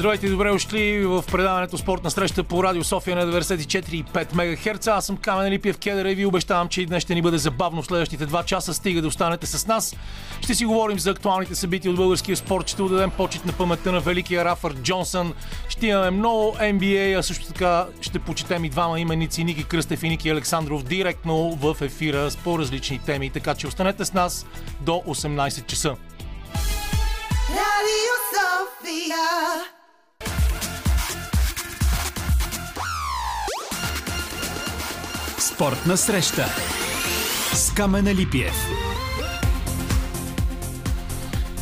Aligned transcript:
Здравейте 0.00 0.26
и 0.26 0.30
добре 0.30 0.50
дошли 0.50 1.06
в 1.06 1.24
предаването 1.32 1.78
Спортна 1.78 2.10
среща 2.10 2.44
по 2.44 2.64
Радио 2.64 2.84
София 2.84 3.16
на 3.16 3.42
94,5 3.42 4.34
МГц. 4.34 4.86
Аз 4.86 5.06
съм 5.06 5.16
Камен 5.16 5.52
Липиев 5.52 5.78
Кедър 5.78 6.04
и 6.04 6.14
ви 6.14 6.26
обещавам, 6.26 6.68
че 6.68 6.82
и 6.82 6.86
днес 6.86 7.02
ще 7.02 7.14
ни 7.14 7.22
бъде 7.22 7.38
забавно 7.38 7.82
в 7.82 7.86
следващите 7.86 8.26
два 8.26 8.42
часа. 8.42 8.74
Стига 8.74 9.02
да 9.02 9.08
останете 9.08 9.46
с 9.46 9.66
нас. 9.66 9.96
Ще 10.40 10.54
си 10.54 10.64
говорим 10.64 10.98
за 10.98 11.10
актуалните 11.10 11.54
събития 11.54 11.90
от 11.90 11.96
българския 11.96 12.36
спорт. 12.36 12.68
Ще 12.68 12.82
отдадем 12.82 13.10
почет 13.10 13.44
на 13.44 13.52
паметта 13.52 13.92
на 13.92 14.00
великия 14.00 14.44
Рафър 14.44 14.74
Джонсън. 14.74 15.34
Ще 15.68 15.86
имаме 15.86 16.10
много 16.10 16.56
NBA, 16.60 17.18
а 17.18 17.22
също 17.22 17.46
така 17.46 17.86
ще 18.00 18.18
почетем 18.18 18.64
и 18.64 18.68
двама 18.68 19.00
именици 19.00 19.44
Ники 19.44 19.64
Кръстев 19.64 20.02
и 20.02 20.08
Ники 20.08 20.30
Александров 20.30 20.82
директно 20.82 21.50
в 21.50 21.76
ефира 21.80 22.30
с 22.30 22.36
по-различни 22.36 22.98
теми. 22.98 23.30
Така 23.30 23.54
че 23.54 23.66
останете 23.66 24.04
с 24.04 24.12
нас 24.12 24.46
до 24.80 24.92
18 24.92 25.66
часа. 25.66 25.96
Radio 27.50 28.14
София. 28.32 29.79
Спортна 35.60 35.96
среща 35.96 36.46
с 37.52 37.72
Камена 37.74 38.14
Липиев. 38.14 38.66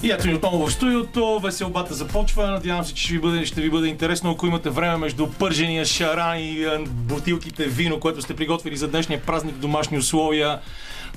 И 0.02 0.10
ето 0.10 0.26
ни 0.26 0.34
отново 0.34 0.66
в 0.66 0.72
студиото. 0.72 1.40
Веселбата 1.42 1.94
започва. 1.94 2.50
Надявам 2.50 2.84
се, 2.84 2.94
че 2.94 3.02
ще 3.02 3.12
ви 3.12 3.18
бъде, 3.18 3.46
ще 3.46 3.60
ви 3.60 3.70
бъде 3.70 3.88
интересно, 3.88 4.30
ако 4.30 4.46
имате 4.46 4.70
време 4.70 4.96
между 4.96 5.26
пържения 5.26 5.84
шаран 5.84 6.38
и 6.38 6.66
бутилките 6.86 7.64
вино, 7.64 8.00
което 8.00 8.22
сте 8.22 8.36
приготвили 8.36 8.76
за 8.76 8.88
днешния 8.88 9.22
празник 9.22 9.54
в 9.54 9.58
домашни 9.58 9.98
условия 9.98 10.58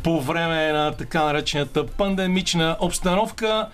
по 0.03 0.21
време 0.21 0.71
на 0.71 0.91
така 0.91 1.23
наречената 1.23 1.87
пандемична 1.87 2.77
обстановка. 2.79 3.67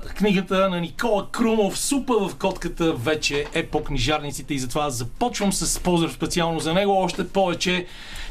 Книгата 0.00 0.68
на 0.68 0.80
Никола 0.80 1.26
Крумов, 1.32 1.78
супа 1.78 2.28
в 2.28 2.36
котката, 2.36 2.92
вече 2.92 3.46
е 3.54 3.66
по 3.66 3.84
книжарниците 3.84 4.54
и 4.54 4.58
затова 4.58 4.90
започвам 4.90 5.52
с 5.52 5.80
поздрав 5.80 6.12
специално 6.12 6.60
за 6.60 6.74
него. 6.74 7.02
Още 7.02 7.28
повече, 7.28 7.86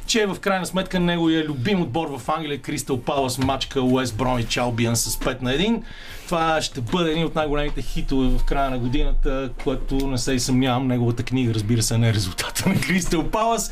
че 0.08 0.26
в 0.26 0.40
крайна 0.40 0.66
сметка 0.66 1.00
неговия 1.00 1.44
любим 1.44 1.82
отбор 1.82 2.18
в 2.18 2.30
Англия 2.30 2.62
Кристал 2.62 3.02
Палас 3.02 3.38
мачка 3.38 3.82
Уест 3.82 4.18
Бромич 4.18 4.58
Албиан 4.58 4.96
с 4.96 5.18
5 5.18 5.42
на 5.42 5.52
1. 5.54 5.82
Това 6.28 6.62
ще 6.62 6.82
бъде 6.82 7.12
един 7.12 7.26
от 7.26 7.36
най-големите 7.36 7.82
хитове 7.82 8.28
в 8.28 8.44
края 8.44 8.70
на 8.70 8.80
годината, 8.80 9.50
което 9.64 10.08
не 10.08 10.18
се 10.18 10.34
и 10.34 10.40
съмнявам. 10.40 10.88
Неговата 10.88 11.24
книга, 11.24 11.54
разбира 11.54 11.82
се, 11.82 11.98
не 11.98 12.10
е 12.10 12.14
резултата 12.14 12.70
на 12.70 12.76
Кристал 12.76 13.24
Палас. 13.24 13.72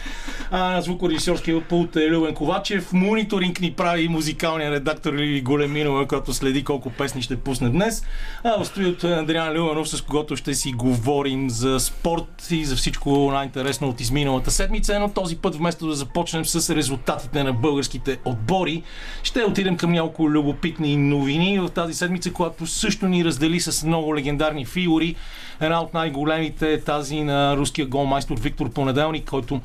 А, 0.52 0.82
звукорежисьорския 0.82 1.68
пулт 1.68 1.96
е 1.96 2.10
Любен 2.10 2.34
Ковачев. 2.34 2.94
Мониторинг 2.94 3.62
ни 3.62 3.74
прави 3.74 4.08
музикалния 4.08 4.72
редактор 4.72 5.14
Лили 5.14 5.42
Големинова, 5.42 6.08
който 6.08 6.34
следи 6.34 6.64
колко 6.64 6.90
песни 6.90 7.22
ще 7.22 7.36
пусне 7.36 7.70
днес. 7.70 8.04
А 8.44 8.64
в 8.64 8.66
студиото 8.66 9.08
е 9.08 9.14
Андриан 9.14 9.54
Любенов, 9.54 9.90
с 9.90 10.02
когото 10.02 10.36
ще 10.36 10.54
си 10.54 10.72
говорим 10.72 11.50
за 11.50 11.80
спорт 11.80 12.48
и 12.52 12.66
за 12.66 12.76
всичко 12.76 13.32
най-интересно 13.32 13.90
от 13.90 14.02
изминалата 14.02 14.52
седмица. 14.52 15.00
Но 15.00 15.10
този 15.10 15.36
път, 15.38 15.56
вместо 15.56 15.88
да 15.88 15.96
започнем 15.96 16.46
с 16.46 16.76
резултатите 16.76 17.44
на 17.44 17.54
българските 17.54 18.18
отбори, 18.26 18.84
ще 19.24 19.44
отидем 19.44 19.78
към 19.78 19.92
няколко 19.92 20.30
любопитни 20.30 20.98
новини 20.98 21.60
в 21.60 21.70
тази 21.70 21.94
седмица, 21.94 22.34
която 22.46 22.68
също 22.68 23.08
ни 23.08 23.26
раздели 23.26 23.60
с 23.60 23.84
много 23.84 24.16
легендарни 24.16 24.66
фигури. 24.66 25.16
Една 25.62 25.82
от 25.82 25.94
най-големите 25.94 26.74
е 26.74 26.82
тази 26.82 27.22
на 27.22 27.58
руския 27.58 27.88
голмайстор 27.88 28.40
Виктор 28.40 28.70
Понеделник, 28.70 29.26
който 29.30 29.62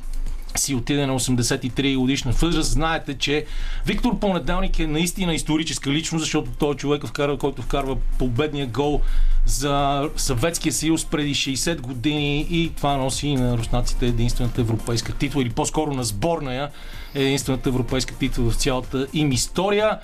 си 0.55 0.75
отиде 0.75 1.05
на 1.05 1.19
83 1.19 1.97
годишна 1.97 2.31
възраст. 2.31 2.71
Знаете, 2.71 3.17
че 3.17 3.45
Виктор 3.85 4.19
Понеделник 4.19 4.79
е 4.79 4.87
наистина 4.87 5.33
историческа 5.33 5.89
личност, 5.89 6.23
защото 6.23 6.51
той 6.59 6.73
е 6.73 6.77
човек, 6.77 7.03
който 7.39 7.61
вкарва 7.61 7.97
победния 8.17 8.67
гол 8.67 9.01
за 9.45 10.09
Съветския 10.15 10.73
съюз 10.73 11.05
преди 11.05 11.35
60 11.35 11.81
години 11.81 12.47
и 12.49 12.71
това 12.77 12.97
носи 12.97 13.35
на 13.35 13.57
руснаците 13.57 14.05
единствената 14.05 14.61
европейска 14.61 15.13
титла 15.13 15.41
или 15.41 15.49
по-скоро 15.49 15.93
на 15.93 16.03
сборная 16.03 16.69
единствената 17.15 17.69
европейска 17.69 18.15
титла 18.15 18.51
в 18.51 18.55
цялата 18.55 19.07
им 19.13 19.31
история. 19.31 19.99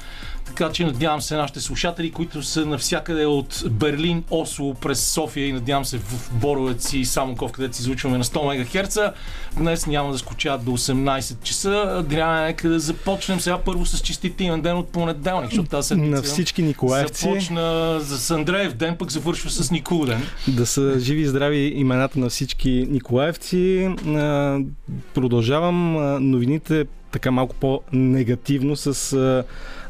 Така 0.48 0.72
че 0.72 0.86
надявам 0.86 1.22
се 1.22 1.36
нашите 1.36 1.60
слушатели, 1.60 2.12
които 2.12 2.44
са 2.44 2.66
навсякъде 2.66 3.26
от 3.26 3.64
Берлин, 3.72 4.24
Осло 4.30 4.74
през 4.74 5.12
София 5.12 5.48
и 5.48 5.54
надявам 5.54 5.86
се 5.86 5.98
в 5.98 6.32
Боровец 6.34 6.94
и 6.94 7.06
Самоков, 7.06 7.52
където 7.52 7.76
си 7.76 7.82
излучваме 7.82 8.18
на 8.18 8.24
100 8.24 8.82
МГц. 8.84 8.98
Днес 9.58 9.88
няма 9.88 10.12
да 10.12 10.18
скучат 10.18 10.66
до 10.66 10.72
18 10.72 11.44
часа. 11.44 12.06
Трябва 12.10 12.42
нека 12.42 12.70
да 12.70 12.80
започнем 12.80 13.40
сега 13.40 13.58
първо 13.58 13.86
с 13.86 14.00
честите 14.00 14.44
имен 14.44 14.62
ден 14.62 14.78
от 14.78 14.90
понеделник, 14.90 15.50
защото 15.50 15.70
тази 15.70 15.88
седмица 15.88 16.16
на 16.16 16.22
всички 16.22 16.64
николаевци. 16.64 17.24
Започна 17.24 18.00
за 18.00 18.36
Андреев 18.36 18.74
ден, 18.74 18.96
пък 18.96 19.12
завършва 19.12 19.50
с 19.50 19.72
Никол 19.72 20.06
ден. 20.06 20.22
Да 20.48 20.66
са 20.66 21.00
живи 21.00 21.22
и 21.22 21.28
здрави 21.28 21.74
имената 21.76 22.20
на 22.20 22.30
всички 22.30 22.88
николаевци. 22.90 23.96
Продължавам 25.14 25.94
новините 26.30 26.86
така 27.12 27.32
малко 27.32 27.56
по-негативно 27.56 28.76
с 28.76 29.14
а, 29.14 29.44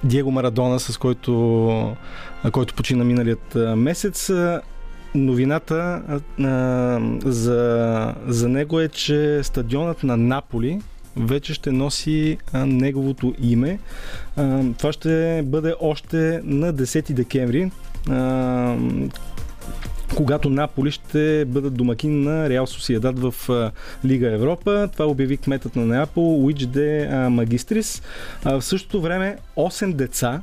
Диего 0.03 0.31
Марадона, 0.31 0.79
с 0.79 0.97
който, 0.97 1.67
а, 2.43 2.51
който 2.51 2.73
почина 2.73 3.03
миналият 3.03 3.55
а, 3.55 3.75
месец. 3.75 4.31
Новината 5.15 6.01
а, 6.39 6.99
за, 7.25 8.13
за 8.27 8.49
него 8.49 8.79
е, 8.79 8.87
че 8.87 9.39
стадионът 9.43 10.03
на 10.03 10.17
Наполи 10.17 10.81
вече 11.17 11.53
ще 11.53 11.71
носи 11.71 12.37
а, 12.53 12.65
неговото 12.65 13.33
име. 13.41 13.79
А, 14.35 14.63
това 14.77 14.91
ще 14.91 15.41
бъде 15.45 15.73
още 15.79 16.41
на 16.43 16.73
10 16.73 17.13
декември. 17.13 17.71
А, 18.09 18.75
когато 20.15 20.49
Наполи 20.49 20.91
ще 20.91 21.45
бъдат 21.45 21.73
домакин 21.73 22.23
на 22.23 22.49
Реал 22.49 22.67
Сосиедад 22.67 23.19
в 23.19 23.33
Лига 24.05 24.31
Европа. 24.31 24.89
Това 24.93 25.05
обяви 25.05 25.37
кметът 25.37 25.75
на 25.75 25.85
Неапол 25.85 26.45
Уич 26.45 26.65
де 26.65 27.09
Магистрис. 27.29 28.01
В 28.43 28.61
същото 28.61 29.01
време 29.01 29.37
8 29.57 29.93
деца 29.93 30.41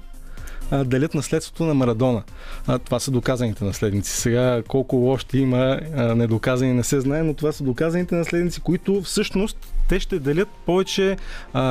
а, 0.71 0.85
делят 0.85 1.15
наследството 1.15 1.65
на 1.65 1.75
Марадона. 1.75 2.23
А, 2.67 2.79
това 2.79 3.01
са 3.01 3.11
доказаните 3.11 3.65
наследници. 3.65 4.13
Сега 4.13 4.63
колко 4.69 5.11
още 5.11 5.39
има 5.39 5.81
а, 5.97 6.15
недоказани 6.15 6.73
не 6.73 6.83
се 6.83 7.01
знае, 7.01 7.23
но 7.23 7.35
това 7.35 7.53
са 7.53 7.65
доказаните 7.65 8.15
наследници, 8.15 8.61
които 8.61 9.03
всъщност 9.03 9.75
те 9.89 10.01
ще 10.01 10.19
делят 10.19 10.49
повече 10.67 11.17
а, 11.53 11.63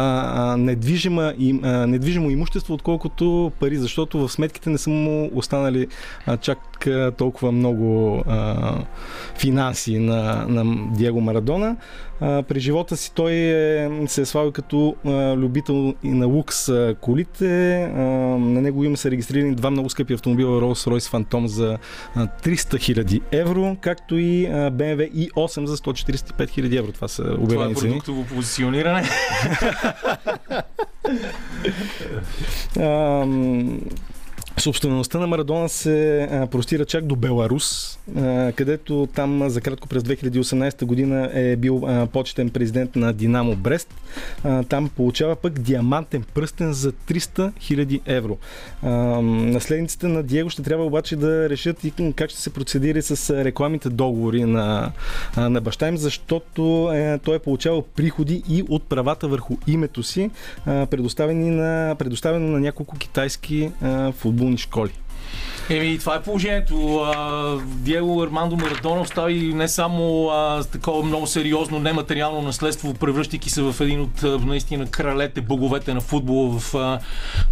а, 0.54 0.58
недвижима, 0.58 1.34
а, 1.64 1.68
недвижимо 1.88 2.30
имущество, 2.30 2.74
отколкото 2.74 3.52
пари, 3.60 3.78
защото 3.78 4.20
в 4.20 4.32
сметките 4.32 4.70
не 4.70 4.78
са 4.78 4.90
му 4.90 5.30
останали 5.34 5.88
а, 6.26 6.38
чак 6.38 6.88
а, 6.88 7.12
толкова 7.12 7.52
много 7.52 8.24
а, 8.28 8.74
финанси 9.38 10.00
на, 10.00 10.46
на 10.48 10.88
Диего 10.96 11.22
Марадона. 11.22 11.76
А, 12.26 12.44
при 12.44 12.60
живота 12.60 12.98
си 12.98 13.12
той 13.16 13.32
е, 13.32 14.08
се 14.08 14.22
е 14.22 14.26
славил 14.26 14.52
като 14.52 14.96
а, 15.06 15.36
любител 15.36 15.94
и 16.04 16.10
на 16.10 16.26
лукс 16.26 16.70
а, 16.70 16.96
колите. 17.02 17.84
А, 17.84 18.00
на 18.40 18.62
него 18.62 18.84
има 18.84 18.98
са 18.98 19.12
регистрирани 19.12 19.56
два 19.56 19.72
много 19.72 19.90
скъпи 19.90 20.14
автомобила 20.14 20.62
Rolls-Royce 20.62 21.12
Phantom 21.12 21.46
за 21.46 21.78
а, 22.16 22.28
300 22.28 22.56
000 23.04 23.22
евро, 23.32 23.78
както 23.82 24.18
и 24.18 24.46
а, 24.46 24.72
BMW 24.72 25.14
i8 25.14 25.66
за 25.66 25.78
145 25.78 26.34
000 26.38 26.80
евро. 26.80 26.92
Това 26.92 27.08
са 27.08 27.24
обявени 27.40 27.76
цени. 27.76 27.76
Това 27.76 27.88
е 27.88 27.90
продуктово 27.90 28.26
позициониране. 28.36 29.04
Собствеността 34.60 35.20
на 35.20 35.28
Марадона 35.28 35.70
се 35.70 36.28
простира 36.52 36.86
чак 36.86 37.06
до 37.06 37.16
Беларус, 37.16 38.00
където 38.56 39.08
там 39.16 39.50
за 39.50 39.62
кратко 39.62 39.88
през 39.88 40.04
2018 40.04 40.86
година 40.86 41.30
е 41.34 41.56
бил 41.56 42.08
почетен 42.14 42.50
президент 42.50 42.96
на 42.96 43.14
Динамо 43.14 43.56
Брест. 43.56 43.94
Там 44.70 44.90
получава 44.96 45.36
пък 45.36 45.60
диамантен 45.60 46.24
пръстен 46.34 46.74
за 46.74 46.92
300 46.92 47.52
000 47.52 48.00
евро. 48.06 48.38
Наследниците 49.24 50.08
на 50.08 50.24
Диего 50.24 50.50
ще 50.50 50.64
трябва 50.64 50.86
обаче 50.86 51.16
да 51.16 51.50
решат 51.50 51.84
и 51.84 51.94
как 52.16 52.30
ще 52.30 52.42
се 52.42 52.54
процедира 52.54 53.02
с 53.02 53.44
рекламите 53.44 53.90
договори 53.90 54.44
на, 54.44 54.92
на 55.38 55.62
баща 55.62 55.88
им, 55.88 55.98
защото 55.98 56.92
е, 56.94 57.18
той 57.18 57.36
е 57.36 57.40
получавал 57.40 57.82
приходи 57.82 58.44
и 58.50 58.64
от 58.70 58.84
правата 58.84 59.28
върху 59.28 59.58
името 59.68 60.04
си, 60.04 60.30
предоставени 60.66 61.50
на, 61.50 61.96
предоставено 62.00 62.48
на 62.48 62.60
няколко 62.60 62.98
китайски 62.98 63.72
а, 63.82 64.12
футбол 64.12 64.43
футболни 64.44 64.58
школи. 64.58 64.92
Еми, 65.70 66.00
това 66.00 66.16
е 66.16 66.22
положението. 66.22 67.06
Диего 67.66 68.24
Армандо 68.24 68.56
Марадона 68.56 69.02
остави 69.02 69.54
не 69.54 69.68
само 69.68 70.30
а, 70.30 70.64
такова 70.64 71.04
много 71.04 71.28
сериозно 71.28 71.80
нематериално 71.80 72.42
наследство, 72.42 72.94
превръщайки 72.94 73.50
се 73.50 73.62
в 73.62 73.76
един 73.80 74.02
от 74.02 74.46
наистина 74.46 74.88
кралете, 74.88 75.42
боговете 75.42 75.94
на 75.94 76.02
футбола 76.02 76.60
в 76.60 76.76
а, 76.76 77.00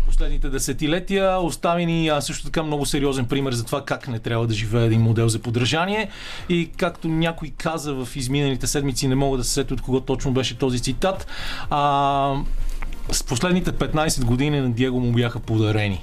последните 0.06 0.50
десетилетия. 0.50 1.40
Остави 1.40 1.86
ни 1.86 2.10
а, 2.10 2.22
също 2.22 2.46
така 2.46 2.64
много 2.64 2.86
сериозен 2.86 3.26
пример 3.26 3.54
за 3.54 3.64
това 3.64 3.86
как 3.86 4.08
не 4.08 4.20
трябва 4.20 4.48
да 4.48 4.54
живее 4.54 4.86
един 4.86 5.02
модел 5.02 5.28
за 5.28 5.40
подражание. 5.40 6.10
И 6.50 6.70
както 6.78 7.08
някой 7.08 7.52
каза 7.58 7.94
в 7.94 8.16
изминалите 8.16 8.68
седмици, 8.68 9.08
не 9.08 9.16
мога 9.16 9.38
да 9.38 9.44
се 9.44 9.54
сетя 9.54 9.74
от 9.74 9.82
кого 9.82 10.00
точно 10.00 10.32
беше 10.32 10.58
този 10.58 10.80
цитат. 10.80 11.28
А, 11.70 12.36
с 13.12 13.24
последните 13.24 13.72
15 13.72 14.26
години 14.26 14.62
на 14.62 14.72
Диего 14.72 15.00
му 15.00 15.12
бяха 15.12 15.40
подарени. 15.40 16.02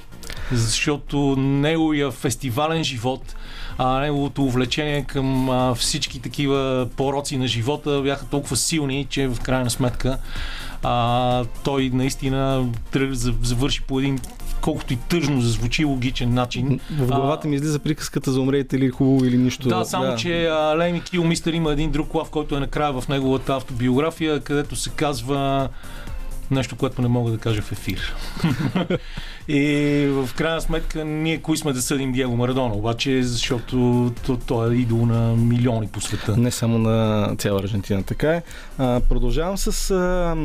Защото 0.52 1.36
неговия 1.38 2.10
фестивален 2.10 2.84
живот 2.84 3.34
а, 3.78 4.00
неговото 4.00 4.44
увлечение 4.44 5.04
към 5.04 5.50
а, 5.50 5.74
всички 5.74 6.20
такива 6.20 6.88
пороци 6.96 7.36
на 7.36 7.46
живота 7.46 8.00
бяха 8.02 8.26
толкова 8.26 8.56
силни, 8.56 9.06
че 9.10 9.28
в 9.28 9.40
крайна 9.40 9.70
сметка 9.70 10.18
а, 10.82 11.44
той 11.64 11.90
наистина 11.92 12.66
завърши 13.42 13.82
по 13.82 13.98
един 13.98 14.20
колкото 14.60 14.92
и 14.92 14.96
тъжно 14.96 15.40
зазвучи 15.40 15.84
логичен 15.84 16.34
начин. 16.34 16.80
В 16.90 17.06
главата 17.06 17.48
ми 17.48 17.56
излиза 17.56 17.78
приказката 17.78 18.32
за 18.32 18.40
умрете 18.40 18.76
или 18.76 18.88
хубаво 18.88 19.24
или 19.24 19.38
нищо. 19.38 19.68
Да, 19.68 19.84
само 19.84 20.06
да. 20.06 20.16
че 20.16 20.50
Лейни 20.78 21.02
Кил 21.02 21.24
Мистер 21.24 21.52
има 21.52 21.72
един 21.72 21.90
друг 21.90 22.14
лав, 22.14 22.30
който 22.30 22.56
е 22.56 22.60
накрая 22.60 23.00
в 23.00 23.08
неговата 23.08 23.56
автобиография, 23.56 24.40
където 24.40 24.76
се 24.76 24.90
казва 24.90 25.68
нещо, 26.50 26.76
което 26.76 27.02
не 27.02 27.08
мога 27.08 27.30
да 27.30 27.38
кажа 27.38 27.62
в 27.62 27.72
ефир. 27.72 28.14
и 29.48 30.06
в 30.10 30.34
крайна 30.36 30.60
сметка 30.60 31.04
ние 31.04 31.38
кои 31.38 31.56
сме 31.56 31.72
да 31.72 31.82
съдим 31.82 32.12
Диего 32.12 32.36
Марадона, 32.36 32.74
обаче 32.74 33.22
защото 33.22 34.12
то, 34.26 34.36
то 34.36 34.70
е 34.70 34.74
идол 34.74 35.06
на 35.06 35.36
милиони 35.36 35.88
по 35.88 36.00
света. 36.00 36.36
Не 36.36 36.50
само 36.50 36.78
на 36.78 37.28
цяла 37.38 37.60
Аржентина, 37.60 38.02
така 38.02 38.32
е. 38.32 38.42
А, 38.78 39.00
продължавам 39.08 39.58
с 39.58 39.90
а, 39.90 40.36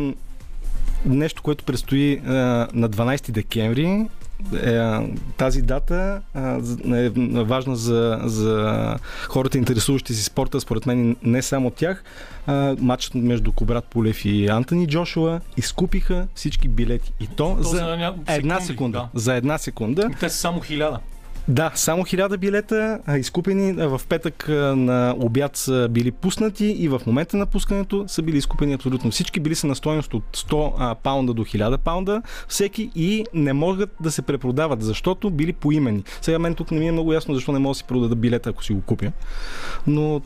нещо, 1.06 1.42
което 1.44 1.64
предстои 1.64 2.22
а, 2.26 2.32
на 2.74 2.90
12 2.90 3.32
декември 3.32 4.06
е, 4.64 4.82
тази 5.38 5.62
дата 5.62 6.22
е 6.94 7.10
важна 7.44 7.76
за, 7.76 8.20
за 8.24 8.98
хората, 9.28 9.58
интересуващи 9.58 10.14
си 10.14 10.24
спорта, 10.24 10.62
според 10.62 10.86
мен 10.86 11.16
не 11.24 11.42
само 11.42 11.70
тях. 11.72 12.04
матчът 12.80 13.16
между 13.16 13.52
Кобрат 13.52 13.86
Полев 13.86 14.26
и 14.26 14.48
Антони 14.48 14.88
Джошуа 14.88 15.42
изкупиха 15.58 16.28
всички 16.36 16.68
билети. 16.68 17.14
И 17.20 17.28
то, 17.28 17.56
то 17.56 17.64
за, 17.64 17.78
за 18.28 18.36
една 18.36 18.60
секунда. 18.60 19.10
Да. 19.14 19.20
За 19.20 19.34
една 19.36 19.58
секунда. 19.58 20.10
И 20.12 20.16
те 20.20 20.30
са 20.30 20.38
само 20.38 20.60
хиляда. 20.60 21.00
Да, 21.48 21.72
само 21.76 22.04
1000 22.04 22.38
билета, 22.38 23.00
изкупени 23.18 23.74
в 23.74 24.02
петък 24.10 24.48
на 24.76 25.16
обяд 25.20 25.58
са 25.58 25.88
били 25.92 26.12
пуснати 26.12 26.66
и 26.66 26.88
в 26.88 27.02
момента 27.08 27.38
на 27.38 27.46
пускането 27.46 28.04
са 28.08 28.22
били 28.22 28.38
изкупени 28.38 28.74
абсолютно 28.74 29.12
всички. 29.12 29.40
Били 29.40 29.56
са 29.56 29.68
на 29.68 29.76
стоеност 29.76 30.14
от 30.14 30.24
100 30.34 30.96
паунда 30.96 31.34
до 31.34 31.46
1000 31.46 31.78
паунда 31.78 32.22
всеки 32.48 32.92
и 32.96 33.26
не 33.34 33.54
могат 33.54 33.90
да 34.02 34.12
се 34.12 34.22
препродават, 34.22 34.82
защото 34.82 35.30
били 35.30 35.54
поимени. 35.54 36.04
Сега 36.22 36.40
мен 36.40 36.56
тук 36.56 36.72
не 36.72 36.80
ми 36.80 36.88
е 36.88 36.92
много 36.92 37.14
ясно 37.14 37.36
защо 37.36 37.52
не 37.52 37.60
мога 37.60 37.72
да 37.72 37.76
си 37.76 37.84
продада 37.84 38.16
билета, 38.16 38.50
ако 38.50 38.64
си 38.64 38.74
го 38.74 38.82
купя. 38.82 39.12
Но 39.88 40.22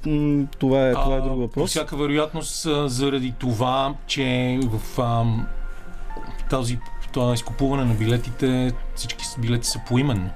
това, 0.60 0.90
е, 0.90 0.94
това 0.94 1.16
е 1.16 1.22
друг 1.22 1.38
въпрос. 1.38 1.70
Всяка 1.70 1.98
вероятност 1.98 2.68
заради 2.86 3.34
това, 3.40 3.94
че 4.08 4.60
в 4.64 5.02
ам, 5.02 5.48
тази 6.50 6.80
това 7.12 7.34
изкупуване 7.34 7.86
на 7.86 7.94
билетите, 7.94 8.72
всички 8.96 9.26
билети 9.40 9.68
са 9.68 9.80
поименно. 9.88 10.30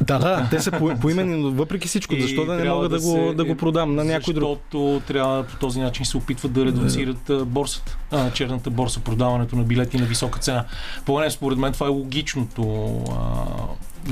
Да, 0.00 0.18
да, 0.18 0.48
те 0.50 0.60
са 0.60 0.70
по, 0.70 0.94
поимени, 1.00 1.36
но 1.36 1.50
въпреки 1.50 1.88
всичко, 1.88 2.14
защо 2.20 2.44
да 2.44 2.54
не 2.54 2.70
мога 2.70 2.88
да, 2.88 2.98
да, 2.98 3.04
го, 3.04 3.32
да 3.32 3.44
го 3.44 3.56
продам 3.56 3.94
на 3.94 4.04
някой 4.04 4.34
друг? 4.34 4.48
Защото 4.48 5.02
трябва 5.06 5.44
по 5.44 5.56
този 5.56 5.80
начин 5.80 6.04
се 6.04 6.16
опитват 6.16 6.52
да 6.52 6.64
редуцират 6.64 7.46
борсата, 7.46 7.98
а, 8.10 8.30
черната 8.30 8.70
борса, 8.70 9.00
продаването 9.00 9.56
на 9.56 9.62
билети 9.62 9.96
на 9.96 10.04
висока 10.04 10.38
цена. 10.38 10.64
Поне 11.04 11.30
според 11.30 11.58
мен 11.58 11.72
това 11.72 11.86
е 11.86 11.90
логичното 11.90 12.62
а, 13.10 13.44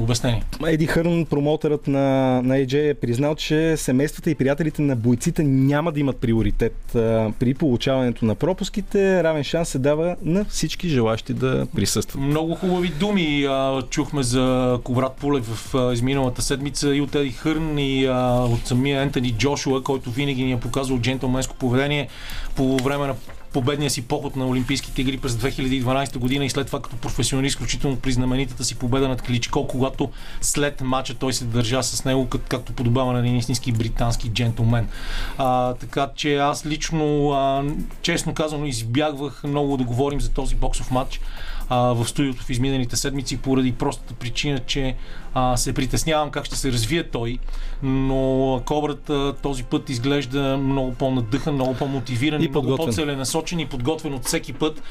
обяснение. 0.00 0.42
Еди 0.66 0.86
Хърн, 0.86 1.26
промоутерът 1.26 1.86
на, 1.86 2.00
на 2.42 2.54
AJ 2.54 2.90
е 2.90 2.94
признал, 2.94 3.34
че 3.34 3.76
семействата 3.76 4.30
и 4.30 4.34
приятелите 4.34 4.82
на 4.82 4.96
бойците 4.96 5.42
няма 5.42 5.92
да 5.92 6.00
имат 6.00 6.16
приоритет 6.16 6.94
а, 6.94 7.32
при 7.38 7.54
получаването 7.54 8.24
на 8.24 8.34
пропуските. 8.34 9.24
Равен 9.24 9.44
шанс 9.44 9.68
се 9.68 9.78
дава 9.78 10.16
на 10.22 10.44
всички 10.44 10.88
желащи 10.88 11.34
да 11.34 11.66
присъстват. 11.76 12.22
Много 12.22 12.54
хубави 12.54 12.88
думи 12.88 13.44
а, 13.48 13.82
чухме 13.90 14.22
за 14.22 14.78
Коврат 14.84 15.12
Пулев 15.12 15.44
в 15.44 15.74
а, 15.74 15.92
изминалата 15.92 16.42
седмица 16.42 16.94
и 16.96 17.00
от 17.00 17.14
Еди 17.14 17.30
Хърн 17.30 17.78
и 17.78 18.06
а, 18.06 18.44
от 18.44 18.66
самия 18.66 19.02
Ентони 19.02 19.32
Джошуа, 19.32 19.82
който 19.82 20.10
винаги 20.10 20.44
ни 20.44 20.52
е 20.52 20.60
показал 20.60 20.98
джентлменско 20.98 21.56
поведение 21.56 22.08
по 22.56 22.76
време 22.76 23.06
на 23.06 23.14
победния 23.52 23.90
си 23.90 24.02
поход 24.02 24.36
на 24.36 24.46
Олимпийските 24.46 25.00
игри 25.00 25.18
през 25.18 25.32
2012 25.32 26.18
година 26.18 26.44
и 26.44 26.50
след 26.50 26.66
това 26.66 26.82
като 26.82 26.96
професионалист, 26.96 27.56
включително 27.56 27.96
при 27.96 28.12
знаменитата 28.12 28.64
си 28.64 28.74
победа 28.74 29.08
над 29.08 29.22
Кличко, 29.22 29.66
когато 29.66 30.10
след 30.40 30.80
матча 30.80 31.14
той 31.14 31.32
се 31.32 31.44
държа 31.44 31.82
с 31.82 32.04
него, 32.04 32.28
как, 32.28 32.40
както 32.48 32.72
подобава 32.72 33.12
на 33.12 33.18
един 33.18 33.36
истински 33.36 33.72
британски 33.72 34.28
джентлмен. 34.28 34.88
А, 35.38 35.74
така 35.74 36.08
че 36.14 36.36
аз 36.36 36.66
лично, 36.66 37.30
а, 37.30 37.64
честно 38.02 38.34
казано, 38.34 38.66
избягвах 38.66 39.44
много 39.44 39.76
да 39.76 39.84
говорим 39.84 40.20
за 40.20 40.30
този 40.30 40.54
боксов 40.54 40.90
матч 40.90 41.20
а, 41.70 41.76
в 41.78 42.08
студиото 42.08 42.42
в 42.42 42.50
изминалите 42.50 42.96
седмици 42.96 43.36
поради 43.36 43.72
простата 43.72 44.14
причина, 44.14 44.58
че 44.58 44.96
а, 45.34 45.56
се 45.56 45.72
притеснявам 45.72 46.30
как 46.30 46.44
ще 46.44 46.56
се 46.56 46.72
развие 46.72 47.02
той, 47.02 47.38
но 47.82 48.62
Кобрата 48.64 49.34
този 49.42 49.64
път 49.64 49.90
изглежда 49.90 50.56
много 50.56 50.94
по-надъхан, 50.94 51.54
много 51.54 51.74
по-мотивиран 51.74 52.42
и, 52.42 52.44
и 52.44 52.48
много 52.48 52.76
по-целенасочен 52.76 53.60
и 53.60 53.66
подготвен 53.66 54.14
от 54.14 54.24
всеки 54.24 54.52
път. 54.52 54.82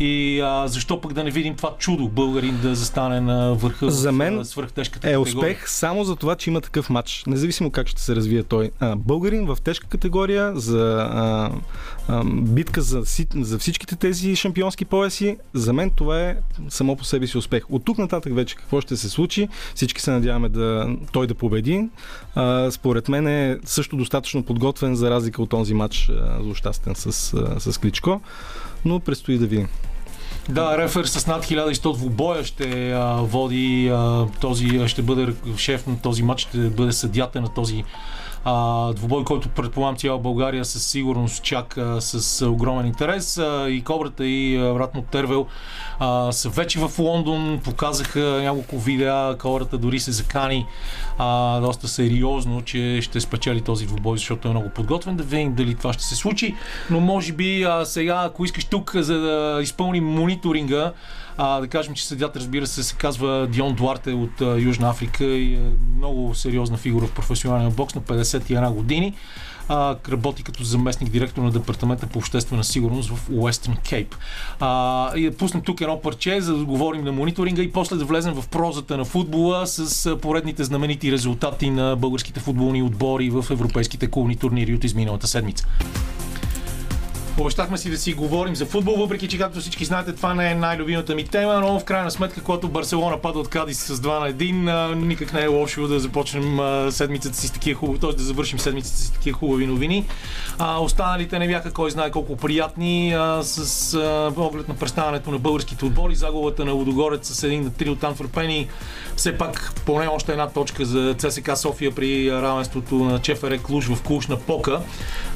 И 0.00 0.40
а, 0.40 0.68
защо 0.68 1.00
пък 1.00 1.12
да 1.12 1.24
не 1.24 1.30
видим 1.30 1.56
това 1.56 1.74
чудо 1.78 2.08
българин 2.08 2.58
да 2.62 2.74
застане 2.74 3.20
на 3.20 3.54
върха 3.54 3.90
за 3.90 4.12
мен 4.12 4.38
в 4.38 4.44
свръхтежката 4.44 5.10
е 5.10 5.16
успех 5.16 5.70
само 5.70 6.04
за 6.04 6.16
това, 6.16 6.36
че 6.36 6.50
има 6.50 6.60
такъв 6.60 6.90
матч, 6.90 7.24
независимо 7.26 7.70
как 7.70 7.88
ще 7.88 8.02
се 8.02 8.16
развие 8.16 8.42
той. 8.42 8.70
А, 8.80 8.96
българин 8.96 9.46
в 9.46 9.58
тежка 9.64 9.86
категория 9.86 10.52
за 10.56 11.08
а, 11.10 11.50
битка 12.24 12.82
за, 12.82 13.02
за 13.34 13.58
всичките 13.58 13.96
тези 13.96 14.36
шампионски 14.36 14.84
пояси, 14.84 15.36
за 15.54 15.72
мен 15.72 15.90
това 15.90 16.20
е 16.20 16.36
само 16.68 16.96
по 16.96 17.04
себе 17.04 17.26
си 17.26 17.38
успех. 17.38 17.64
От 17.70 17.84
тук 17.84 17.98
нататък 17.98 18.34
вече 18.34 18.56
какво 18.56 18.80
ще 18.80 18.96
се 18.96 19.08
случи, 19.08 19.48
всички 19.74 20.00
се 20.00 20.10
надяваме 20.10 20.48
да, 20.48 20.96
той 21.12 21.26
да 21.26 21.34
победи. 21.34 21.88
А, 22.34 22.70
според 22.70 23.08
мен 23.08 23.26
е 23.26 23.58
също 23.64 23.96
достатъчно 23.96 24.42
подготвен 24.42 24.94
за 24.94 25.10
разлика 25.10 25.42
от 25.42 25.50
този 25.50 25.74
матч 25.74 26.10
злощастен 26.40 26.94
с, 26.94 27.12
с 27.58 27.78
Кличко, 27.78 28.20
но 28.84 29.00
предстои 29.00 29.38
да 29.38 29.46
видим. 29.46 29.68
Да, 30.48 30.78
рефер 30.78 31.04
с 31.04 31.26
над 31.26 31.44
1100 31.44 31.96
двубоя 31.96 32.44
ще 32.44 32.92
а, 32.92 33.16
води 33.22 33.88
а, 33.92 34.26
този, 34.40 34.80
ще 34.86 35.02
бъде 35.02 35.34
шеф 35.56 35.86
на 35.86 36.00
този 36.00 36.22
матч, 36.22 36.40
ще 36.40 36.58
бъде 36.58 36.92
съдята 36.92 37.40
на 37.40 37.48
този 37.48 37.84
а, 38.48 38.92
двубой, 38.92 39.24
който 39.24 39.48
предполагам 39.48 39.96
цяла 39.96 40.18
България 40.18 40.64
със 40.64 40.86
сигурност 40.86 41.42
чака 41.42 41.96
с 42.00 42.46
огромен 42.46 42.86
интерес. 42.86 43.38
А, 43.38 43.66
и 43.70 43.84
Кобрата 43.84 44.26
и 44.26 44.58
вратно 44.58 45.02
Тервел 45.02 45.46
а, 45.98 46.32
са 46.32 46.48
вече 46.48 46.78
в 46.78 46.98
Лондон, 46.98 47.60
показаха 47.64 48.20
няколко 48.20 48.78
видеа, 48.78 49.36
Кобрата 49.38 49.78
дори 49.78 50.00
се 50.00 50.12
закани 50.12 50.66
а, 51.18 51.60
доста 51.60 51.88
сериозно, 51.88 52.62
че 52.62 52.98
ще 53.02 53.20
спечели 53.20 53.60
този 53.60 53.86
двубой, 53.86 54.18
защото 54.18 54.48
е 54.48 54.50
много 54.50 54.70
подготвен. 54.74 55.16
Да 55.16 55.22
видим 55.22 55.54
дали 55.54 55.74
това 55.74 55.92
ще 55.92 56.04
се 56.04 56.16
случи. 56.16 56.54
Но 56.90 57.00
може 57.00 57.32
би 57.32 57.62
а, 57.62 57.84
сега, 57.84 58.22
ако 58.24 58.44
искаш 58.44 58.64
тук, 58.64 58.92
за 58.96 59.20
да 59.20 59.58
изпълним 59.62 60.04
мониторинга, 60.04 60.92
а, 61.36 61.60
да 61.60 61.68
кажем, 61.68 61.94
че 61.94 62.06
съдят, 62.06 62.36
разбира 62.36 62.66
се, 62.66 62.82
се 62.82 62.94
казва 62.94 63.46
Дион 63.46 63.74
Дуарте 63.74 64.12
от 64.12 64.40
а, 64.40 64.58
Южна 64.58 64.90
Африка 64.90 65.24
и 65.24 65.54
е 65.54 65.70
много 65.96 66.34
сериозна 66.34 66.76
фигура 66.76 67.06
в 67.06 67.12
професионалния 67.12 67.70
бокс 67.70 67.94
на 67.94 68.00
51 68.00 68.70
години. 68.70 69.14
А, 69.68 69.96
работи 70.08 70.42
като 70.42 70.64
заместник 70.64 71.10
директор 71.10 71.42
на 71.42 71.50
Департамента 71.50 72.06
по 72.06 72.18
обществена 72.18 72.64
сигурност 72.64 73.10
в 73.10 73.30
Уестърн 73.32 73.76
Кейп. 73.76 74.14
А, 74.60 75.16
и 75.16 75.30
да 75.30 75.36
пуснем 75.36 75.62
тук 75.62 75.80
едно 75.80 76.00
парче, 76.00 76.40
за 76.40 76.56
да 76.56 76.64
говорим 76.64 77.04
на 77.04 77.12
мониторинга 77.12 77.62
и 77.62 77.72
после 77.72 77.96
да 77.96 78.04
влезем 78.04 78.34
в 78.34 78.48
прозата 78.48 78.96
на 78.96 79.04
футбола 79.04 79.66
с 79.66 80.16
поредните 80.16 80.64
знаменити 80.64 81.12
резултати 81.12 81.70
на 81.70 81.96
българските 81.96 82.40
футболни 82.40 82.82
отбори 82.82 83.30
в 83.30 83.44
европейските 83.50 84.10
клубни 84.10 84.36
турнири 84.36 84.74
от 84.74 84.84
изминалата 84.84 85.26
седмица. 85.26 85.66
Обещахме 87.38 87.78
си 87.78 87.90
да 87.90 87.98
си 87.98 88.12
говорим 88.12 88.56
за 88.56 88.66
футбол, 88.66 88.96
въпреки 88.96 89.28
че, 89.28 89.38
както 89.38 89.60
всички 89.60 89.84
знаете, 89.84 90.12
това 90.12 90.34
не 90.34 90.50
е 90.50 90.54
най-любимата 90.54 91.14
ми 91.14 91.24
тема, 91.24 91.60
но 91.60 91.80
в 91.80 91.84
крайна 91.84 92.10
сметка, 92.10 92.40
когато 92.40 92.68
Барселона 92.68 93.20
пада 93.20 93.38
от 93.38 93.48
Кадис 93.48 93.78
с 93.78 93.96
2 93.96 94.20
на 94.20 94.32
1, 94.32 94.94
никак 94.94 95.32
не 95.32 95.40
е 95.40 95.46
лошо 95.46 95.88
да 95.88 96.00
започнем 96.00 96.58
седмицата 96.90 97.36
си 97.36 97.46
с 97.46 97.50
такива 97.50 97.80
хубави, 97.80 97.98
т.е. 97.98 98.12
да 98.12 98.22
завършим 98.22 98.58
седмицата 98.58 98.96
си 98.96 99.06
с 99.06 99.10
такива 99.10 99.38
хубави 99.38 99.66
новини. 99.66 100.04
А, 100.58 100.78
останалите 100.80 101.38
не 101.38 101.48
бяха 101.48 101.72
кой 101.72 101.90
знае 101.90 102.10
колко 102.10 102.36
приятни 102.36 103.12
а, 103.12 103.42
с 103.42 103.94
а, 103.94 104.32
оглед 104.36 104.68
на 104.68 104.74
представянето 104.74 105.30
на 105.30 105.38
българските 105.38 105.84
отбори, 105.84 106.14
загубата 106.14 106.64
на 106.64 106.72
Лудогорец 106.72 107.28
с 107.28 107.46
1 107.46 107.60
на 107.60 107.70
3 107.70 107.88
от 107.88 108.04
Анферпени. 108.04 108.68
Все 109.16 109.38
пак 109.38 109.72
поне 109.86 110.06
още 110.06 110.32
една 110.32 110.48
точка 110.48 110.84
за 110.84 111.14
ЦСК 111.14 111.56
София 111.56 111.94
при 111.94 112.32
равенството 112.32 112.94
на 112.94 113.18
Чефере 113.18 113.58
Клуш 113.58 113.88
в 113.88 114.02
Клуш 114.02 114.26
на 114.26 114.36
Пока. 114.36 114.80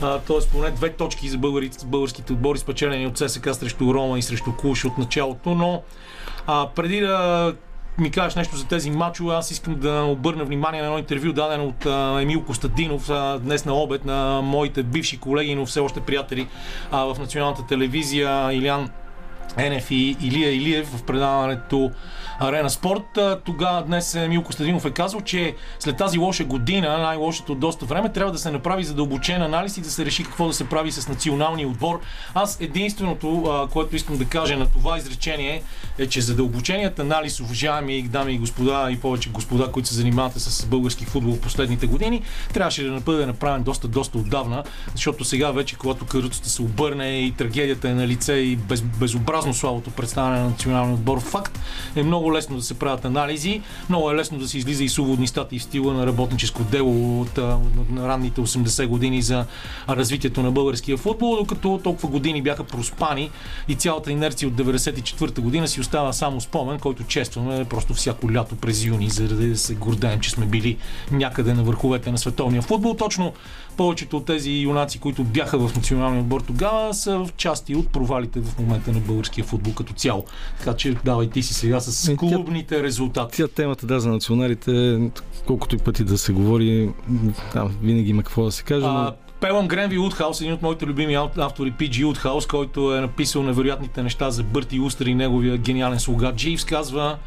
Т.е. 0.00 0.48
поне 0.52 0.70
две 0.70 0.92
точки 0.92 1.28
за 1.28 1.38
българските 1.84 2.32
отбори, 2.32 2.58
спечелени 2.58 3.06
от 3.06 3.18
ССК 3.18 3.54
срещу 3.54 3.94
Рома 3.94 4.18
и 4.18 4.22
срещу 4.22 4.52
Куш 4.56 4.84
от 4.84 4.98
началото, 4.98 5.54
но 5.54 5.82
а, 6.46 6.68
преди 6.74 7.00
да 7.00 7.54
ми 7.98 8.10
кажеш 8.10 8.34
нещо 8.34 8.56
за 8.56 8.66
тези 8.66 8.90
матчове, 8.90 9.34
аз 9.34 9.50
искам 9.50 9.74
да 9.74 10.02
обърна 10.02 10.44
внимание 10.44 10.80
на 10.80 10.86
едно 10.86 10.98
интервю, 10.98 11.32
дадено 11.32 11.66
от 11.66 11.86
а, 11.86 12.18
Емил 12.22 12.44
Костадинов 12.44 13.10
а, 13.10 13.38
днес 13.38 13.64
на 13.64 13.74
обед 13.74 14.04
на 14.04 14.40
моите 14.42 14.82
бивши 14.82 15.20
колеги, 15.20 15.54
но 15.54 15.66
все 15.66 15.80
още 15.80 16.00
приятели 16.00 16.48
а, 16.90 17.04
в 17.04 17.18
националната 17.18 17.66
телевизия 17.66 18.52
Илян 18.52 18.90
НФ 19.56 19.90
и 19.90 20.16
Илия 20.20 20.54
Илиев 20.54 20.88
в 20.88 21.02
предаването 21.02 21.90
Арена 22.40 22.70
Спорт. 22.70 23.18
Тогава 23.44 23.82
днес 23.82 24.18
Мил 24.28 24.42
Костадинов 24.42 24.84
е 24.84 24.90
казал, 24.90 25.20
че 25.20 25.54
след 25.78 25.96
тази 25.96 26.18
лоша 26.18 26.44
година, 26.44 26.98
най-лошото 26.98 27.52
от 27.52 27.60
доста 27.60 27.86
време, 27.86 28.12
трябва 28.12 28.32
да 28.32 28.38
се 28.38 28.50
направи 28.50 28.84
задълбочен 28.84 29.42
анализ 29.42 29.76
и 29.76 29.80
да 29.80 29.90
се 29.90 30.04
реши 30.04 30.24
какво 30.24 30.46
да 30.46 30.52
се 30.52 30.68
прави 30.68 30.92
с 30.92 31.08
националния 31.08 31.68
отбор. 31.68 32.00
Аз 32.34 32.60
единственото, 32.60 33.68
което 33.72 33.96
искам 33.96 34.18
да 34.18 34.24
кажа 34.24 34.56
на 34.56 34.66
това 34.66 34.98
изречение 34.98 35.62
е, 35.98 36.06
че 36.06 36.20
задълбоченият 36.20 36.98
анализ, 36.98 37.40
уважаеми 37.40 38.02
дами 38.02 38.32
и 38.32 38.38
господа 38.38 38.88
и 38.90 39.00
повече 39.00 39.30
господа, 39.30 39.72
които 39.72 39.88
се 39.88 39.94
занимавате 39.94 40.40
с 40.40 40.66
български 40.66 41.04
футбол 41.04 41.32
в 41.32 41.40
последните 41.40 41.86
години, 41.86 42.22
трябваше 42.54 42.82
да 42.82 43.00
бъде 43.00 43.26
направен 43.26 43.62
доста, 43.62 43.88
доста 43.88 44.18
отдавна, 44.18 44.64
защото 44.92 45.24
сега 45.24 45.50
вече, 45.50 45.76
когато 45.76 46.06
каруцата 46.06 46.48
се 46.48 46.62
обърне 46.62 47.20
и 47.20 47.32
трагедията 47.32 47.88
е 47.88 47.94
на 47.94 48.08
лице 48.08 48.32
и 48.32 48.56
без, 48.56 48.82
безобразно 48.82 49.39
слабото 49.42 49.90
представяне 49.90 50.40
на 50.40 50.44
националния 50.44 50.94
отбор, 50.94 51.20
факт 51.20 51.60
е 51.96 52.02
много 52.02 52.34
лесно 52.34 52.56
да 52.56 52.62
се 52.62 52.78
правят 52.78 53.04
анализи, 53.04 53.62
много 53.88 54.10
е 54.10 54.14
лесно 54.14 54.38
да 54.38 54.48
се 54.48 54.58
излиза 54.58 54.84
и 54.84 54.88
с 54.88 54.98
уводни 54.98 55.26
в 55.26 55.62
стила 55.62 55.94
на 55.94 56.06
работническо 56.06 56.64
дело 56.64 57.20
от 57.20 57.36
на 57.90 58.08
ранните 58.08 58.40
80 58.40 58.86
години 58.86 59.22
за 59.22 59.46
развитието 59.88 60.42
на 60.42 60.50
българския 60.50 60.96
футбол, 60.96 61.36
докато 61.36 61.80
толкова 61.84 62.08
години 62.08 62.42
бяха 62.42 62.64
проспани 62.64 63.30
и 63.68 63.74
цялата 63.74 64.12
инерция 64.12 64.48
от 64.48 64.54
94-та 64.54 65.42
година 65.42 65.68
си 65.68 65.80
остава 65.80 66.12
само 66.12 66.40
спомен, 66.40 66.78
който 66.78 67.04
честваме 67.04 67.64
просто 67.64 67.94
всяко 67.94 68.32
лято 68.32 68.56
през 68.56 68.84
юни, 68.84 69.10
за 69.10 69.28
да 69.28 69.56
се 69.56 69.74
гордеем, 69.74 70.20
че 70.20 70.30
сме 70.30 70.46
били 70.46 70.76
някъде 71.10 71.54
на 71.54 71.62
върховете 71.62 72.12
на 72.12 72.18
световния 72.18 72.62
футбол. 72.62 72.94
Точно 72.94 73.32
повечето 73.80 74.16
от 74.16 74.24
тези 74.24 74.50
юнаци, 74.50 74.98
които 74.98 75.24
бяха 75.24 75.58
в 75.58 75.76
националния 75.76 76.20
отбор 76.20 76.40
тогава, 76.40 76.94
са 76.94 77.18
в 77.18 77.28
части 77.36 77.76
от 77.76 77.88
провалите 77.88 78.40
в 78.40 78.58
момента 78.58 78.92
на 78.92 79.00
българския 79.00 79.44
футбол 79.44 79.74
като 79.74 79.92
цяло. 79.92 80.24
Така 80.58 80.76
че 80.76 80.96
давай 81.04 81.30
ти 81.30 81.42
си 81.42 81.54
сега 81.54 81.80
с 81.80 82.16
клубните 82.16 82.82
резултати. 82.82 83.36
Тя 83.36 83.48
темата 83.48 83.86
да 83.86 84.00
за 84.00 84.08
националите, 84.08 85.00
колкото 85.46 85.76
и 85.76 85.78
пъти 85.78 86.04
да 86.04 86.18
се 86.18 86.32
говори, 86.32 86.90
там 87.52 87.74
винаги 87.82 88.10
има 88.10 88.22
какво 88.22 88.44
да 88.44 88.52
се 88.52 88.62
каже. 88.62 88.86
Но... 88.86 89.12
Пелъм 89.40 89.68
Гренви 89.68 89.98
Удхаус, 89.98 90.40
един 90.40 90.52
от 90.52 90.62
моите 90.62 90.86
любими 90.86 91.14
автори, 91.14 91.72
PG 91.72 92.04
Удхаус, 92.06 92.46
който 92.46 92.96
е 92.96 93.00
написал 93.00 93.42
невероятните 93.42 94.02
неща 94.02 94.30
за 94.30 94.42
Бърти 94.42 94.80
Устър 94.80 95.06
и 95.06 95.14
неговия 95.14 95.56
гениален 95.56 96.00
слуга 96.00 96.32
Дживс, 96.32 96.64
казва 96.64 97.18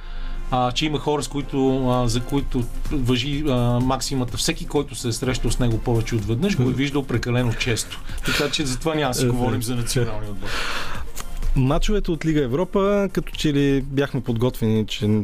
а, 0.56 0.72
че 0.72 0.86
има 0.86 1.00
хора, 1.00 1.24
с 1.24 1.28
които, 1.28 1.88
а, 1.90 2.08
за 2.08 2.20
които 2.22 2.64
въжи 2.92 3.44
а, 3.48 3.80
максимата. 3.80 4.38
Всеки, 4.38 4.66
който 4.66 4.96
се 4.96 5.08
е 5.08 5.12
срещал 5.12 5.52
с 5.52 5.60
него 5.60 5.78
повече 5.78 6.16
от 6.16 6.26
веднъж, 6.26 6.58
го 6.58 6.70
е 6.70 6.74
виждал 6.74 7.04
прекалено 7.04 7.54
често. 7.54 8.02
Така 8.26 8.50
че 8.50 8.66
затова 8.66 8.96
няма 8.96 9.12
да 9.12 9.20
си 9.20 9.26
говорим 9.26 9.64
за 9.64 9.76
националния 9.76 10.32
отбор. 10.32 10.48
Мачовете 11.56 12.12
от 12.12 12.26
Лига 12.26 12.44
Европа, 12.44 13.10
като 13.14 13.34
че 13.34 13.54
ли 13.54 13.82
бяхме 13.82 14.22
подготвени, 14.22 14.88
че 14.88 15.22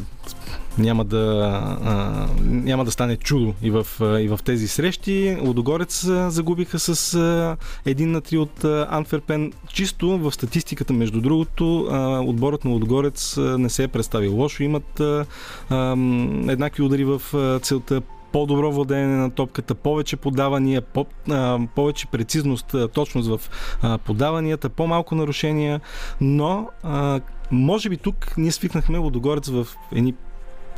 няма 0.77 1.05
да, 1.05 1.49
а, 1.83 2.27
няма 2.43 2.85
да 2.85 2.91
стане 2.91 3.15
чудо 3.15 3.53
и 3.61 3.71
в, 3.71 3.87
и 4.01 4.27
в 4.27 4.39
тези 4.45 4.67
срещи. 4.67 5.37
Лодогорец 5.41 6.05
загубиха 6.27 6.79
с 6.79 7.13
а, 7.13 7.57
един 7.85 8.11
на 8.11 8.21
три 8.21 8.37
от 8.37 8.63
а, 8.63 8.87
Антверпен. 8.91 9.53
Чисто 9.73 10.17
в 10.17 10.31
статистиката, 10.31 10.93
между 10.93 11.21
другото, 11.21 11.87
а, 11.91 12.19
отборът 12.19 12.65
на 12.65 12.71
Лодогорец 12.71 13.37
не 13.37 13.69
се 13.69 13.83
е 13.83 13.87
представил 13.87 14.35
лошо. 14.35 14.63
Имат 14.63 14.99
а, 14.99 15.25
а, 15.69 15.91
еднакви 16.47 16.83
удари 16.83 17.03
в 17.03 17.21
целта 17.61 18.01
по-добро 18.31 18.71
владеене 18.71 19.15
на 19.15 19.31
топката, 19.31 19.75
повече 19.75 20.15
подавания, 20.15 20.81
по, 20.81 21.05
а, 21.29 21.59
повече 21.75 22.07
прецизност, 22.07 22.73
а, 22.73 22.87
точност 22.87 23.29
в 23.29 23.39
а, 23.81 23.97
подаванията, 23.97 24.69
по-малко 24.69 25.15
нарушения, 25.15 25.81
но 26.21 26.67
а, 26.83 27.21
може 27.51 27.89
би 27.89 27.97
тук 27.97 28.33
ние 28.37 28.51
свикнахме 28.51 28.97
Лодогорец 28.97 29.49
в 29.49 29.67
едни 29.91 30.13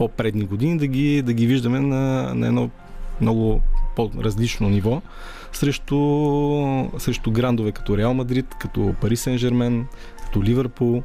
по-предни 0.02 0.46
години 0.46 0.78
да 0.78 0.88
ги, 0.88 1.22
да 1.22 1.34
ги 1.34 1.48
виждаме 1.48 1.80
на, 1.80 2.34
на 2.36 2.48
едно 2.48 2.70
много 3.22 3.62
по-различно 3.96 4.70
ниво 4.70 5.02
срещу, 5.54 6.00
срещу 6.98 7.32
грандове 7.32 7.72
като 7.72 7.98
Реал 7.98 8.14
Мадрид, 8.14 8.46
като 8.60 8.96
Пари 9.02 9.16
Сен 9.16 9.38
Жермен, 9.38 9.86
като 10.24 10.44
Ливърпул. 10.44 11.04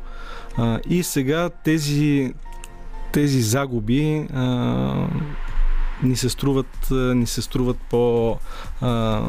А, 0.57 0.81
и 0.89 1.03
сега 1.03 1.51
тези, 1.65 2.33
тези 3.13 3.43
загуби 3.43 4.27
а, 4.35 5.09
ни 6.03 6.17
се 6.17 6.29
струват, 6.29 6.89
ни 6.91 7.27
се 7.27 7.43
струват 7.43 7.79
по 7.91 8.37
а, 8.81 9.23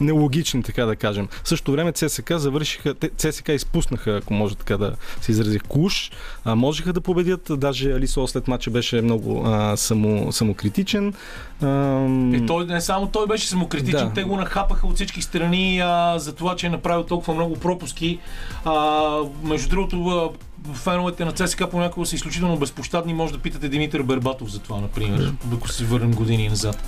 нелогични, 0.00 0.62
така 0.62 0.84
да 0.84 0.96
кажем. 0.96 1.28
В 1.44 1.48
същото 1.48 1.72
време 1.72 1.92
ЦСК 1.92 2.32
завършиха, 2.36 2.94
ЦСК 3.16 3.48
изпуснаха, 3.48 4.16
ако 4.16 4.34
може 4.34 4.54
така 4.54 4.76
да 4.76 4.96
се 5.20 5.32
изрази, 5.32 5.58
куш, 5.58 6.10
а, 6.44 6.54
можеха 6.54 6.92
да 6.92 7.00
победят, 7.00 7.50
даже 7.50 7.92
Алисо 7.92 8.26
след 8.26 8.48
матча 8.48 8.70
беше 8.70 9.02
много 9.02 9.42
а, 9.46 9.76
само, 9.76 10.32
самокритичен. 10.32 11.14
А, 11.62 11.66
е, 12.34 12.46
той 12.46 12.66
не 12.66 12.80
само 12.80 13.06
той 13.06 13.26
беше 13.26 13.48
самокритичен, 13.48 14.08
да. 14.08 14.14
те 14.14 14.24
го 14.24 14.36
нахапаха 14.36 14.86
от 14.86 14.94
всички 14.94 15.22
страни 15.22 15.80
а, 15.84 16.18
за 16.18 16.34
това, 16.34 16.56
че 16.56 16.66
е 16.66 16.70
направил 16.70 17.04
толкова 17.04 17.34
много 17.34 17.56
пропуски. 17.56 18.18
А, 18.64 19.16
между 19.44 19.68
другото, 19.68 20.32
феновете 20.74 21.24
на 21.24 21.32
ЦСКА 21.32 21.70
понякога 21.70 22.06
са 22.06 22.16
изключително 22.16 22.56
безпощадни. 22.56 23.14
Може 23.14 23.32
да 23.32 23.38
питате 23.38 23.68
Димитър 23.68 24.02
Бербатов 24.02 24.50
за 24.50 24.58
това, 24.58 24.80
например, 24.80 25.32
ако 25.54 25.68
се 25.68 25.84
върнем 25.84 26.12
години 26.12 26.48
назад. 26.48 26.82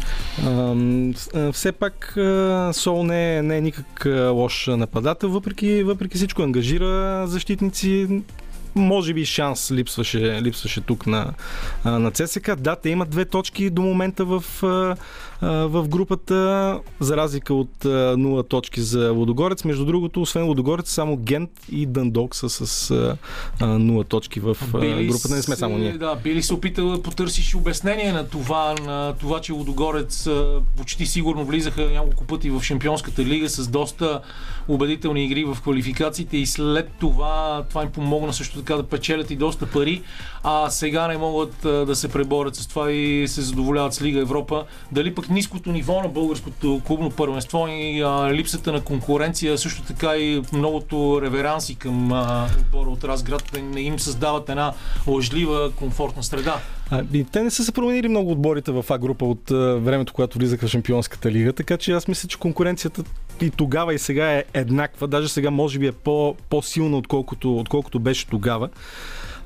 А, 0.46 1.52
все 1.52 1.72
пак 1.72 2.18
Сол 2.72 3.04
не 3.04 3.36
е, 3.36 3.42
не 3.42 3.56
е 3.56 3.60
никак 3.60 4.06
лош 4.30 4.66
нападател, 4.66 5.28
въпреки, 5.28 5.82
въпреки 5.82 6.16
всичко 6.16 6.42
ангажира 6.42 7.24
защитници 7.26 8.22
може 8.74 9.14
би 9.14 9.24
шанс 9.24 9.70
липсваше, 9.70 10.18
липсваше 10.42 10.80
тук 10.80 11.06
на, 11.06 11.34
на 11.84 12.10
ЦСК. 12.10 12.56
Да, 12.56 12.76
те 12.76 12.88
имат 12.88 13.10
две 13.10 13.24
точки 13.24 13.70
до 13.70 13.82
момента 13.82 14.24
в, 14.24 14.44
в 15.42 15.88
групата, 15.88 16.80
за 17.00 17.16
разлика 17.16 17.54
от 17.54 17.70
0 17.84 18.48
точки 18.48 18.80
за 18.80 19.10
Лодогорец. 19.10 19.64
Между 19.64 19.84
другото, 19.84 20.22
освен 20.22 20.44
Лодогорец, 20.44 20.90
само 20.90 21.16
Гент 21.16 21.50
и 21.72 21.86
Дандок 21.86 22.36
са 22.36 22.48
с 22.48 22.90
0 23.60 24.08
точки 24.08 24.40
в 24.40 24.56
били 24.80 25.06
групата. 25.06 25.34
Не 25.34 25.42
сме 25.42 25.56
само 25.56 25.78
ние. 25.78 25.92
Да, 25.92 26.16
били 26.16 26.42
се 26.42 26.54
опитал 26.54 26.88
да 26.88 27.02
потърсиш 27.02 27.54
обяснение 27.54 28.12
на 28.12 28.28
това, 28.28 28.74
на 28.86 29.14
това, 29.20 29.40
че 29.40 29.52
Лодогорец 29.52 30.28
почти 30.76 31.06
сигурно 31.06 31.44
влизаха 31.44 31.90
няколко 31.90 32.24
пъти 32.24 32.50
в 32.50 32.62
Шампионската 32.62 33.24
лига 33.24 33.48
с 33.48 33.68
доста 33.68 34.20
убедителни 34.68 35.24
игри 35.24 35.44
в 35.44 35.58
квалификациите 35.62 36.36
и 36.36 36.46
след 36.46 36.90
това 37.00 37.64
това 37.68 37.82
им 37.82 37.90
помогна 37.90 38.32
също 38.32 38.58
така 38.58 38.76
да 38.76 38.82
печелят 38.82 39.30
и 39.30 39.36
доста 39.36 39.66
пари, 39.66 40.02
а 40.42 40.70
сега 40.70 41.08
не 41.08 41.18
могат 41.18 41.54
да 41.62 41.96
се 41.96 42.08
преборят 42.08 42.56
с 42.56 42.66
това 42.66 42.92
и 42.92 43.28
се 43.28 43.42
задоволяват 43.42 43.94
с 43.94 44.02
Лига 44.02 44.20
Европа. 44.20 44.64
Дали 44.92 45.14
пък 45.14 45.23
ниското 45.30 45.72
ниво 45.72 46.02
на 46.02 46.08
българското 46.08 46.80
клубно 46.86 47.10
първенство 47.10 47.66
и 47.68 48.00
а, 48.00 48.32
липсата 48.32 48.72
на 48.72 48.80
конкуренция, 48.80 49.58
също 49.58 49.82
така 49.82 50.16
и 50.16 50.42
многото 50.52 51.22
реверанси 51.22 51.74
към 51.74 52.12
отбора 52.60 52.90
от 52.90 53.04
Разград 53.04 53.58
не 53.62 53.80
им 53.80 53.98
създават 53.98 54.48
една 54.48 54.72
лъжлива, 55.06 55.70
комфортна 55.72 56.22
среда. 56.22 56.56
А, 56.90 57.02
и 57.12 57.24
те 57.24 57.42
не 57.42 57.50
са 57.50 57.64
се 57.64 57.72
променили 57.72 58.08
много 58.08 58.30
отборите 58.30 58.72
в 58.72 58.84
А 58.90 58.98
група 58.98 59.24
от 59.24 59.50
а, 59.50 59.76
времето, 59.76 60.12
когато 60.12 60.38
влизаха 60.38 60.66
в 60.66 60.70
Шампионската 60.70 61.30
лига, 61.30 61.52
така 61.52 61.76
че 61.76 61.92
аз 61.92 62.08
мисля, 62.08 62.28
че 62.28 62.38
конкуренцията 62.38 63.02
и 63.40 63.50
тогава 63.50 63.94
и 63.94 63.98
сега 63.98 64.32
е 64.32 64.44
еднаква, 64.54 65.08
даже 65.08 65.28
сега 65.28 65.50
може 65.50 65.78
би 65.78 65.86
е 65.86 65.92
по, 65.92 66.36
по-силна, 66.50 66.96
отколкото, 66.96 67.58
отколкото 67.58 68.00
беше 68.00 68.26
тогава. 68.26 68.68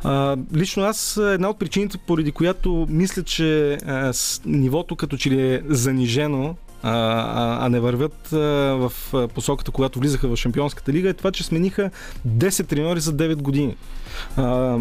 А, 0.04 0.36
лично 0.54 0.82
аз 0.82 1.16
една 1.16 1.48
от 1.48 1.58
причините, 1.58 1.98
поради 1.98 2.32
която 2.32 2.86
мисля, 2.90 3.22
че 3.22 3.78
а, 3.86 4.12
с, 4.12 4.42
нивото 4.44 4.96
като 4.96 5.16
че 5.16 5.30
ли 5.30 5.54
е 5.54 5.62
занижено 5.68 6.54
а, 6.82 6.90
а, 6.92 7.66
а 7.66 7.68
не 7.68 7.80
вървят 7.80 8.32
а, 8.32 8.36
в 8.36 8.92
посоката, 9.34 9.70
когато 9.70 9.98
влизаха 9.98 10.28
в 10.28 10.36
Шампионската 10.36 10.92
лига, 10.92 11.08
е 11.08 11.14
това, 11.14 11.32
че 11.32 11.44
смениха 11.44 11.90
10 12.28 12.66
треньори 12.66 13.00
за 13.00 13.12
9 13.12 13.34
години. 13.34 13.76
А, 14.36 14.78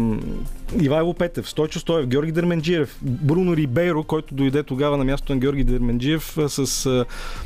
Ивайло 0.80 1.14
Петев, 1.14 1.48
Стойчо 1.48 1.80
Стоев, 1.80 2.06
Георги 2.06 2.32
Дерменджиев, 2.32 2.98
Бруно 3.02 3.56
Рибейро, 3.56 4.02
който 4.02 4.34
дойде 4.34 4.62
тогава 4.62 4.96
на 4.96 5.04
мястото 5.04 5.34
на 5.34 5.40
Георги 5.40 5.64
Дерменджиев 5.64 6.36
с 6.48 7.04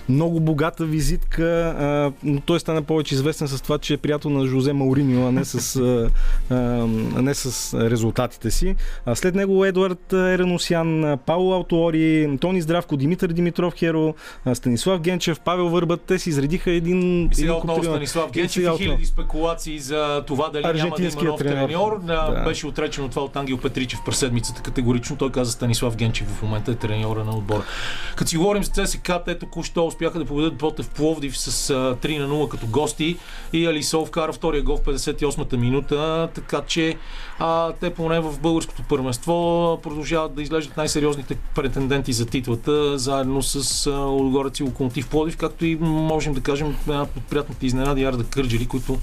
много 0.09 0.41
богата 0.41 0.85
визитка, 0.85 2.13
но 2.23 2.41
той 2.41 2.61
стана 2.61 2.83
повече 2.83 3.15
известен 3.15 3.49
с 3.49 3.61
това, 3.61 3.79
че 3.79 3.95
е 3.95 3.97
приятел 3.97 4.31
на 4.31 4.47
Жозе 4.47 4.73
Мауриньо, 4.73 5.29
а 5.29 5.33
не 5.33 5.45
с, 5.45 5.77
а, 6.51 6.87
не 7.23 7.35
с 7.35 7.75
резултатите 7.91 8.51
си. 8.51 8.75
След 9.15 9.35
него 9.35 9.65
Едуард 9.65 10.13
Ереносян, 10.13 11.19
Пауло 11.27 11.55
Алтуори, 11.55 12.39
Тони 12.41 12.63
Здравко, 12.63 12.97
Димитър 12.97 13.29
Димитров 13.29 13.75
Херо, 13.75 14.15
Станислав 14.55 15.01
Генчев, 15.01 15.41
Павел 15.41 15.69
Върбът, 15.69 16.01
те 16.01 16.19
си 16.19 16.29
изредиха 16.29 16.71
един... 16.71 17.25
И 17.25 17.35
сега 17.35 17.55
отново 17.55 17.85
Станислав 17.85 18.33
Генчев 18.33 18.65
и 18.75 18.83
хиляди 18.83 19.07
спекулации 19.07 19.79
за 19.79 20.23
това 20.27 20.49
дали 20.49 20.63
няма 20.63 20.97
да 20.97 21.03
има 21.03 21.23
нов 21.23 21.41
треньор. 21.41 22.01
Да. 22.03 22.43
Беше 22.47 22.67
отречено 22.67 23.09
това 23.13 23.25
от 23.25 23.37
Ангел 23.37 23.59
Петричев 23.59 24.01
през 24.05 24.19
седмицата 24.19 24.63
категорично. 24.63 25.17
Той 25.17 25.31
каза 25.31 25.53
Станислав 25.53 25.97
Генчев 25.97 26.29
в 26.29 26.43
момента 26.43 26.71
е 26.71 26.75
треньора 26.75 27.25
на 27.25 27.37
отбора. 27.37 27.63
Като 28.17 28.31
си 28.31 28.37
говорим 28.37 28.65
за 28.65 28.71
ЦСК, 28.71 29.13
те 29.25 29.39
току-що 29.39 29.87
успяха 29.87 30.19
да 30.19 30.25
победят 30.25 30.57
Ботев 30.57 30.89
Пловдив 30.91 31.39
с 31.39 31.71
а, 31.71 31.75
3 31.75 32.19
на 32.19 32.29
0 32.29 32.49
като 32.49 32.67
гости 32.67 33.17
и 33.53 33.67
Алисов 33.67 34.09
вкара 34.09 34.33
втория 34.33 34.63
гол 34.63 34.77
в 34.77 34.81
58-та 34.81 35.57
минута, 35.57 36.29
така 36.35 36.61
че 36.67 36.97
а, 37.39 37.73
те 37.73 37.91
поне 37.91 38.21
в 38.21 38.41
българското 38.41 38.83
първенство 38.83 39.33
продължават 39.83 40.35
да 40.35 40.43
изглеждат 40.43 40.77
най-сериозните 40.77 41.35
претенденти 41.55 42.13
за 42.13 42.27
титлата, 42.27 42.99
заедно 42.99 43.43
с 43.43 43.87
а, 43.87 43.91
Лудогорец 43.91 44.61
и 44.61 44.63
Локомотив 44.63 45.09
Пловдив, 45.09 45.37
както 45.37 45.67
и 45.67 45.77
можем 45.81 46.35
да 46.35 46.41
кажем 46.41 46.77
една 46.89 47.03
от 47.03 47.25
приятните 47.31 47.67
изненади 47.67 48.05
Арда 48.05 48.25
Кърджали, 48.25 48.67
които 48.67 48.99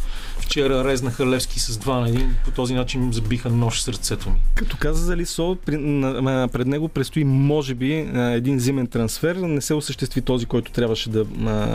вчера 0.49 0.83
резнаха 0.83 1.27
Левски 1.27 1.59
с 1.59 1.77
2 1.77 1.99
на 1.99 2.09
1. 2.09 2.27
По 2.45 2.51
този 2.51 2.73
начин 2.73 3.11
забиха 3.11 3.49
нож 3.49 3.81
сърцето 3.81 4.29
ми. 4.29 4.35
Като 4.55 4.77
каза 4.79 5.05
за 5.05 5.17
Лисо, 5.17 5.57
пред 5.65 6.67
него 6.67 6.87
предстои 6.87 7.23
може 7.23 7.75
би 7.75 7.93
един 8.15 8.59
зимен 8.59 8.87
трансфер. 8.87 9.35
Не 9.35 9.61
се 9.61 9.73
осъществи 9.73 10.21
този, 10.21 10.45
който 10.45 10.71
трябваше 10.71 11.09
да, 11.09 11.25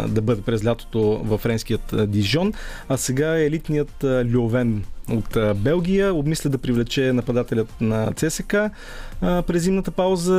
да 0.09 0.23
бъде 0.23 0.43
през 0.43 0.65
лятото 0.65 1.01
във 1.25 1.41
френският 1.41 1.95
Дижон. 2.11 2.53
А 2.89 2.97
сега 2.97 3.39
е 3.39 3.47
елитният 3.47 4.05
Льовен 4.35 4.85
от 5.11 5.39
Белгия 5.57 6.15
обмисля 6.15 6.51
да 6.51 6.59
привлече 6.59 7.13
нападателят 7.13 7.81
на 7.81 8.13
ЦСК. 8.13 8.55
През 9.21 9.63
зимната 9.63 9.91
пауза 9.91 10.35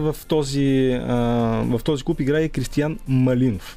в, 0.00 0.16
този, 0.28 0.98
в 1.64 1.80
този 1.84 2.04
клуб 2.04 2.20
играе 2.20 2.48
Кристиян 2.48 2.98
Малинов. 3.08 3.76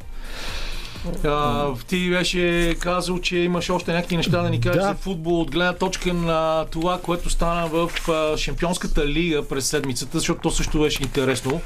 А, 1.26 1.68
ти 1.88 2.10
беше 2.10 2.76
казал, 2.80 3.20
че 3.20 3.38
имаш 3.38 3.70
още 3.70 3.94
някакви 3.94 4.18
неща 4.18 4.42
да 4.42 4.50
ни 4.50 4.62
кажеш 4.62 4.82
Да. 4.82 4.88
за 4.88 4.94
футбол 4.94 5.42
от 5.42 5.52
гледна 5.52 5.74
точка 5.74 6.14
на 6.14 6.66
това, 6.72 7.00
което 7.04 7.30
стана 7.30 7.68
в 7.68 7.92
а, 8.10 8.38
Шампионската 8.38 9.08
лига 9.08 9.48
през 9.48 9.66
седмицата, 9.66 10.20
защото 10.20 10.42
то 10.42 10.52
също 10.52 10.82
беше 10.82 11.04
интересно. 11.04 11.62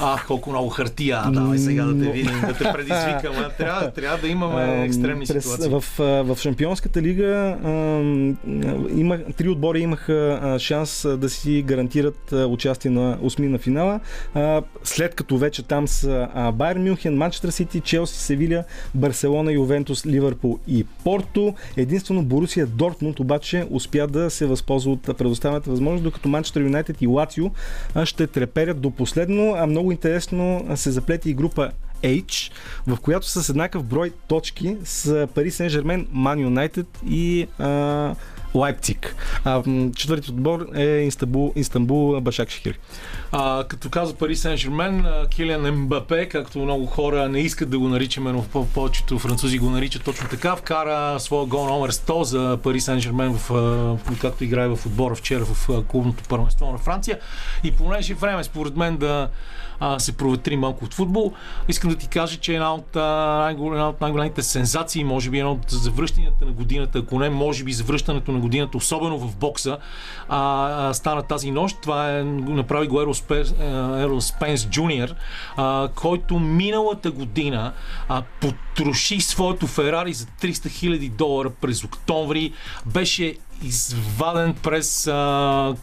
А, 0.00 0.20
колко 0.26 0.50
много 0.50 0.68
хартия. 0.68 1.22
Давай 1.28 1.58
сега 1.58 1.84
да 1.84 2.04
те 2.04 2.10
видим, 2.10 2.40
да 2.40 2.52
те 2.54 2.64
предизвикам. 2.72 3.44
А, 3.44 3.48
трябва, 3.48 3.90
трябва 3.90 4.18
да 4.18 4.28
имаме 4.28 4.62
Ам, 4.62 4.82
екстремни 4.82 5.26
през, 5.26 5.44
ситуации. 5.44 5.70
В, 5.70 5.84
а, 6.00 6.02
в 6.02 6.36
Шампионската 6.40 7.02
лига 7.02 7.56
ам, 7.64 8.36
има, 8.96 9.18
три 9.36 9.48
отбора 9.48 9.78
имаха 9.78 10.40
а, 10.42 10.58
шанс 10.58 11.04
а, 11.04 11.16
да 11.16 11.30
си 11.30 11.62
гарантират 11.66 12.32
а, 12.32 12.46
участие 12.46 12.90
на 12.90 13.18
осми 13.22 13.48
на 13.48 13.58
финала. 13.58 14.00
А, 14.34 14.62
след 14.84 15.14
като 15.14 15.38
вече 15.38 15.62
там 15.62 15.88
са 15.88 16.28
а, 16.34 16.52
Байер 16.52 16.76
Мюнхен, 16.76 17.16
Манчестър 17.16 17.50
Сити, 17.50 17.80
Челси, 17.80 18.18
Севиля, 18.18 18.64
Барселона, 18.94 19.52
Ювентус, 19.52 20.06
Ливърпул 20.06 20.58
и 20.68 20.84
Порто. 21.04 21.54
Единствено 21.76 22.22
Борусия 22.22 22.66
Дортмунд 22.66 23.20
обаче 23.20 23.66
успя 23.70 24.06
да 24.06 24.30
се 24.30 24.46
възползва 24.46 24.92
от 24.92 25.02
предоставената 25.02 25.70
възможност, 25.70 26.04
докато 26.04 26.28
Манчестър 26.28 26.60
Юнайтед 26.60 27.02
и 27.02 27.06
Лацио 27.06 27.50
ще 28.04 28.26
треперят 28.26 28.80
до 28.80 28.90
последно. 28.90 29.54
А 29.56 29.66
много 29.66 29.92
интересно 29.92 30.66
се 30.74 30.90
заплети 30.90 31.30
и 31.30 31.34
група 31.34 31.70
H, 32.02 32.52
в 32.86 33.00
която 33.00 33.28
с 33.28 33.48
еднакъв 33.48 33.84
брой 33.84 34.12
точки 34.28 34.76
с 34.84 35.26
Пари 35.34 35.50
Сен 35.50 35.68
Жермен, 35.68 36.06
Ман 36.12 36.40
Юнайтед 36.40 36.86
и 37.08 37.46
а, 37.58 38.14
Лайпциг. 38.54 39.16
А 39.44 39.62
четвъртият 39.96 40.28
отбор 40.28 40.66
е 40.74 40.84
Истанбул, 40.84 41.52
Истанбул 41.56 42.20
Башак 42.20 42.50
Шехир. 42.50 42.78
А, 43.32 43.64
като 43.64 43.90
каза 43.90 44.14
Пари 44.14 44.36
Сен 44.36 44.56
Жермен, 44.56 45.06
Килиан 45.30 45.80
Мбапе, 45.82 46.28
както 46.28 46.58
много 46.58 46.86
хора 46.86 47.28
не 47.28 47.40
искат 47.40 47.70
да 47.70 47.78
го 47.78 47.88
наричаме, 47.88 48.32
но 48.32 48.42
по- 48.44 48.66
повечето 48.66 49.18
французи 49.18 49.58
го 49.58 49.70
наричат 49.70 50.04
точно 50.04 50.28
така, 50.28 50.56
вкара 50.56 51.20
своя 51.20 51.46
гол 51.46 51.66
номер 51.66 51.92
100 51.92 52.22
за 52.22 52.58
Пари 52.62 52.80
Сен 52.80 53.00
Жермен, 53.00 53.38
както 54.20 54.44
играе 54.44 54.68
в 54.68 54.86
отбора 54.86 55.14
вчера 55.14 55.44
в 55.44 55.82
клубното 55.88 56.24
първенство 56.28 56.72
на 56.72 56.78
Франция. 56.78 57.18
И 57.64 57.70
понеже 57.70 58.12
е 58.12 58.16
време, 58.16 58.44
според 58.44 58.76
мен, 58.76 58.96
да 58.96 59.28
а, 59.80 59.98
се 59.98 60.12
проветри 60.12 60.56
малко 60.56 60.84
от 60.84 60.94
футбол, 60.94 61.32
искам 61.68 61.90
да 61.90 61.96
ти 61.96 62.08
кажа, 62.08 62.36
че 62.36 62.54
една 62.54 62.74
от, 62.74 62.96
една 62.96 63.88
от 63.88 64.00
най-големите 64.00 64.42
сензации, 64.42 65.04
може 65.04 65.30
би 65.30 65.38
едно 65.38 65.52
от 65.52 65.70
завръщанията 65.70 66.44
на 66.44 66.52
годината, 66.52 66.98
ако 66.98 67.18
не, 67.18 67.30
може 67.30 67.64
би 67.64 67.72
завръщането 67.72 68.32
на 68.32 68.38
годината, 68.38 68.76
особено 68.76 69.18
в 69.18 69.36
бокса, 69.36 69.78
а, 70.28 70.88
а, 70.88 70.94
стана 70.94 71.22
тази 71.22 71.50
нощ. 71.50 71.76
Това 71.82 72.18
е, 72.18 72.24
направи 72.24 72.86
го 72.86 73.00
Ерол 73.00 73.14
Спенс, 73.14 73.54
Ерол 73.98 74.20
Спенс 74.20 74.66
Джуниор, 74.68 75.14
който 75.94 76.38
миналата 76.38 77.10
година 77.10 77.72
а, 78.08 78.22
потроши 78.40 79.20
своето 79.20 79.66
Ферари 79.66 80.12
за 80.12 80.26
300 80.26 80.52
000 80.52 81.10
долара 81.10 81.50
през 81.50 81.84
октомври. 81.84 82.52
Беше 82.86 83.36
изваден 83.62 84.54
през 84.62 85.06
а, 85.06 85.74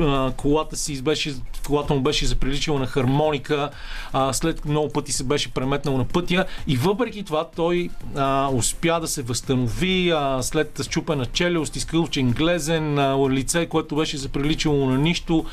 а, 0.00 0.32
колата 0.36 0.76
си, 0.76 1.02
беше, 1.02 1.34
колата 1.66 1.94
му 1.94 2.00
беше 2.00 2.26
заприличала 2.26 2.80
на 2.80 2.86
хармоника, 2.86 3.70
а, 4.12 4.32
след 4.32 4.64
много 4.64 4.92
пъти 4.92 5.12
се 5.12 5.24
беше 5.24 5.52
преметнал 5.52 5.98
на 5.98 6.04
пътя. 6.04 6.44
И 6.66 6.76
въпреки 6.76 7.24
това 7.24 7.48
той 7.56 7.90
а, 8.16 8.48
успя 8.52 9.00
да 9.00 9.08
се 9.08 9.22
възстанови 9.22 10.10
а, 10.10 10.42
след 10.42 10.80
щупена 10.82 11.26
челюст, 11.26 11.76
изкълчен 11.76 12.30
глезен, 12.30 12.98
а, 12.98 13.30
лице, 13.30 13.66
което 13.66 13.96
беше 13.96 14.16
заприличало 14.16 14.90
на 14.90 14.98
нищо, 14.98 15.44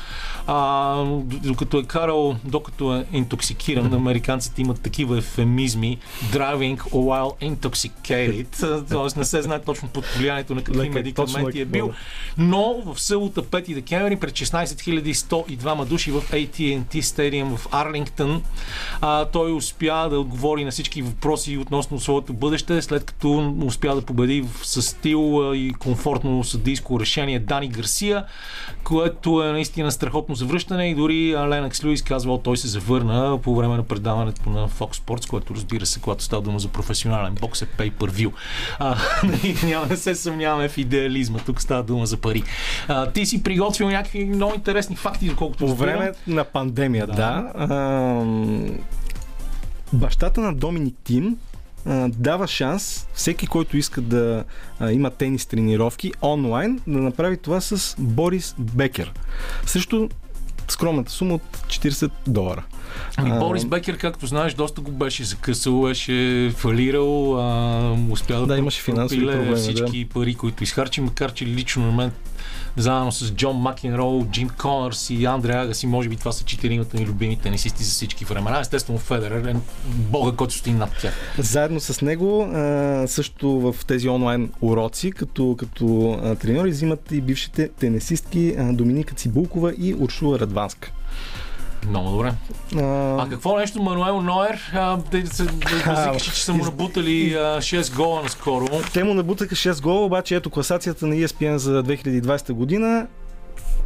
а, 0.46 0.94
докато 1.28 1.78
е 1.78 1.82
карал, 1.82 2.36
докато 2.44 2.96
е 2.96 3.06
интоксикиран, 3.12 3.94
американците 3.94 4.60
имат 4.60 4.80
такива 4.80 5.18
ефемизми, 5.18 5.98
driving 6.32 6.78
while 6.78 7.56
intoxicated, 7.56 8.46
т.е. 8.88 9.18
не 9.18 9.24
се 9.24 9.42
знае 9.42 9.62
точно 9.62 9.88
под 9.88 10.04
влиянието 10.04 10.54
на 10.54 10.62
какви 10.64 10.88
медикаменти 10.88 11.41
точно 11.44 11.60
е 11.60 11.64
бил, 11.64 11.92
но 12.38 12.82
в 12.86 13.00
събота 13.00 13.42
5 13.42 13.74
декември 13.74 14.16
пред 14.16 14.32
16 14.32 15.12
102 15.12 15.84
души 15.84 16.10
в 16.10 16.20
AT&T 16.20 17.00
Stadium 17.00 17.56
в 17.56 17.68
Арлингтън. 17.72 18.42
А, 19.00 19.24
той 19.24 19.52
успя 19.52 20.08
да 20.10 20.20
отговори 20.20 20.64
на 20.64 20.70
всички 20.70 21.02
въпроси 21.02 21.58
относно 21.58 22.00
своето 22.00 22.32
бъдеще, 22.32 22.82
след 22.82 23.04
като 23.04 23.54
успя 23.64 23.94
да 23.94 24.02
победи 24.02 24.44
с 24.62 24.82
стил 24.82 25.52
и 25.54 25.72
комфортно 25.78 26.44
съдийско 26.44 27.00
решение 27.00 27.38
Дани 27.38 27.68
Гарсия, 27.68 28.24
което 28.84 29.42
е 29.42 29.52
наистина 29.52 29.92
страхотно 29.92 30.34
завръщане 30.34 30.90
и 30.90 30.94
дори 30.94 31.34
Ленакс 31.36 31.84
Люис 31.84 32.02
казвал, 32.02 32.38
той 32.38 32.56
се 32.56 32.68
завърна 32.68 33.38
по 33.42 33.56
време 33.56 33.76
на 33.76 33.82
предаването 33.82 34.50
на 34.50 34.68
Fox 34.68 34.94
Sports, 34.94 35.28
което 35.28 35.54
разбира 35.54 35.86
се, 35.86 36.00
когато 36.00 36.24
става 36.24 36.42
дума 36.42 36.58
за 36.58 36.68
професионален 36.68 37.34
бокс 37.34 37.62
е 37.62 37.66
pay 37.66 37.92
per 37.92 38.10
view. 38.10 38.32
А, 38.78 38.96
няма 39.66 39.86
да 39.86 39.96
се 39.96 40.14
съмняваме 40.14 40.68
в 40.68 40.78
идеализма, 40.78 41.31
тук 41.38 41.62
става 41.62 41.82
дума 41.82 42.06
за 42.06 42.16
пари. 42.16 42.42
А, 42.88 43.10
ти 43.10 43.26
си 43.26 43.42
приготвил 43.42 43.88
някакви 43.90 44.24
много 44.24 44.54
интересни 44.54 44.96
факти, 44.96 45.28
доколкото 45.28 45.66
По 45.66 45.74
време 45.74 46.12
на 46.26 46.44
пандемия, 46.44 47.06
Да. 47.06 47.12
да. 47.12 47.52
Ам, 47.74 48.78
бащата 49.92 50.40
на 50.40 50.54
Доминик 50.54 50.94
Тим 51.04 51.36
а, 51.86 52.08
дава 52.08 52.46
шанс 52.46 53.08
всеки, 53.14 53.46
който 53.46 53.76
иска 53.76 54.00
да 54.00 54.44
а, 54.80 54.92
има 54.92 55.10
тенис 55.10 55.46
тренировки 55.46 56.12
онлайн, 56.22 56.80
да 56.86 56.98
направи 56.98 57.36
това 57.36 57.60
с 57.60 57.96
Борис 57.98 58.54
Бекер. 58.58 59.12
Срещу 59.66 60.08
скромната 60.72 61.12
сума 61.12 61.34
от 61.34 61.42
40 61.66 62.10
долара. 62.26 62.62
Ами 63.16 63.30
А, 63.30 63.38
Борис 63.38 63.64
Бекер, 63.64 63.96
както 63.96 64.26
знаеш, 64.26 64.54
доста 64.54 64.80
го 64.80 64.90
беше 64.90 65.24
закъсал, 65.24 65.82
беше 65.82 66.50
фалирал, 66.56 67.40
а, 67.40 67.96
успя 68.10 68.40
да, 68.40 68.46
Да, 68.46 68.58
имаше 68.58 68.82
финансови 68.82 69.26
проблеми, 69.26 69.56
всички 69.56 70.08
пари, 70.08 70.34
които 70.34 70.64
изхарчи, 70.64 71.00
макар 71.00 71.32
че 71.32 71.46
лично 71.46 71.86
на 71.86 71.92
мен 71.92 72.12
заедно 72.76 73.12
с 73.12 73.32
Джон 73.32 73.56
Макенроу, 73.56 74.24
Джим 74.24 74.48
Конърс 74.48 75.10
и 75.10 75.24
Андре 75.24 75.52
Агаси, 75.52 75.86
може 75.86 76.08
би 76.08 76.16
това 76.16 76.32
са 76.32 76.44
четиримата 76.44 76.96
ми 76.96 77.06
любими 77.06 77.36
тенисисти 77.36 77.84
за 77.84 77.90
всички 77.90 78.24
времена. 78.24 78.60
Естествено 78.60 78.98
Федерер 78.98 79.44
е 79.44 79.56
бога, 79.86 80.36
който 80.36 80.54
стои 80.54 80.72
над 80.72 80.90
тях. 81.00 81.14
Заедно 81.38 81.80
с 81.80 82.02
него 82.02 82.48
също 83.06 83.60
в 83.60 83.76
тези 83.86 84.08
онлайн 84.08 84.52
уроци, 84.60 85.12
като, 85.12 85.56
като 85.58 86.18
треньори, 86.40 86.70
взимат 86.70 87.12
и 87.12 87.20
бившите 87.20 87.68
тенесистки 87.68 88.54
а, 88.58 88.72
Доминика 88.72 89.14
Цибулкова 89.14 89.74
и 89.78 89.94
Уршула 89.94 90.38
Радванска. 90.38 90.92
Много 91.88 92.10
добре. 92.10 92.32
А, 92.76 92.80
А 93.22 93.28
какво 93.30 93.56
нещо 93.56 93.82
Мануел 93.82 94.20
Ноер? 94.20 94.70
А, 94.74 94.98
те 95.10 95.26
се 95.26 95.42
възикаше, 95.44 96.18
че 96.34 96.44
са 96.44 96.52
му 96.54 96.64
набутали 96.64 97.34
а, 97.34 97.38
6 97.38 97.96
гола 97.96 98.22
наскоро. 98.22 98.66
Те 98.92 99.04
му 99.04 99.14
набутаха 99.14 99.54
6 99.54 99.82
гола, 99.82 100.04
обаче 100.04 100.36
ето 100.36 100.50
класацията 100.50 101.06
на 101.06 101.14
ESPN 101.14 101.56
за 101.56 101.82
2020 101.84 102.52
година. 102.52 103.06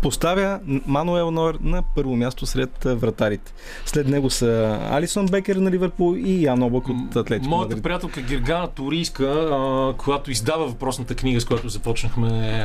поставя 0.02 0.60
Мануел 0.86 1.30
Нойер 1.30 1.58
на 1.60 1.82
първо 1.94 2.16
място 2.16 2.46
сред 2.46 2.70
вратарите. 2.84 3.52
След 3.86 4.08
него 4.08 4.30
са 4.30 4.78
Алисон 4.90 5.26
Бекер 5.26 5.56
на 5.56 5.70
Ливърпул 5.70 6.14
и 6.16 6.44
Ян 6.44 6.62
Облак 6.62 6.88
от 6.88 7.16
Атлетико. 7.16 7.48
Моята 7.48 7.68
Мадрид. 7.68 7.82
приятелка 7.82 8.20
Гергана 8.20 8.68
Турийска, 8.68 9.94
която 9.98 10.30
издава 10.30 10.66
въпросната 10.66 11.14
книга, 11.14 11.40
с 11.40 11.44
която 11.44 11.68
започнахме 11.68 12.64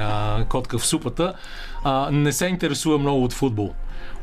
Котка 0.50 0.78
в 0.78 0.86
супата, 0.86 1.34
не 2.12 2.34
се 2.34 2.46
интересува 2.46 2.98
много 2.98 3.24
от 3.24 3.34
футбол. 3.34 3.74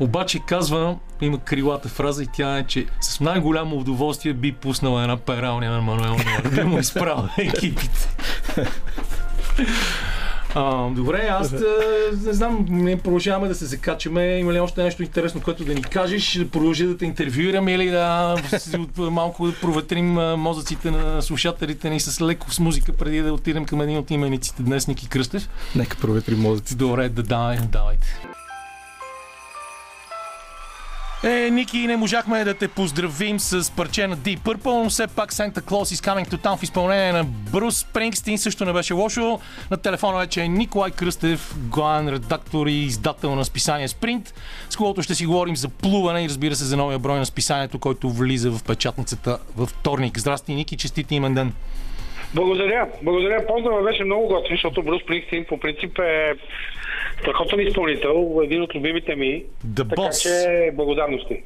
Обаче 0.00 0.38
казва, 0.46 0.96
има 1.20 1.38
крилата 1.38 1.88
фраза 1.88 2.22
и 2.22 2.28
тя 2.32 2.58
е, 2.58 2.64
че 2.64 2.87
с 3.00 3.20
най-голямо 3.20 3.76
удоволствие 3.76 4.32
би 4.32 4.52
пуснала 4.52 5.02
една 5.02 5.16
пералня 5.16 5.70
на 5.70 5.80
Мануел 5.80 6.11
Нойер. 6.11 6.50
Би 6.54 6.64
му 6.64 6.78
изправил 6.78 7.28
екипите. 7.38 8.08
А, 10.54 10.90
добре, 10.90 11.28
аз 11.30 11.52
не 12.26 12.32
знам, 12.32 12.66
не 12.68 12.98
продължаваме 12.98 13.48
да 13.48 13.54
се 13.54 13.66
закачаме. 13.66 14.38
Има 14.38 14.52
ли 14.52 14.61
още 14.61 14.82
нещо 14.82 15.02
интересно, 15.02 15.40
което 15.40 15.64
да 15.64 15.74
ни 15.74 15.82
кажеш? 15.82 16.34
Да 16.38 16.48
продължи 16.48 16.87
да 16.87 16.96
те 16.96 17.04
интервюираме 17.04 17.72
или 17.72 17.90
да 17.90 18.37
малко 18.98 19.46
да 19.46 19.54
проветрим 19.54 20.12
мозъците 20.37 20.90
на 20.90 21.22
слушателите 21.22 21.90
ни 21.90 22.00
с 22.00 22.20
леко 22.20 22.52
с 22.52 22.61
музика, 22.61 22.92
преди 22.92 23.22
да 23.22 23.32
отидем 23.32 23.64
към 23.64 23.80
един 23.80 23.98
от 23.98 24.11
имениците 24.11 24.62
днес, 24.62 24.88
Ники 24.88 25.08
Кръстев? 25.08 25.48
Нека 25.76 25.96
проветрим 25.96 26.40
мозъците. 26.40 26.74
Добре, 26.74 27.08
да 27.08 27.22
давай, 27.22 27.58
давайте. 27.72 28.38
Е, 31.24 31.50
Ники, 31.50 31.78
не 31.78 31.96
можахме 31.96 32.44
да 32.44 32.54
те 32.54 32.68
поздравим 32.68 33.40
с 33.40 33.76
парче 33.76 34.07
на 34.07 34.16
Deep 34.16 34.38
Purple, 34.38 34.83
но 34.83 34.90
все 34.90 35.07
пак 35.16 35.33
Santa 35.33 35.61
Claus 35.61 35.94
is 35.94 36.07
Coming 36.07 36.28
to 36.28 36.37
Town 36.37 36.57
в 36.57 36.62
изпълнение 36.62 37.12
на 37.12 37.24
Брус 37.24 37.78
Спрингстин 37.78 38.38
също 38.38 38.64
не 38.64 38.72
беше 38.72 38.94
лошо. 38.94 39.40
На 39.70 39.76
телефона 39.76 40.18
вече 40.18 40.42
е 40.42 40.48
Николай 40.48 40.90
Кръстев, 40.90 41.54
главен 41.57 42.09
редактор 42.09 42.66
и 42.66 42.72
издател 42.72 43.35
на 43.35 43.44
списание 43.44 43.88
Спринт, 43.88 44.35
с 44.70 44.76
когото 44.76 45.02
ще 45.02 45.14
си 45.14 45.26
говорим 45.26 45.57
за 45.57 45.68
плуване 45.68 46.24
и 46.24 46.28
разбира 46.28 46.54
се 46.54 46.64
за 46.64 46.76
новия 46.76 46.98
брой 46.98 47.18
на 47.18 47.26
списанието, 47.26 47.78
който 47.78 48.11
влиза 48.11 48.50
в 48.50 48.64
печатницата 48.64 49.38
във 49.57 49.68
вторник. 49.68 50.18
Здрасти, 50.18 50.54
Ники, 50.54 50.76
честити 50.76 51.14
имен 51.14 51.35
ден! 51.35 51.52
Благодаря. 52.35 52.87
Благодаря. 53.02 53.46
Поздрава 53.46 53.83
беше 53.83 54.04
много 54.04 54.28
готин, 54.28 54.57
защото 54.57 54.83
Брус 54.83 55.02
Спрингстин 55.02 55.44
по 55.48 55.61
принцип 55.61 55.98
е 55.98 56.35
страхотен 57.20 57.61
изпълнител, 57.61 58.40
един 58.44 58.62
от 58.62 58.74
любимите 58.74 59.14
ми. 59.14 59.44
The 59.66 59.88
така 59.88 60.02
boss. 60.02 60.22
че 60.22 60.70
благодарности. 60.74 61.42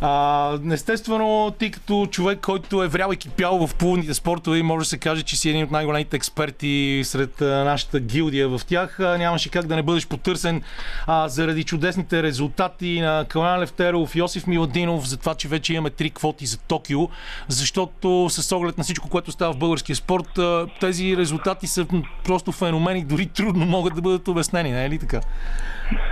А, 0.00 0.58
естествено, 0.72 1.54
ти 1.58 1.70
като 1.70 2.06
човек, 2.10 2.40
който 2.40 2.82
е 2.82 2.88
врял 2.88 3.12
и 3.12 3.16
кипял 3.16 3.66
в 3.66 3.74
плувните 3.74 4.14
спортове, 4.14 4.62
може 4.62 4.84
да 4.84 4.88
се 4.88 4.98
каже, 4.98 5.22
че 5.22 5.36
си 5.36 5.50
един 5.50 5.64
от 5.64 5.70
най-големите 5.70 6.16
експерти 6.16 7.00
сред 7.04 7.40
нашата 7.40 8.00
гилдия 8.00 8.48
в 8.48 8.60
тях. 8.66 8.96
Нямаше 8.98 9.50
как 9.50 9.66
да 9.66 9.76
не 9.76 9.82
бъдеш 9.82 10.08
потърсен 10.08 10.62
а, 11.06 11.28
заради 11.28 11.64
чудесните 11.64 12.22
резултати 12.22 13.00
на 13.00 13.24
Калан 13.28 13.60
Левтеров, 13.60 14.16
Йосиф 14.16 14.46
Миладинов, 14.46 15.08
за 15.08 15.16
това, 15.16 15.34
че 15.34 15.48
вече 15.48 15.74
имаме 15.74 15.90
три 15.90 16.10
квоти 16.10 16.46
за 16.46 16.58
Токио, 16.58 17.08
защото 17.48 18.30
с 18.30 18.56
оглед 18.56 18.78
на 18.78 18.84
всичко, 18.84 19.08
което 19.08 19.32
става 19.32 19.52
в 19.52 19.58
българския 19.58 19.96
спорт, 19.96 20.38
тези 20.80 21.16
резултати 21.16 21.66
са 21.66 21.86
просто 22.24 22.52
феномени, 22.52 23.04
дори 23.04 23.26
трудно 23.26 23.66
могат 23.66 23.94
да 23.94 24.02
бъдат 24.02 24.28
обяснени, 24.28 24.70
не 24.70 24.84
е 24.84 24.90
ли 24.90 24.98
така? 24.98 25.20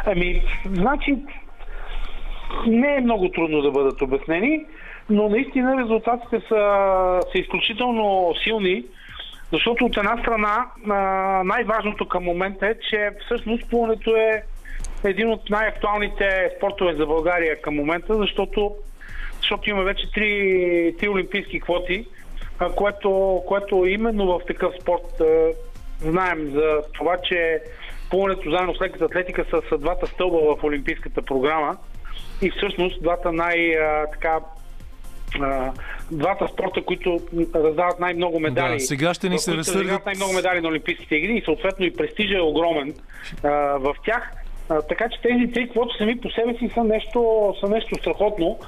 Ами, 0.06 0.42
значи, 0.74 1.16
не 2.66 2.96
е 2.96 3.00
много 3.00 3.28
трудно 3.28 3.62
да 3.62 3.70
бъдат 3.70 4.02
обяснени, 4.02 4.64
но 5.10 5.28
наистина 5.28 5.82
резултатите 5.82 6.40
са, 6.48 7.20
са 7.32 7.38
изключително 7.38 8.34
силни, 8.44 8.84
защото 9.52 9.84
от 9.84 9.96
една 9.96 10.18
страна 10.20 10.66
най-важното 11.44 12.08
към 12.08 12.24
момента 12.24 12.66
е, 12.66 12.74
че 12.90 13.10
всъщност 13.24 13.70
плуването 13.70 14.16
е 14.16 14.42
един 15.04 15.30
от 15.30 15.50
най-актуалните 15.50 16.50
спортове 16.56 16.94
за 16.94 17.06
България 17.06 17.60
към 17.60 17.74
момента, 17.74 18.14
защото, 18.14 18.74
защото 19.40 19.70
има 19.70 19.82
вече 19.82 20.12
три, 20.12 20.94
три 20.98 21.08
олимпийски 21.08 21.60
квоти, 21.60 22.06
което, 22.76 23.42
което 23.46 23.86
именно 23.86 24.26
в 24.26 24.40
такъв 24.46 24.74
спорт 24.80 25.22
знаем 26.00 26.50
за 26.54 26.82
това, 26.94 27.16
че 27.28 27.60
плуването 28.10 28.50
заедно 28.50 28.74
с 28.74 28.80
леката 28.80 29.04
атлетика 29.04 29.44
са, 29.50 29.62
са 29.68 29.78
двата 29.78 30.06
стълба 30.06 30.38
в 30.38 30.64
олимпийската 30.64 31.22
програма 31.22 31.76
и 32.42 32.50
всъщност 32.50 33.02
двата 33.02 33.32
най- 33.32 33.76
така 34.12 34.40
двата 36.10 36.48
спорта, 36.48 36.82
които 36.82 37.20
раздават 37.54 38.00
най-много 38.00 38.40
медали. 38.40 38.72
Да, 38.72 38.80
сега 38.80 39.14
ще 39.14 39.28
ни 39.28 39.38
се 39.38 39.56
разсърдят. 39.56 40.06
най-много 40.06 40.32
медали 40.32 40.60
на 40.60 40.68
Олимпийските 40.68 41.14
игри 41.16 41.36
и 41.36 41.44
съответно 41.44 41.84
и 41.86 41.92
престижа 41.92 42.36
е 42.36 42.40
огромен 42.40 42.94
а, 43.44 43.48
в 43.78 43.94
тях. 44.04 44.32
А, 44.68 44.82
така 44.82 45.08
че 45.08 45.20
тези 45.22 45.52
три 45.52 45.68
квоти 45.68 45.94
сами 45.98 46.20
по 46.20 46.30
себе 46.30 46.54
си 46.54 46.70
са 46.74 46.84
нещо, 46.84 47.54
са 47.60 47.68
нещо 47.68 47.94
страхотно. 47.94 48.58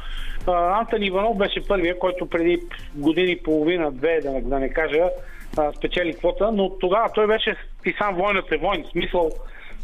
А, 0.46 0.78
Антон 0.78 1.02
Иванов 1.02 1.36
беше 1.36 1.66
първия, 1.68 1.98
който 1.98 2.26
преди 2.26 2.58
години 2.94 3.32
и 3.32 3.42
половина, 3.42 3.92
две, 3.92 4.20
да, 4.20 4.40
да 4.40 4.58
не 4.58 4.68
кажа, 4.68 5.10
а, 5.58 5.72
спечели 5.72 6.14
квота, 6.14 6.52
но 6.52 6.70
тогава 6.70 7.08
той 7.14 7.26
беше 7.26 7.56
и 7.86 7.94
сам 7.98 8.14
войната 8.14 8.54
е 8.54 8.58
войн. 8.58 8.84
В 8.84 8.90
смисъл 8.90 9.30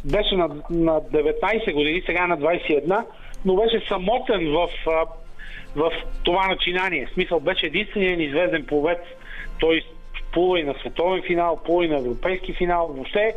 беше 0.04 0.36
на, 0.36 0.48
на 0.70 1.00
19 1.00 1.72
години, 1.72 2.02
сега 2.06 2.24
е 2.24 2.26
на 2.26 2.38
21 2.38 3.04
но 3.44 3.56
беше 3.56 3.86
самотен 3.88 4.52
в, 4.52 4.68
в 5.76 5.92
това 6.22 6.46
начинание. 6.48 7.06
В 7.06 7.14
смисъл 7.14 7.40
беше 7.40 7.66
единственият 7.66 8.20
известен 8.20 8.66
пловец. 8.66 8.98
Той 9.60 9.82
плува 10.32 10.60
и 10.60 10.64
на 10.64 10.74
световен 10.80 11.22
финал, 11.26 11.60
плува 11.64 11.84
и 11.84 11.88
на 11.88 11.98
европейски 11.98 12.52
финал. 12.52 12.86
Въобще 12.96 13.34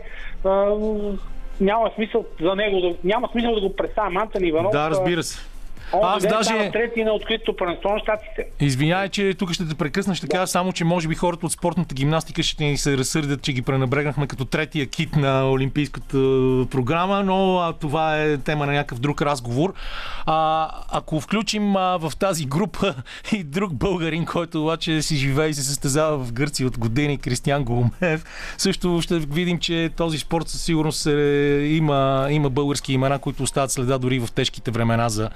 няма 1.62 1.92
смисъл 1.96 2.26
за 2.42 2.56
него, 2.56 2.96
няма 3.04 3.28
смисъл 3.32 3.56
да 3.56 3.62
го 3.62 3.76
представя 3.76 4.22
Антон 4.22 4.44
Иванов. 4.44 4.72
Да, 4.72 4.90
разбира 4.90 5.24
се. 5.24 5.55
Аз 6.04 6.24
даже... 6.24 6.72
трети 6.72 7.04
на 7.04 7.12
откритото 7.12 7.56
първенство 7.56 7.90
на 7.90 8.00
щатите. 8.00 8.46
Извинявай, 8.60 9.10
че 9.10 9.34
тук 9.34 9.52
ще 9.52 9.68
те 9.68 9.76
прекъсна. 9.76 10.16
Ще 10.16 10.28
да. 10.28 10.32
кажа 10.32 10.48
само, 10.48 10.74
че 10.74 10.84
може 10.84 11.08
би 11.08 11.16
хората 11.16 11.46
от 11.46 11.52
спортната 11.52 11.96
гимнастика 11.96 12.44
ще 12.44 12.64
ни 12.64 12.78
се 12.78 12.98
разсърдят, 12.98 13.42
че 13.42 13.54
ги 13.54 13.62
пренебрегнахме 13.62 14.28
като 14.28 14.46
третия 14.46 14.88
кит 14.88 15.16
на 15.16 15.52
Олимпийската 15.52 16.18
програма, 16.72 17.24
но 17.24 17.60
а, 17.60 17.74
това 17.74 18.22
е 18.24 18.38
тема 18.38 18.66
на 18.66 18.74
някакъв 18.74 19.00
друг 19.00 19.22
разговор. 19.22 19.74
А, 20.26 20.70
ако 20.92 21.22
включим 21.22 21.76
а, 21.76 21.98
в 21.98 22.12
тази 22.20 22.46
група 22.46 22.96
и 23.34 23.44
друг 23.44 23.74
българин, 23.74 24.26
който 24.26 24.62
обаче 24.62 25.02
си 25.02 25.16
живее 25.16 25.50
и 25.50 25.54
се 25.54 25.64
състезава 25.64 26.18
в 26.18 26.34
Гърция 26.34 26.68
от 26.68 26.78
години, 26.78 27.18
Кристиян 27.18 27.64
Голумев, 27.64 28.26
също 28.58 29.02
ще 29.02 29.20
видим, 29.20 29.60
че 29.60 29.90
този 29.98 30.18
спорт 30.18 30.48
със 30.48 30.62
сигурност 30.62 31.06
е, 31.08 31.12
има, 31.70 32.28
има 32.32 32.50
български 32.50 32.94
имена, 32.94 33.20
които 33.20 33.44
остават 33.44 33.72
следа 33.72 33.98
дори 33.98 34.20
в 34.20 34.32
тежките 34.32 34.72
времена 34.72 35.10
за 35.10 35.30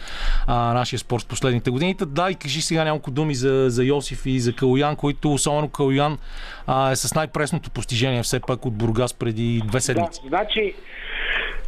а, 0.47 0.73
нашия 0.73 0.99
спорт 0.99 1.23
в 1.23 1.27
последните 1.27 1.71
години. 1.71 1.95
Да, 2.07 2.31
и 2.31 2.35
кажи 2.35 2.61
сега 2.61 2.83
няколко 2.83 3.11
думи 3.11 3.35
за, 3.35 3.65
за 3.69 3.83
Йосиф 3.83 4.25
и 4.25 4.39
за 4.39 4.53
Калуян, 4.53 4.95
които 4.95 5.33
особено 5.33 5.69
Калуян 5.69 6.17
а, 6.67 6.91
е 6.91 6.95
с 6.95 7.15
най-пресното 7.15 7.71
постижение 7.71 8.23
все 8.23 8.39
пак 8.39 8.65
от 8.65 8.77
Бургас 8.77 9.13
преди 9.13 9.61
две 9.65 9.79
седмици. 9.79 10.21
Да, 10.23 10.27
значи, 10.27 10.73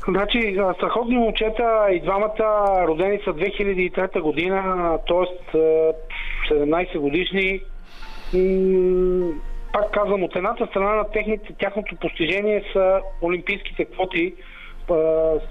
Значи, 0.07 0.57
страхотни 0.75 1.17
момчета 1.17 1.87
и 1.91 2.01
двамата 2.01 2.65
родени 2.87 3.19
са 3.23 3.29
2003 3.29 4.21
година, 4.21 4.97
т.е. 5.07 5.57
17 6.51 6.97
годишни. 6.97 7.61
Пак 9.73 9.91
казвам, 9.91 10.23
от 10.23 10.35
едната 10.35 10.67
страна 10.67 10.95
на 10.95 11.11
техните, 11.11 11.53
тяхното 11.59 11.95
постижение 11.95 12.63
са 12.73 13.01
олимпийските 13.21 13.85
квоти, 13.85 14.33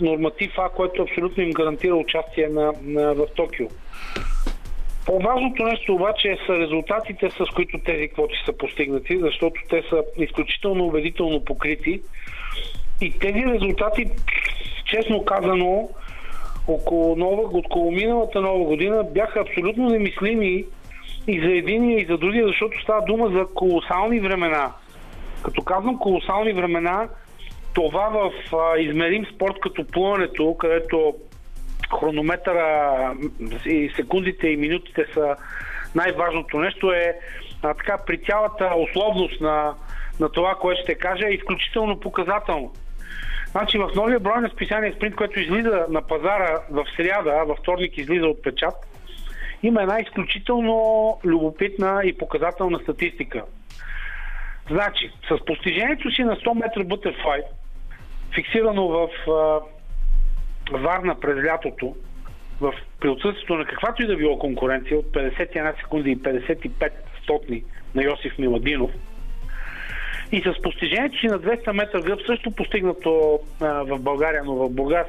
норматив 0.00 0.52
А, 0.58 0.68
което 0.68 1.02
абсолютно 1.02 1.42
им 1.42 1.50
гарантира 1.50 1.94
участие 1.94 2.48
на, 2.48 2.72
на, 2.82 3.14
в 3.14 3.26
Токио. 3.36 3.68
По-важното 5.06 5.64
нещо 5.64 5.94
обаче 5.94 6.38
са 6.46 6.58
резултатите, 6.58 7.30
с 7.30 7.54
които 7.54 7.78
тези 7.78 8.08
квоти 8.08 8.34
са 8.46 8.52
постигнати, 8.52 9.18
защото 9.18 9.60
те 9.68 9.82
са 9.90 10.04
изключително 10.16 10.84
убедително 10.86 11.44
покрити. 11.44 12.00
И 13.00 13.18
тези 13.18 13.44
резултати, 13.46 14.10
честно 14.84 15.24
казано, 15.24 15.88
около, 16.68 17.16
нова, 17.16 17.58
около 17.58 17.90
миналата 17.90 18.40
нова 18.40 18.64
година 18.64 19.04
бяха 19.04 19.40
абсолютно 19.40 19.88
немислими 19.88 20.64
и 21.26 21.40
за 21.40 21.52
единия 21.52 22.00
и 22.00 22.06
за 22.06 22.18
другия, 22.18 22.46
защото 22.46 22.82
става 22.82 23.02
дума 23.02 23.28
за 23.28 23.46
колосални 23.54 24.20
времена. 24.20 24.72
Като 25.42 25.62
казвам 25.62 25.98
колосални 25.98 26.52
времена, 26.52 27.08
това 27.74 28.08
в 28.08 28.56
а, 28.56 28.78
измерим 28.78 29.26
спорт 29.34 29.54
като 29.62 29.84
плуването, 29.84 30.56
където 30.56 31.14
хронометъра 32.00 33.14
и 33.66 33.92
секундите 33.96 34.48
и 34.48 34.56
минутите 34.56 35.06
са 35.14 35.36
най-важното 35.94 36.58
нещо 36.58 36.92
е 36.92 37.16
а, 37.62 37.74
така 37.74 37.98
при 38.06 38.18
цялата 38.18 38.70
условност 38.76 39.40
на, 39.40 39.74
на 40.20 40.28
това, 40.28 40.54
което 40.54 40.82
ще 40.82 40.94
кажа 40.94 41.26
е 41.26 41.34
изключително 41.34 42.00
показателно. 42.00 42.72
Значи 43.50 43.78
в 43.78 43.90
новия 43.94 44.20
брой 44.20 44.40
на 44.40 44.48
списание 44.48 44.92
Спринт, 44.92 45.16
което 45.16 45.40
излиза 45.40 45.86
на 45.88 46.02
пазара 46.02 46.58
в 46.70 46.84
сряда, 46.96 47.44
във 47.46 47.58
вторник 47.58 47.98
излиза 47.98 48.26
от 48.26 48.42
печат, 48.42 48.74
има 49.62 49.82
една 49.82 50.00
изключително 50.00 51.18
любопитна 51.24 52.00
и 52.04 52.18
показателна 52.18 52.78
статистика. 52.78 53.44
Значи, 54.70 55.10
с 55.28 55.44
постижението 55.44 56.10
си 56.10 56.22
на 56.22 56.36
100 56.36 56.54
метра 56.54 56.80
Butterfly, 56.80 57.42
фиксирано 58.34 58.88
в 58.88 59.08
Варна 60.72 61.20
през 61.20 61.44
лятото, 61.44 61.96
в, 62.60 62.74
при 63.00 63.08
отсъствието 63.08 63.54
на 63.54 63.64
каквато 63.64 64.02
и 64.02 64.06
да 64.06 64.16
било 64.16 64.38
конкуренция 64.38 64.98
от 64.98 65.06
51 65.06 65.80
секунди 65.80 66.10
и 66.10 66.18
55 66.18 66.90
стотни 67.22 67.64
на 67.94 68.02
Йосиф 68.02 68.38
Миладинов, 68.38 68.90
и 70.32 70.42
с 70.42 70.62
постижението 70.62 71.18
си 71.18 71.26
на 71.26 71.38
200 71.38 71.72
метра 71.72 72.00
гръб, 72.00 72.20
също 72.26 72.50
постигнато 72.50 73.40
а, 73.60 73.66
в 73.66 73.98
България, 73.98 74.42
но 74.44 74.54
в 74.54 74.70
Бургас, 74.70 75.06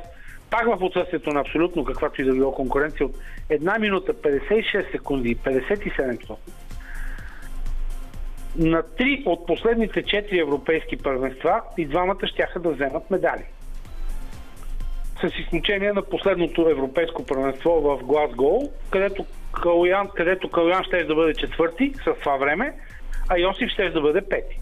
пак 0.49 0.67
в 0.67 0.83
отсъствието 0.83 1.29
на 1.29 1.39
абсолютно 1.39 1.85
каквато 1.85 2.21
и 2.21 2.25
да 2.25 2.33
било 2.33 2.51
конкуренция 2.51 3.05
от 3.05 3.15
1 3.49 3.79
минута 3.79 4.13
56 4.13 4.91
секунди 4.91 5.29
и 5.29 5.37
57 5.37 6.23
стотни, 6.23 6.51
на 8.55 8.83
три 8.97 9.23
от 9.25 9.47
последните 9.47 10.03
четири 10.03 10.39
европейски 10.39 10.97
първенства 10.97 11.61
и 11.77 11.85
двамата 11.85 12.27
щяха 12.27 12.59
да 12.59 12.69
вземат 12.69 13.11
медали. 13.11 13.43
С 15.21 15.39
изключение 15.39 15.93
на 15.93 16.01
последното 16.01 16.69
европейско 16.69 17.25
първенство 17.25 17.71
в 17.71 18.03
Глазгол, 18.03 18.71
където 18.89 19.25
Калуян, 19.61 20.09
където 20.15 20.49
Калуян 20.49 20.83
ще 20.83 21.03
да 21.03 21.15
бъде 21.15 21.33
четвърти 21.33 21.93
с 22.03 22.19
това 22.19 22.37
време, 22.37 22.73
а 23.29 23.37
Йосиф 23.37 23.69
ще 23.69 23.89
да 23.89 24.01
бъде 24.01 24.21
пети. 24.21 24.59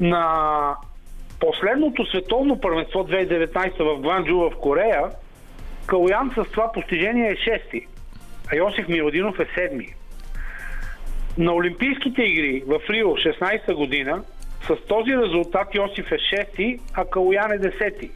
На 0.00 0.76
последното 1.40 2.06
световно 2.06 2.60
първенство 2.60 2.98
2019 2.98 3.82
в 3.82 4.00
Гванджу 4.00 4.36
в 4.36 4.50
Корея, 4.60 5.02
Калуян 5.86 6.32
с 6.36 6.50
това 6.50 6.72
постижение 6.72 7.30
е 7.30 7.36
шести, 7.36 7.86
а 8.52 8.56
Йосиф 8.56 8.88
Миладинов 8.88 9.40
е 9.40 9.46
седми. 9.54 9.94
На 11.38 11.54
Олимпийските 11.54 12.22
игри 12.22 12.62
в 12.66 12.80
Рио 12.90 13.08
16 13.08 13.74
година 13.74 14.22
с 14.62 14.76
този 14.88 15.16
резултат 15.16 15.74
Йосиф 15.74 16.12
е 16.12 16.18
6, 16.18 16.80
а 16.94 17.04
Калуян 17.04 17.52
е 17.52 17.58
10. 17.58 18.10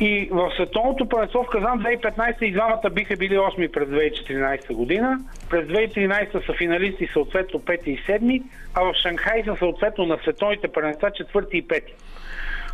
И 0.00 0.28
в 0.32 0.52
световното 0.54 1.08
първенство 1.08 1.42
в 1.42 1.50
Казан 1.50 1.80
2015 1.80 2.42
и 2.42 2.52
двамата 2.52 2.90
биха 2.92 3.16
били 3.16 3.38
8 3.38 3.70
през 3.70 3.88
2014 3.88 4.72
година. 4.72 5.18
През 5.50 5.66
2013 5.66 6.46
са 6.46 6.52
финалисти 6.52 7.08
съответно 7.12 7.60
5 7.60 7.84
и 7.84 7.98
7, 7.98 8.42
а 8.74 8.82
в 8.82 8.94
Шанхай 8.94 9.44
са 9.44 9.56
съответно 9.58 10.06
на 10.06 10.18
световните 10.22 10.68
първенства 10.68 11.10
4 11.10 11.50
и 11.50 11.68
5. 11.68 11.82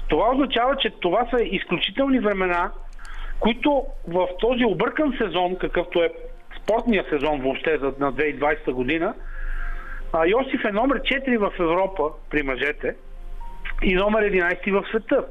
Това 0.09 0.31
означава, 0.31 0.77
че 0.77 0.91
това 0.91 1.27
са 1.31 1.43
изключителни 1.43 2.19
времена, 2.21 2.71
които 3.41 3.83
в 4.09 4.29
този 4.41 4.65
объркан 4.65 5.15
сезон, 5.19 5.57
какъвто 5.57 6.03
е 6.03 6.11
спортния 6.67 7.05
сезон 7.11 7.41
въобще 7.41 7.79
за 7.79 7.93
на 7.99 8.13
2020 8.13 8.73
година, 8.73 9.15
а, 10.13 10.27
Йосиф 10.27 10.65
е 10.65 10.73
номер 10.73 11.01
4 11.01 11.39
в 11.39 11.53
Европа 11.61 12.03
при 12.31 12.43
мъжете 12.43 12.95
и 13.83 13.95
номер 13.95 14.23
11 14.23 14.71
в 14.71 14.85
света. 14.89 15.25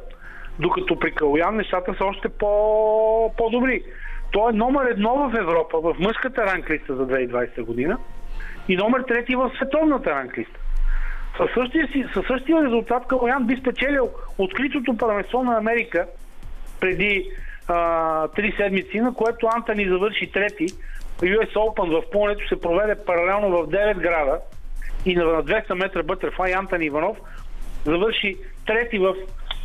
Докато 0.59 0.99
при 0.99 1.11
Калуян 1.11 1.55
нещата 1.55 1.95
са 1.97 2.05
още 2.05 2.29
по, 2.29 3.33
по-добри. 3.37 3.83
Той 4.31 4.49
е 4.49 4.55
номер 4.55 4.85
едно 4.85 5.29
в 5.29 5.37
Европа, 5.39 5.79
в 5.79 5.95
мъжката 5.99 6.45
ранглиста 6.45 6.95
за 6.95 7.07
2020 7.07 7.61
година 7.61 7.97
и 8.67 8.75
номер 8.75 9.01
трети 9.01 9.35
в 9.35 9.51
световната 9.55 10.09
ранглиста. 10.09 10.59
Със 11.37 11.49
същия, 11.53 11.87
си, 11.87 12.05
със 12.13 12.25
същия 12.27 12.63
резултат 12.63 13.07
Калуян 13.07 13.47
би 13.47 13.55
спечелил 13.55 14.09
откритото 14.37 14.97
първенство 14.97 15.43
на 15.43 15.57
Америка 15.57 16.07
преди 16.79 17.29
а, 17.67 18.27
три 18.27 18.53
седмици, 18.57 18.99
на 18.99 19.13
което 19.13 19.47
Антони 19.55 19.89
завърши 19.89 20.31
трети, 20.31 20.65
US 21.21 21.53
Open 21.53 22.01
в 22.01 22.11
Пълнето 22.11 22.47
се 22.47 22.61
проведе 22.61 22.95
паралелно 23.05 23.49
в 23.49 23.67
9 23.67 23.97
града 23.97 24.39
и 25.05 25.15
на 25.15 25.23
200 25.23 25.73
метра 25.73 26.03
бътърфлай 26.03 26.53
Антони 26.53 26.85
Иванов 26.85 27.17
завърши 27.85 28.37
трети 28.65 28.97
в 28.97 29.15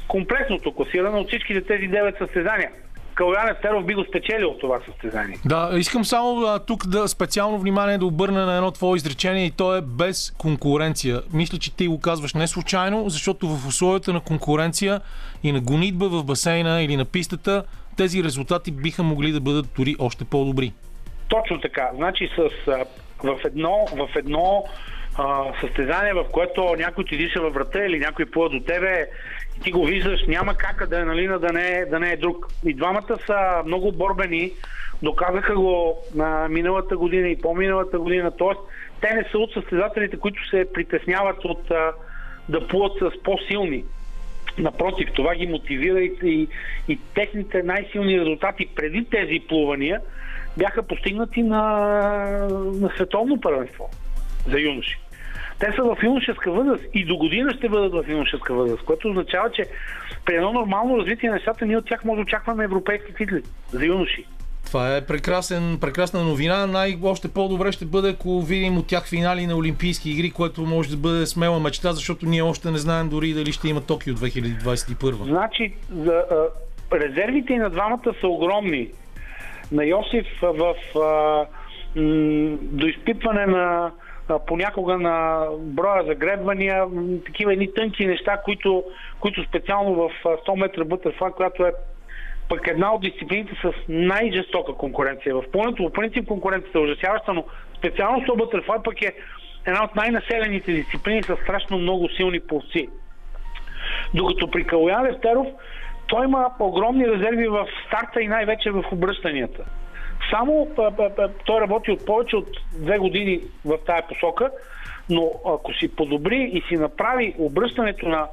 комплексното 0.09 0.75
класиране 0.75 1.19
от 1.19 1.29
всичките 1.29 1.61
тези 1.61 1.91
9 1.91 2.19
състезания. 2.19 2.71
Калуян 3.15 3.49
Естеров 3.49 3.85
би 3.85 3.95
го 3.95 4.05
спечелил 4.05 4.55
това 4.61 4.81
състезание. 4.87 5.39
Да, 5.45 5.71
искам 5.77 6.05
само 6.05 6.41
а, 6.41 6.59
тук 6.59 6.87
да 6.87 7.09
специално 7.09 7.59
внимание 7.59 7.99
да 7.99 8.07
обърна 8.07 8.47
на 8.47 8.57
едно 8.57 8.71
твое 8.71 8.97
изречение 8.97 9.47
и 9.47 9.51
то 9.51 9.77
е 9.77 9.81
без 9.81 10.31
конкуренция. 10.39 11.23
Мисля, 11.33 11.59
че 11.59 11.77
ти 11.77 11.89
го 11.89 12.01
казваш 12.01 12.35
не 12.35 12.47
случайно, 12.47 13.09
защото 13.09 13.49
в 13.49 13.69
условията 13.69 14.13
на 14.13 14.21
конкуренция 14.21 15.01
и 15.43 15.53
на 15.53 15.61
гонитба 15.61 16.09
в 16.09 16.25
басейна 16.25 16.83
или 16.83 16.97
на 16.97 17.05
пистата, 17.05 17.65
тези 17.97 18.25
резултати 18.25 18.71
биха 18.71 19.03
могли 19.03 19.33
да 19.33 19.41
бъдат 19.41 19.67
дори 19.77 19.97
още 19.99 20.25
по-добри. 20.25 20.73
Точно 21.31 21.61
така. 21.61 21.91
Значи 21.95 22.31
с, 22.37 22.69
а, 22.69 22.85
в 23.25 23.41
едно, 23.45 23.87
в 23.93 24.09
едно 24.17 24.65
а, 25.19 25.45
състезание, 25.61 26.15
в 26.15 26.25
което 26.33 26.75
някой 26.79 27.05
ти 27.05 27.17
диша 27.17 27.41
във 27.41 27.55
врата 27.55 27.85
или 27.85 27.99
някой 27.99 28.27
плува 28.27 28.49
до 28.49 28.61
тебе 28.61 29.07
и 29.57 29.61
ти 29.61 29.71
го 29.71 29.85
виждаш, 29.85 30.27
няма 30.27 30.55
как 30.55 30.89
да, 30.89 31.05
нали, 31.05 31.29
да, 31.29 31.53
не, 31.53 31.69
е, 31.69 31.87
да 31.87 32.01
не 32.01 32.13
е 32.13 32.17
друг. 32.17 32.47
И 32.65 32.75
двамата 32.75 33.19
са 33.27 33.63
много 33.67 33.93
борбени, 33.93 34.53
доказаха 35.03 35.55
го 35.55 35.99
на 36.15 36.49
миналата 36.49 36.97
година 36.97 37.29
и 37.29 37.41
по-миналата 37.41 37.99
година. 37.99 38.31
Тоест, 38.39 38.61
те 39.01 39.15
не 39.15 39.25
са 39.31 39.39
от 39.39 39.53
състезателите, 39.53 40.17
които 40.17 40.49
се 40.49 40.73
притесняват 40.75 41.45
от 41.45 41.71
а, 41.71 41.93
да 42.49 42.67
плуват 42.67 42.93
с 42.99 43.23
по-силни. 43.23 43.85
Напротив, 44.61 45.09
това 45.15 45.35
ги 45.35 45.47
мотивира 45.47 46.01
и, 46.01 46.13
и, 46.25 46.49
и 46.89 46.99
техните 47.15 47.63
най-силни 47.63 48.21
резултати 48.21 48.67
преди 48.77 49.05
тези 49.05 49.41
плувания 49.49 50.01
бяха 50.57 50.83
постигнати 50.83 51.43
на, 51.43 51.61
на 52.81 52.91
световно 52.97 53.41
първенство 53.41 53.91
за 54.47 54.61
юноши. 54.61 54.99
Те 55.59 55.73
са 55.73 55.83
в 55.83 55.97
юношеска 56.03 56.51
възраст 56.53 56.85
и 56.95 57.05
до 57.05 57.17
година 57.17 57.55
ще 57.55 57.69
бъдат 57.69 57.93
в 57.93 58.11
юношеска 58.11 58.55
възраст, 58.55 58.83
което 58.83 59.09
означава, 59.09 59.51
че 59.51 59.65
при 60.25 60.35
едно 60.35 60.53
нормално 60.53 60.99
развитие 60.99 61.29
на 61.29 61.35
нещата 61.35 61.67
ние 61.67 61.77
от 61.77 61.87
тях 61.87 62.05
може 62.05 62.17
да 62.17 62.23
очакваме 62.23 62.65
европейски 62.65 63.15
титли 63.15 63.43
за 63.73 63.87
юноши. 63.87 64.25
Това 64.71 64.97
е 64.97 65.07
прекрасен, 65.07 65.79
прекрасна 65.81 66.25
новина. 66.25 66.67
Най-още 66.67 67.29
по-добре 67.29 67.73
ще 67.73 67.85
бъде, 67.85 68.09
ако 68.09 68.41
видим 68.41 68.79
от 68.79 68.87
тях 68.87 69.09
финали 69.09 69.47
на 69.47 69.57
Олимпийски 69.57 70.11
игри, 70.11 70.31
което 70.31 70.63
може 70.63 70.91
да 70.91 70.97
бъде 70.97 71.27
смела 71.27 71.61
мечта, 71.61 71.93
защото 71.93 72.27
ние 72.27 72.43
още 72.43 72.71
не 72.71 72.79
знаем 72.79 73.09
дори 73.09 73.33
дали 73.33 73.53
ще 73.53 73.69
има 73.69 73.81
Токио 73.81 74.15
2021. 74.15 75.25
Значи, 75.25 75.75
за, 75.95 76.13
а, 76.13 76.49
резервите 76.99 77.57
на 77.57 77.71
двамата 77.71 78.15
са 78.21 78.29
огромни. 78.29 78.89
На 79.73 79.85
Йосиф 79.85 80.27
в 80.43 80.75
а, 80.97 81.47
м, 82.01 82.57
до 82.63 82.87
на 83.25 83.91
понякога 84.47 84.99
на 84.99 85.47
броя 85.59 86.05
загребвания, 86.07 86.85
такива 87.27 87.53
едни 87.53 87.75
тънки 87.75 88.07
неща, 88.07 88.41
които, 88.45 88.85
които 89.21 89.45
специално 89.45 89.95
в 89.95 90.11
100 90.25 90.61
метра 90.61 90.85
бътърфлай, 90.85 91.31
която 91.33 91.67
е 91.67 91.73
пък 92.51 92.67
една 92.67 92.95
от 92.95 93.01
дисциплините 93.01 93.55
с 93.63 93.73
най-жестока 93.89 94.73
конкуренция. 94.73 95.35
В 95.35 95.45
пълното, 95.53 95.83
по 95.83 95.93
принцип 95.93 96.29
конкуренцията 96.29 96.79
е 96.79 96.83
ужасяваща, 96.83 97.33
но 97.33 97.45
специално 97.79 98.21
100 98.21 98.37
бътърфлай 98.37 98.79
пък 98.85 99.03
е 99.03 99.13
една 99.67 99.85
от 99.85 99.97
най-населените 99.97 100.73
дисциплини 100.73 101.23
с 101.23 101.37
страшно 101.43 101.79
много 101.79 102.09
силни 102.09 102.41
полци. 102.41 102.89
Докато 104.15 104.51
при 104.51 104.65
Калоян 104.67 105.07
Левтеров 105.07 105.47
той 106.07 106.25
има 106.25 106.51
огромни 106.59 107.07
резерви 107.07 107.49
в 107.49 107.67
старта 107.87 108.23
и 108.23 108.29
най-вече 108.29 108.71
в 108.71 108.85
обръщанията. 108.93 109.65
Само 110.31 110.69
той 111.45 111.61
работи 111.61 111.91
от 111.91 112.07
повече 112.07 112.37
от 112.37 112.49
две 112.83 112.99
години 112.99 113.41
в 113.65 113.79
тая 113.87 114.07
посока, 114.09 114.51
но 115.11 115.31
ако 115.47 115.75
си 115.75 115.97
подобри 115.97 116.51
и 116.53 116.63
си 116.69 116.77
направи 116.77 117.35
обръщането 117.39 118.09
на 118.09 118.29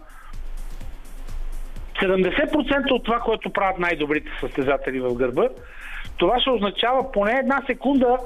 70% 2.01 2.91
от 2.91 3.03
това, 3.03 3.19
което 3.19 3.49
правят 3.49 3.79
най-добрите 3.79 4.29
състезатели 4.39 4.99
в 4.99 5.13
гърба, 5.13 5.49
това 6.17 6.39
ще 6.39 6.49
означава 6.49 7.11
поне 7.11 7.31
една 7.31 7.61
секунда 7.67 8.17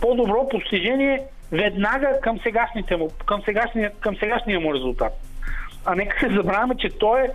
по-добро 0.00 0.48
постижение 0.48 1.22
веднага 1.52 2.20
към, 2.22 2.38
сегашните 2.38 2.96
му, 2.96 3.10
към, 3.26 3.42
сегашния, 3.44 3.92
към 4.00 4.16
сегашния 4.16 4.60
му 4.60 4.74
резултат. 4.74 5.12
А 5.84 5.94
нека 5.94 6.20
се 6.20 6.34
забравяме, 6.34 6.74
че 6.76 6.88
той 6.88 7.20
е 7.20 7.30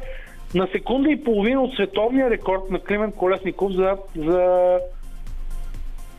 на 0.56 0.68
секунда 0.72 1.10
и 1.10 1.24
половина 1.24 1.62
от 1.62 1.74
световния 1.74 2.30
рекорд 2.30 2.62
на 2.70 2.80
Климен 2.80 3.12
Колесников 3.12 3.72
за, 3.72 3.98
за 4.16 4.80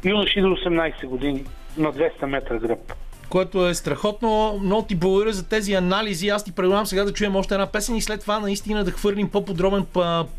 юноши 0.04 0.40
до 0.40 0.46
18 0.46 1.06
години 1.06 1.44
на 1.78 1.92
200 1.92 2.26
метра 2.26 2.58
гръб. 2.58 2.92
Което 3.28 3.68
е 3.68 3.74
страхотно. 3.74 4.60
Много 4.62 4.82
ти 4.82 4.94
благодаря 4.94 5.32
за 5.32 5.42
тези 5.42 5.72
анализи. 5.72 6.28
Аз 6.28 6.44
ти 6.44 6.52
предлагам 6.52 6.86
сега 6.86 7.04
да 7.04 7.12
чуем 7.12 7.36
още 7.36 7.54
една 7.54 7.66
песен 7.66 7.96
и 7.96 8.02
след 8.02 8.20
това 8.20 8.38
наистина 8.38 8.84
да 8.84 8.90
хвърлим 8.90 9.30
по-подробен 9.30 9.86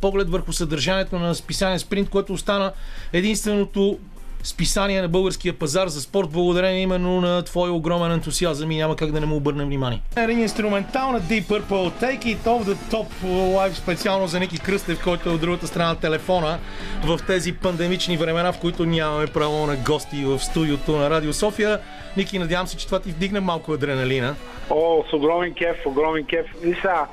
поглед 0.01 0.29
върху 0.29 0.53
съдържанието 0.53 1.19
на 1.19 1.35
списание 1.35 1.79
Спринт, 1.79 2.09
което 2.09 2.33
остана 2.33 2.71
единственото 3.13 3.97
списание 4.43 5.01
на 5.01 5.07
българския 5.07 5.53
пазар 5.53 5.87
за 5.87 6.01
спорт, 6.01 6.29
благодарение 6.29 6.81
именно 6.81 7.21
на 7.21 7.43
твой 7.43 7.69
огромен 7.69 8.11
ентусиазъм 8.11 8.71
и 8.71 8.77
няма 8.77 8.95
как 8.95 9.11
да 9.11 9.19
не 9.19 9.25
му 9.25 9.35
обърнем 9.35 9.65
внимание. 9.67 10.01
Един 10.17 10.39
инструментал 10.39 11.11
на 11.11 11.21
Deep 11.21 11.43
Purple, 11.43 11.91
Take 12.01 12.23
It 12.23 12.37
Off 12.37 12.63
the 12.63 12.75
Top 12.75 13.07
Live 13.25 13.73
специално 13.73 14.27
за 14.27 14.39
Ники 14.39 14.59
Кръстев, 14.59 15.03
който 15.03 15.29
е 15.29 15.31
от 15.31 15.41
другата 15.41 15.67
страна 15.67 15.89
на 15.89 15.95
телефона 15.95 16.59
в 17.05 17.19
тези 17.27 17.53
пандемични 17.53 18.17
времена, 18.17 18.53
в 18.53 18.59
които 18.59 18.85
нямаме 18.85 19.27
право 19.27 19.67
на 19.67 19.75
гости 19.75 20.25
в 20.25 20.39
студиото 20.39 20.91
на 20.91 21.09
Радио 21.09 21.33
София. 21.33 21.79
Ники, 22.17 22.39
надявам 22.39 22.67
се, 22.67 22.77
че 22.77 22.85
това 22.85 22.99
ти 22.99 23.09
вдигне 23.09 23.39
малко 23.39 23.73
адреналина. 23.73 24.35
О, 24.69 25.03
с 25.09 25.13
огромен 25.13 25.53
кеф, 25.53 25.85
огромен 25.85 26.25
кеф. 26.25 26.45
И 26.65 26.73
сега, 26.73 27.07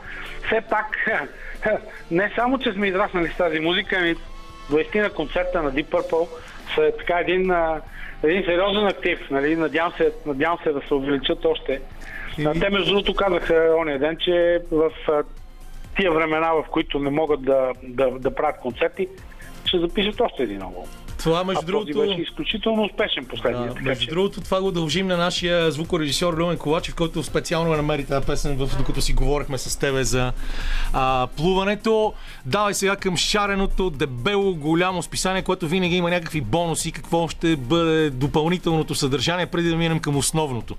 все 0.46 0.60
пак, 0.70 0.96
не 2.10 2.32
само, 2.34 2.58
че 2.58 2.72
сме 2.72 2.86
израснали 2.86 3.28
с 3.28 3.36
тази 3.36 3.60
музика, 3.60 3.96
ами 3.98 4.14
20 4.70 5.02
на 5.02 5.10
концерта 5.10 5.62
на 5.62 5.72
Deep 5.72 5.86
Purple 5.86 6.28
са 6.74 6.92
така 6.98 7.18
един, 7.18 7.52
един 8.22 8.44
сериозен 8.44 8.86
актив. 8.86 9.30
Нали? 9.30 9.56
Надявам, 9.56 9.92
се, 9.96 10.12
надявам 10.26 10.58
се 10.64 10.72
да 10.72 10.80
се 10.88 10.94
увеличат 10.94 11.44
още. 11.44 11.80
И... 12.38 12.44
Те 12.60 12.70
между 12.70 12.90
другото 12.90 13.14
казаха 13.14 13.74
ония 13.78 13.98
ден, 13.98 14.16
че 14.20 14.60
в 14.70 14.90
тия 15.96 16.12
времена, 16.12 16.52
в 16.52 16.64
които 16.70 16.98
не 16.98 17.10
могат 17.10 17.42
да, 17.42 17.72
да, 17.82 18.10
да 18.10 18.34
правят 18.34 18.60
концерти, 18.60 19.08
ще 19.64 19.78
запишат 19.78 20.20
още 20.20 20.42
един 20.42 20.62
албум. 20.62 20.84
Това, 21.24 21.44
между 21.44 21.60
а 21.62 21.66
другото. 21.66 21.98
беше 21.98 22.20
изключително 22.20 22.82
успешен 22.82 23.26
последния. 23.26 23.74
Да, 23.74 23.80
между 23.80 24.04
че... 24.04 24.10
другото, 24.10 24.40
това 24.40 24.60
го 24.60 24.70
дължим 24.70 25.06
на 25.06 25.16
нашия 25.16 25.70
звукорежисьор 25.70 26.40
Люмен 26.40 26.58
Ковачев, 26.58 26.94
който 26.94 27.22
специално 27.22 27.76
намери 27.76 28.06
тази 28.06 28.26
песен, 28.26 28.56
в, 28.56 28.78
докато 28.78 29.00
си 29.00 29.12
говорихме 29.12 29.58
с 29.58 29.76
тебе 29.80 30.04
за 30.04 30.32
а, 30.92 31.28
плуването. 31.36 32.12
Давай 32.46 32.74
сега 32.74 32.96
към 32.96 33.16
шареното, 33.16 33.90
дебело, 33.90 34.54
голямо 34.54 35.02
списание, 35.02 35.42
което 35.42 35.68
винаги 35.68 35.96
има 35.96 36.10
някакви 36.10 36.40
бонуси. 36.40 36.92
Какво 36.92 37.28
ще 37.28 37.56
бъде 37.56 38.10
допълнителното 38.10 38.94
съдържание, 38.94 39.46
преди 39.46 39.68
да 39.68 39.76
минем 39.76 40.00
към 40.00 40.16
основното? 40.16 40.76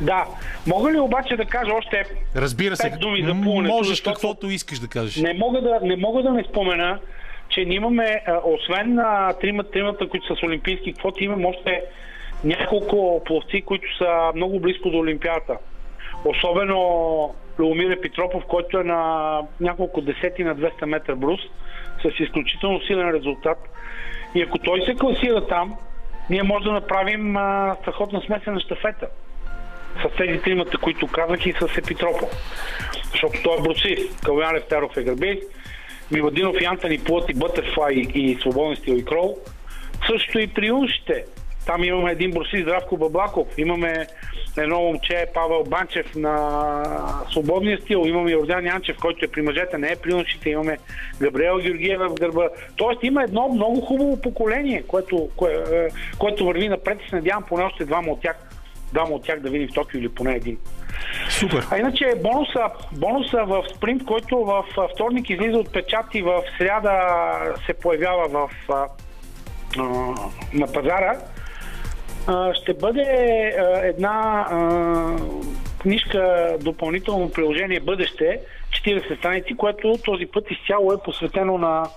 Да. 0.00 0.24
Мога 0.66 0.92
ли 0.92 0.98
обаче 0.98 1.36
да 1.36 1.44
кажа 1.44 1.72
още 1.74 2.04
Разбира 2.36 2.76
се, 2.76 2.90
пет 2.90 3.00
думи 3.00 3.22
за 3.24 3.32
плуването? 3.42 3.74
Можеш 3.74 4.00
каквото 4.00 4.50
искаш 4.50 4.78
да 4.78 4.88
кажеш. 4.88 5.16
Не 5.16 5.34
мога 5.34 5.62
да, 5.62 5.78
не 5.82 5.96
мога 5.96 6.22
да 6.22 6.30
не 6.30 6.44
спомена 6.50 6.98
че 7.52 7.64
ние 7.64 7.76
имаме, 7.76 8.22
освен 8.44 8.94
на 8.94 9.32
тримата, 9.40 9.70
тримата, 9.70 10.08
които 10.08 10.26
са 10.26 10.36
с 10.36 10.42
олимпийски 10.42 10.92
квоти, 10.92 11.24
имаме 11.24 11.46
още 11.46 11.82
няколко 12.44 13.22
пловци, 13.24 13.62
които 13.62 13.96
са 13.96 14.32
много 14.34 14.60
близко 14.60 14.90
до 14.90 14.98
Олимпиада. 14.98 15.58
Особено 16.24 17.34
Леомир 17.60 18.00
Петропов, 18.00 18.44
който 18.48 18.78
е 18.78 18.84
на 18.84 19.40
няколко 19.60 20.00
десети 20.00 20.44
на 20.44 20.56
200 20.56 20.84
метра 20.84 21.14
брус, 21.14 21.40
с 22.02 22.20
изключително 22.20 22.80
силен 22.80 23.10
резултат. 23.10 23.58
И 24.34 24.42
ако 24.42 24.58
той 24.58 24.82
се 24.86 24.94
класира 24.94 25.46
там, 25.46 25.76
ние 26.30 26.42
можем 26.42 26.64
да 26.64 26.72
направим 26.72 27.36
а, 27.36 27.76
страхотна 27.80 28.20
смесена 28.20 28.60
щафета. 28.60 29.06
С 30.02 30.16
тези 30.16 30.38
тримата, 30.38 30.78
които 30.78 31.06
казах 31.06 31.46
и 31.46 31.52
с 31.52 31.78
Епитропов. 31.78 32.30
Защото 33.10 33.42
той 33.44 33.58
е 33.58 33.62
брусист. 33.62 34.24
Калуян 34.24 34.54
Левтеров 34.54 34.96
е 34.96 35.02
гърбист, 35.02 35.42
Миладинов 36.12 36.56
и 36.60 36.64
Антони 36.64 36.98
Плът 36.98 37.30
и 37.30 37.34
Бътърфлай 37.34 37.94
и 37.94 38.38
Свободен 38.40 38.76
стил 38.76 38.94
и 38.94 39.04
Крол. 39.04 39.38
Също 40.06 40.38
и 40.38 40.46
при 40.46 40.66
юншите. 40.66 41.24
Там 41.66 41.84
имаме 41.84 42.10
един 42.10 42.30
броси 42.30 42.62
Здравко 42.62 42.96
Баблаков, 42.96 43.48
имаме 43.58 44.06
едно 44.58 44.80
момче 44.80 45.26
Павел 45.34 45.64
Банчев 45.64 46.14
на 46.14 46.82
свободния 47.30 47.78
стил, 47.80 48.04
имаме 48.06 48.30
Йордан 48.30 48.66
Янчев, 48.66 48.96
който 49.00 49.24
е 49.24 49.28
при 49.28 49.42
мъжете, 49.42 49.78
не 49.78 49.88
е 49.88 49.96
при 49.96 50.10
юношите, 50.10 50.50
имаме 50.50 50.78
Габриел 51.20 51.58
Георгиева 51.58 52.08
в 52.08 52.14
гърба. 52.14 52.48
Тоест 52.76 53.02
има 53.02 53.22
едно 53.22 53.48
много 53.48 53.80
хубаво 53.80 54.20
поколение, 54.20 54.82
което, 54.82 55.28
кое, 55.36 55.52
е, 55.72 55.88
което 56.18 56.46
върви 56.46 56.68
напред 56.68 56.98
и 57.06 57.08
се 57.08 57.16
надявам 57.16 57.44
поне 57.48 57.64
още 57.64 57.84
двама 57.84 58.12
от 58.12 58.20
тях, 58.20 58.36
двама 58.92 59.10
от 59.14 59.24
тях 59.24 59.40
да 59.40 59.50
видим 59.50 59.68
в 59.68 59.74
Токио 59.74 60.00
или 60.00 60.08
поне 60.08 60.34
един. 60.34 60.58
Супер. 61.30 61.66
А 61.70 61.78
иначе 61.78 62.14
бонуса, 62.22 62.70
бонуса 62.92 63.44
в 63.44 63.64
спринт, 63.76 64.04
който 64.04 64.36
в 64.36 64.64
вторник 64.94 65.30
излиза 65.30 65.58
от 65.58 65.72
печат 65.72 66.06
и 66.14 66.22
в 66.22 66.42
сряда 66.58 66.92
се 67.66 67.74
появява 67.74 68.28
в, 68.28 68.50
на 70.54 70.72
пазара, 70.72 71.18
ще 72.52 72.74
бъде 72.74 73.04
една 73.82 74.46
книжка, 75.78 76.54
допълнително 76.60 77.30
приложение 77.30 77.80
Бъдеще, 77.80 78.40
40 78.86 79.18
страници, 79.18 79.56
което 79.56 79.98
този 80.04 80.26
път 80.26 80.50
изцяло 80.50 80.92
е 80.92 81.02
посветено 81.04 81.58
на, 81.58 81.88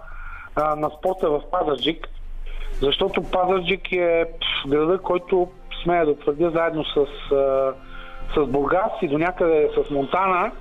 на 0.57 0.89
спорта 0.99 1.29
в 1.29 1.41
Пазарджик, 1.51 2.07
защото 2.81 3.23
Пазарджик 3.23 3.91
е 3.91 4.25
града, 4.67 4.97
който 4.97 5.51
смея 5.83 6.05
да 6.05 6.19
твърдя 6.19 6.49
заедно 6.49 6.85
с 6.85 7.05
с 8.33 8.45
Бургас 8.45 8.91
и 9.01 9.07
до 9.07 9.17
някъде 9.17 9.69
с 9.75 9.89
Монтана 9.89 10.51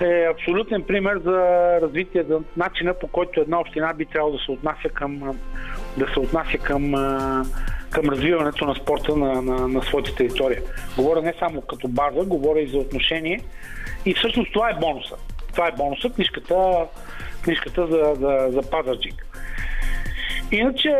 е 0.00 0.26
абсолютен 0.30 0.82
пример 0.82 1.18
за 1.24 1.38
развитие, 1.80 2.22
за 2.22 2.40
начина 2.56 2.94
по 2.94 3.08
който 3.08 3.40
една 3.40 3.60
община 3.60 3.94
би 3.94 4.06
трябвало 4.06 4.36
да 4.36 4.42
се 4.44 4.50
отнася 4.50 4.88
към, 4.88 5.40
да 5.96 6.12
се 6.12 6.20
отнася 6.20 6.58
към, 6.58 6.92
към 7.90 8.08
развиването 8.10 8.64
на 8.64 8.74
спорта 8.74 9.16
на, 9.16 9.42
на, 9.42 9.68
на 9.68 9.82
своята 9.82 10.14
територия. 10.14 10.62
Говоря 10.96 11.22
не 11.22 11.34
само 11.38 11.60
като 11.60 11.88
база, 11.88 12.24
говоря 12.24 12.60
и 12.60 12.68
за 12.68 12.78
отношение. 12.78 13.40
И 14.06 14.14
всъщност 14.14 14.52
това 14.52 14.70
е 14.70 14.74
бонуса. 14.74 15.16
Това 15.52 15.68
е 15.68 15.72
бонуса, 15.72 16.10
книжката, 16.10 16.86
книжката 17.42 17.86
за, 17.86 18.14
за, 18.14 18.48
за 18.50 18.70
Пазарджик. 18.70 19.26
Иначе, 20.52 20.94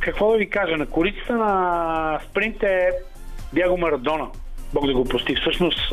какво 0.00 0.32
да 0.32 0.38
ви 0.38 0.50
кажа, 0.50 0.76
на 0.76 0.86
корицата 0.86 1.36
на 1.36 2.20
спринт 2.30 2.62
е 2.62 2.90
Диаго 3.54 3.78
Марадона, 3.78 4.28
Бог 4.74 4.86
да 4.86 4.94
го 4.94 5.04
прости. 5.04 5.36
Всъщност 5.36 5.92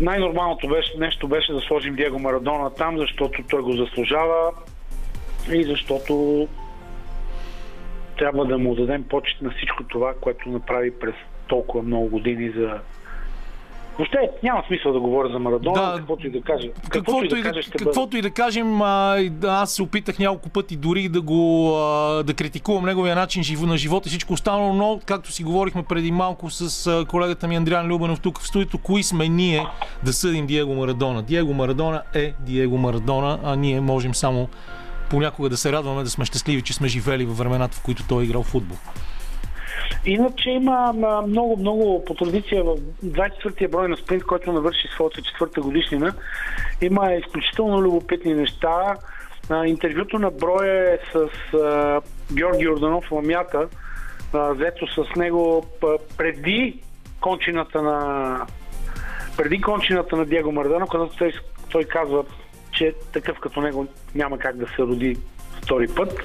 най-нормалното 0.00 0.68
беше, 0.68 0.98
нещо 0.98 1.28
беше 1.28 1.52
да 1.52 1.60
сложим 1.60 1.94
Диего 1.94 2.18
Марадона 2.18 2.74
там, 2.74 2.98
защото 2.98 3.42
той 3.50 3.62
го 3.62 3.72
заслужава 3.72 4.52
и 5.52 5.64
защото 5.64 6.48
трябва 8.18 8.44
да 8.44 8.58
му 8.58 8.74
дадем 8.74 9.04
почет 9.04 9.42
на 9.42 9.50
всичко 9.50 9.84
това, 9.84 10.14
което 10.20 10.48
направи 10.48 10.98
през 10.98 11.14
толкова 11.46 11.82
много 11.82 12.08
години 12.08 12.50
за 12.50 12.78
Въобще 14.00 14.30
няма 14.42 14.62
смисъл 14.66 14.92
да 14.92 15.00
говоря 15.00 15.28
за 15.32 15.38
Марадона, 15.38 15.82
да, 15.82 15.94
каквото 15.96 16.26
и 16.26 16.30
да 16.30 16.40
кажа. 16.40 16.68
Каквото, 16.68 16.90
каквото, 16.90 17.36
и, 17.36 17.42
да, 17.42 17.52
кажа, 17.52 17.70
каквото 17.70 18.16
и 18.16 18.22
да 18.22 18.30
кажем, 18.30 18.82
а, 18.82 19.18
аз 19.44 19.72
се 19.72 19.82
опитах 19.82 20.18
няколко 20.18 20.48
пъти 20.48 20.76
дори 20.76 21.08
да 21.08 21.20
го 21.20 21.74
а, 21.76 22.22
да 22.22 22.34
критикувам 22.34 22.84
неговия 22.84 23.16
начин 23.16 23.42
на 23.60 23.76
живота 23.76 24.08
и 24.08 24.10
всичко 24.10 24.32
останало, 24.32 24.72
но 24.72 25.00
както 25.06 25.32
си 25.32 25.44
говорихме 25.44 25.82
преди 25.82 26.12
малко 26.12 26.50
с 26.50 27.06
колегата 27.06 27.48
ми 27.48 27.56
Андриан 27.56 27.86
Любенов 27.86 28.20
тук 28.20 28.40
в 28.40 28.46
студиото, 28.46 28.78
кои 28.78 29.02
сме 29.02 29.28
ние 29.28 29.66
да 30.04 30.12
съдим 30.12 30.46
Диего 30.46 30.74
Марадона. 30.74 31.22
Диего 31.22 31.54
Марадона 31.54 32.02
е 32.14 32.32
Диего 32.40 32.78
Марадона, 32.78 33.38
а 33.44 33.56
ние 33.56 33.80
можем 33.80 34.14
само 34.14 34.48
понякога 35.10 35.48
да 35.48 35.56
се 35.56 35.72
радваме, 35.72 36.02
да 36.02 36.10
сме 36.10 36.24
щастливи, 36.24 36.62
че 36.62 36.72
сме 36.72 36.88
живели 36.88 37.24
във 37.24 37.38
времената, 37.38 37.76
в 37.76 37.82
които 37.84 38.04
той 38.08 38.22
е 38.22 38.26
играл 38.26 38.42
футбол. 38.42 38.78
Иначе 40.04 40.50
има 40.50 40.92
много, 41.26 41.56
много 41.56 42.04
по 42.04 42.14
традиция 42.14 42.64
в 42.64 42.76
24-я 43.04 43.68
брой 43.68 43.88
на 43.88 43.96
спринт, 43.96 44.24
който 44.24 44.52
навърши 44.52 44.88
своята 44.94 45.22
четвърта 45.22 45.60
годишнина. 45.60 46.12
Има 46.80 47.14
изключително 47.14 47.82
любопитни 47.82 48.34
неща. 48.34 48.96
Интервюто 49.66 50.18
на 50.18 50.30
броя 50.30 50.94
е 50.94 50.98
с 51.12 51.28
Георги 52.32 52.68
Орданов 52.68 53.12
Ламята, 53.12 53.68
взето 54.32 54.86
с 54.86 55.16
него 55.16 55.66
преди 56.16 56.80
кончината 57.20 57.82
на 57.82 58.46
преди 59.36 59.60
кончината 59.60 60.16
на 60.16 60.26
Диего 60.26 60.52
Мардано, 60.52 60.86
когато 60.86 61.16
той, 61.16 61.32
той 61.70 61.84
казва, 61.84 62.24
че 62.72 62.94
такъв 63.12 63.40
като 63.40 63.60
него 63.60 63.86
няма 64.14 64.38
как 64.38 64.56
да 64.56 64.66
се 64.66 64.82
роди 64.82 65.16
втори 65.62 65.88
път. 65.96 66.20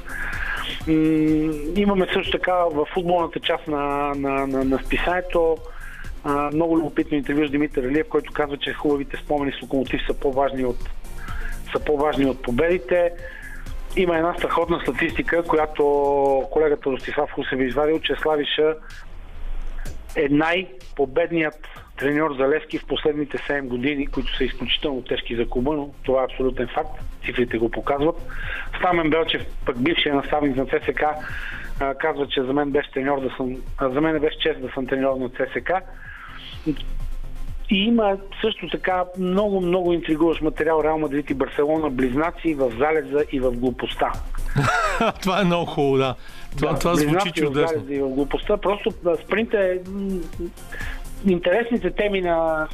Имаме 1.75 2.07
също 2.13 2.31
така 2.31 2.53
в 2.53 2.87
футболната 2.93 3.39
част 3.39 3.67
на, 3.67 4.13
на, 4.15 4.47
на, 4.47 4.63
на 4.63 4.79
списанието 4.85 5.57
много 6.53 6.77
любопитно 6.77 7.17
интервю 7.17 7.47
с 7.47 7.51
Димитър 7.51 7.83
Алиев, 7.83 8.07
който 8.09 8.33
казва, 8.33 8.57
че 8.57 8.73
хубавите 8.73 9.17
спомени 9.17 9.51
с 9.51 9.61
локомотив 9.61 10.01
са 10.07 10.19
по-важни 10.19 10.65
от, 10.65 10.89
са 11.71 11.83
по-важни 11.85 12.25
от 12.25 12.41
победите. 12.41 13.11
Има 13.95 14.17
една 14.17 14.33
страхотна 14.33 14.79
статистика, 14.79 15.43
която 15.43 15.83
колегата 16.51 16.89
Ростислав 16.89 17.31
Хусев 17.31 17.59
е 17.59 17.63
извадил, 17.63 17.99
че 17.99 18.15
Славиша 18.21 18.75
е 20.15 20.27
най-победният 20.29 21.67
треньор 21.97 22.35
за 22.37 22.47
Левски 22.47 22.77
в 22.77 22.85
последните 22.85 23.37
7 23.37 23.61
години, 23.61 24.07
които 24.07 24.37
са 24.37 24.43
изключително 24.43 25.01
тежки 25.01 25.35
за 25.35 25.49
клуба, 25.49 25.73
но 25.73 25.89
това 26.03 26.21
е 26.21 26.25
абсолютен 26.25 26.67
факт. 26.67 27.01
Цифрите 27.25 27.57
го 27.57 27.71
показват. 27.71 28.15
Стамен 28.79 29.09
Белчев, 29.09 29.41
пък 29.65 29.83
бившия 29.83 30.15
наставник 30.15 30.55
на 30.55 30.65
ЦСК, 30.65 31.03
казва, 31.97 32.27
че 32.27 32.43
за 32.43 32.53
мен 32.53 32.71
беше 32.71 32.91
треньор 32.91 33.21
да 33.21 33.29
съм, 33.37 33.55
за 33.93 34.01
мен 34.01 34.19
беше 34.19 34.39
чест 34.39 34.61
да 34.61 34.69
съм 34.73 34.87
треньор 34.87 35.17
на 35.17 35.29
ЦСК. 35.29 35.71
И 37.69 37.85
има 37.85 38.17
също 38.41 38.69
така 38.69 39.03
много, 39.19 39.61
много 39.61 39.93
интригуващ 39.93 40.41
материал 40.41 40.81
Реал 40.83 40.97
Мадрид 40.97 41.29
и 41.29 41.33
Барселона, 41.33 41.89
близнаци 41.89 42.53
в 42.53 42.71
залеза 42.77 43.23
и 43.31 43.39
в 43.39 43.51
глупостта. 43.51 44.11
това 45.21 45.41
е 45.41 45.43
много 45.43 45.65
хубаво, 45.65 45.97
да. 45.97 46.15
Това, 46.57 46.73
Да, 46.73 46.79
това 46.79 46.95
звучи 46.95 47.05
признавам 47.05 47.27
си, 47.27 47.41
чудесно. 47.41 47.81
ударя 47.81 48.05
в 48.05 48.09
глупостта. 48.09 48.57
Просто 48.57 48.93
а, 49.05 49.15
спринт 49.15 49.53
е 49.53 49.79
интересните 51.27 51.91
теми 51.91 52.21
на, 52.21 52.67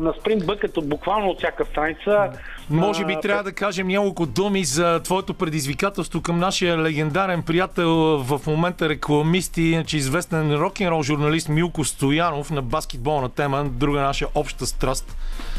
на 0.00 0.14
спринт 0.20 0.46
бъкат 0.46 0.78
буквално 0.82 1.28
от 1.28 1.38
всяка 1.38 1.64
страница. 1.64 2.30
Може 2.70 3.04
би 3.04 3.16
трябва 3.22 3.42
да 3.42 3.52
кажем 3.52 3.88
няколко 3.88 4.26
думи 4.26 4.64
за 4.64 5.00
твоето 5.02 5.34
предизвикателство 5.34 6.22
към 6.22 6.38
нашия 6.38 6.78
легендарен 6.78 7.42
приятел 7.42 7.88
в 8.18 8.40
момента 8.46 8.88
рекламист 8.88 9.56
и 9.56 9.62
иначе 9.62 9.96
известен 9.96 10.54
рок-н-рол 10.54 11.02
журналист 11.02 11.48
Милко 11.48 11.84
Стоянов 11.84 12.50
на 12.50 12.62
баскетболна 12.62 13.28
тема, 13.28 13.64
друга 13.64 14.00
наша 14.00 14.26
обща 14.34 14.66
страст. 14.66 15.16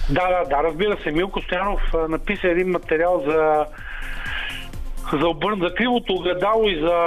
Да, 0.09 0.27
да, 0.27 0.49
да, 0.49 0.63
разбира 0.63 0.97
се. 1.03 1.11
Милко 1.11 1.41
Стоянов 1.41 1.81
написа 2.09 2.47
един 2.47 2.69
материал 2.69 3.23
за 3.27 3.65
за, 5.13 5.27
обър... 5.27 5.55
за 5.61 5.75
кривото 5.75 6.13
огледало 6.13 6.69
и 6.69 6.79
за 6.79 6.97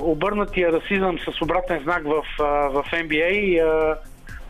обърнатия 0.00 0.72
расизъм 0.72 1.18
с 1.18 1.42
обратен 1.42 1.80
знак 1.82 2.04
в, 2.04 2.22
в 2.70 2.84
NBA. 2.92 3.62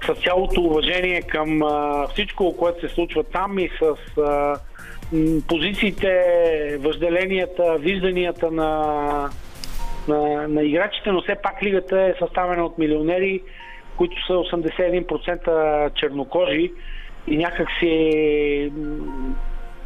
С 0.06 0.14
цялото 0.14 0.60
уважение 0.60 1.22
към 1.22 1.62
а, 1.62 2.06
всичко, 2.08 2.56
което 2.56 2.88
се 2.88 2.94
случва 2.94 3.24
там 3.24 3.58
и 3.58 3.68
с 3.68 4.18
а, 4.20 4.58
позициите, 5.48 6.24
въжделенията, 6.80 7.76
вижданията 7.78 8.50
на, 8.50 9.30
на, 10.08 10.48
на 10.48 10.62
играчите, 10.62 11.12
но 11.12 11.22
все 11.22 11.34
пак 11.42 11.62
лигата 11.62 12.02
е 12.02 12.14
съставена 12.18 12.64
от 12.64 12.78
милионери, 12.78 13.42
които 13.96 14.26
са 14.26 14.32
81% 14.32 15.94
чернокожи 15.94 16.72
и 17.26 17.36
някак 17.36 17.68
си 17.78 18.72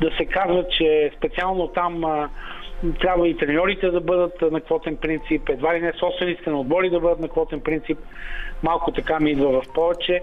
да 0.01 0.11
се 0.17 0.25
казва, 0.25 0.65
че 0.79 1.11
специално 1.17 1.69
там 1.69 2.05
а, 2.05 2.29
трябва 3.01 3.29
и 3.29 3.37
треньорите 3.37 3.91
да 3.91 4.01
бъдат 4.01 4.53
на 4.53 4.61
квотен 4.61 4.97
принцип, 4.97 5.49
едва 5.49 5.75
ли 5.75 5.81
не 5.81 5.93
собствениците 5.93 6.51
на 6.51 6.61
отбори 6.61 6.91
да 6.91 7.01
бъдат 7.01 7.21
на 7.21 7.29
квотен 7.29 7.61
принцип. 7.61 7.99
Малко 8.63 8.93
така 8.93 9.21
ми 9.21 9.31
идва 9.31 9.63
в 9.63 9.73
повече, 9.75 10.23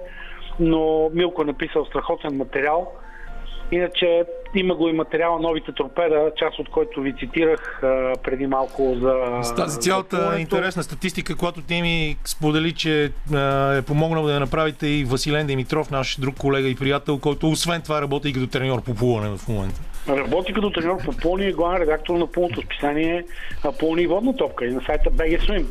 но 0.59 1.09
Милко 1.13 1.41
е 1.41 1.45
написал 1.45 1.85
страхотен 1.85 2.37
материал. 2.37 2.91
Иначе 3.71 4.23
има 4.55 4.75
го 4.75 4.89
и 4.89 4.93
материала 4.93 5.39
Новите 5.39 5.71
торпеда, 5.71 6.31
част 6.37 6.59
от 6.59 6.69
който 6.69 7.01
ви 7.01 7.13
цитирах 7.19 7.83
а, 7.83 8.13
преди 8.23 8.47
малко 8.47 8.95
за... 9.01 9.39
С 9.43 9.55
тази 9.55 9.79
цялата 9.79 10.31
за 10.31 10.39
интересна 10.39 10.83
статистика, 10.83 11.35
която 11.35 11.61
ти 11.61 11.81
ми 11.81 12.17
сподели, 12.25 12.71
че 12.71 13.11
а, 13.33 13.73
е 13.75 13.81
помогнал 13.81 14.25
да 14.25 14.33
я 14.33 14.39
направите 14.39 14.87
и 14.87 15.03
Василен 15.03 15.47
Димитров, 15.47 15.91
наш 15.91 16.19
друг 16.19 16.35
колега 16.37 16.67
и 16.67 16.75
приятел, 16.75 17.19
който 17.19 17.49
освен 17.49 17.81
това 17.81 18.01
работи 18.01 18.29
и 18.29 18.33
като 18.33 18.47
треньор 18.47 18.83
по 18.83 18.95
плуване 18.95 19.37
в 19.37 19.47
момента. 19.47 19.81
Работи 20.09 20.53
като 20.53 20.71
треньор 20.71 20.97
по 21.05 21.11
пълни 21.17 21.45
и 21.45 21.53
главен 21.53 21.81
редактор 21.81 22.15
на 22.15 22.31
пълното 22.31 22.61
списание 22.61 23.25
на 23.63 24.01
и 24.01 24.07
водна 24.07 24.35
топка 24.35 24.65
и 24.65 24.71
на 24.71 24.81
сайта 24.81 25.09
BG 25.09 25.39
Swim. 25.39 25.65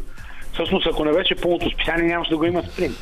Всъщност, 0.55 0.87
ако 0.87 1.05
не 1.05 1.13
беше 1.13 1.35
пълното 1.35 1.71
списание, 1.71 2.05
нямаше 2.05 2.31
да 2.31 2.37
го 2.37 2.45
има 2.45 2.63
спринт. 2.63 2.97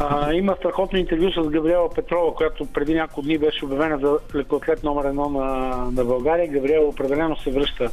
А, 0.00 0.32
има 0.32 0.56
страхотно 0.58 0.98
интервю 0.98 1.30
с 1.32 1.48
Габриела 1.48 1.94
Петрова, 1.94 2.34
която 2.34 2.66
преди 2.66 2.94
няколко 2.94 3.22
дни 3.22 3.38
беше 3.38 3.64
обявена 3.64 3.98
за 3.98 4.18
лекоатлет 4.34 4.82
номер 4.82 5.04
едно 5.04 5.28
на, 5.28 5.46
на 5.92 6.04
България. 6.04 6.48
Габриела 6.48 6.88
определено 6.88 7.36
се 7.36 7.50
връща, 7.50 7.90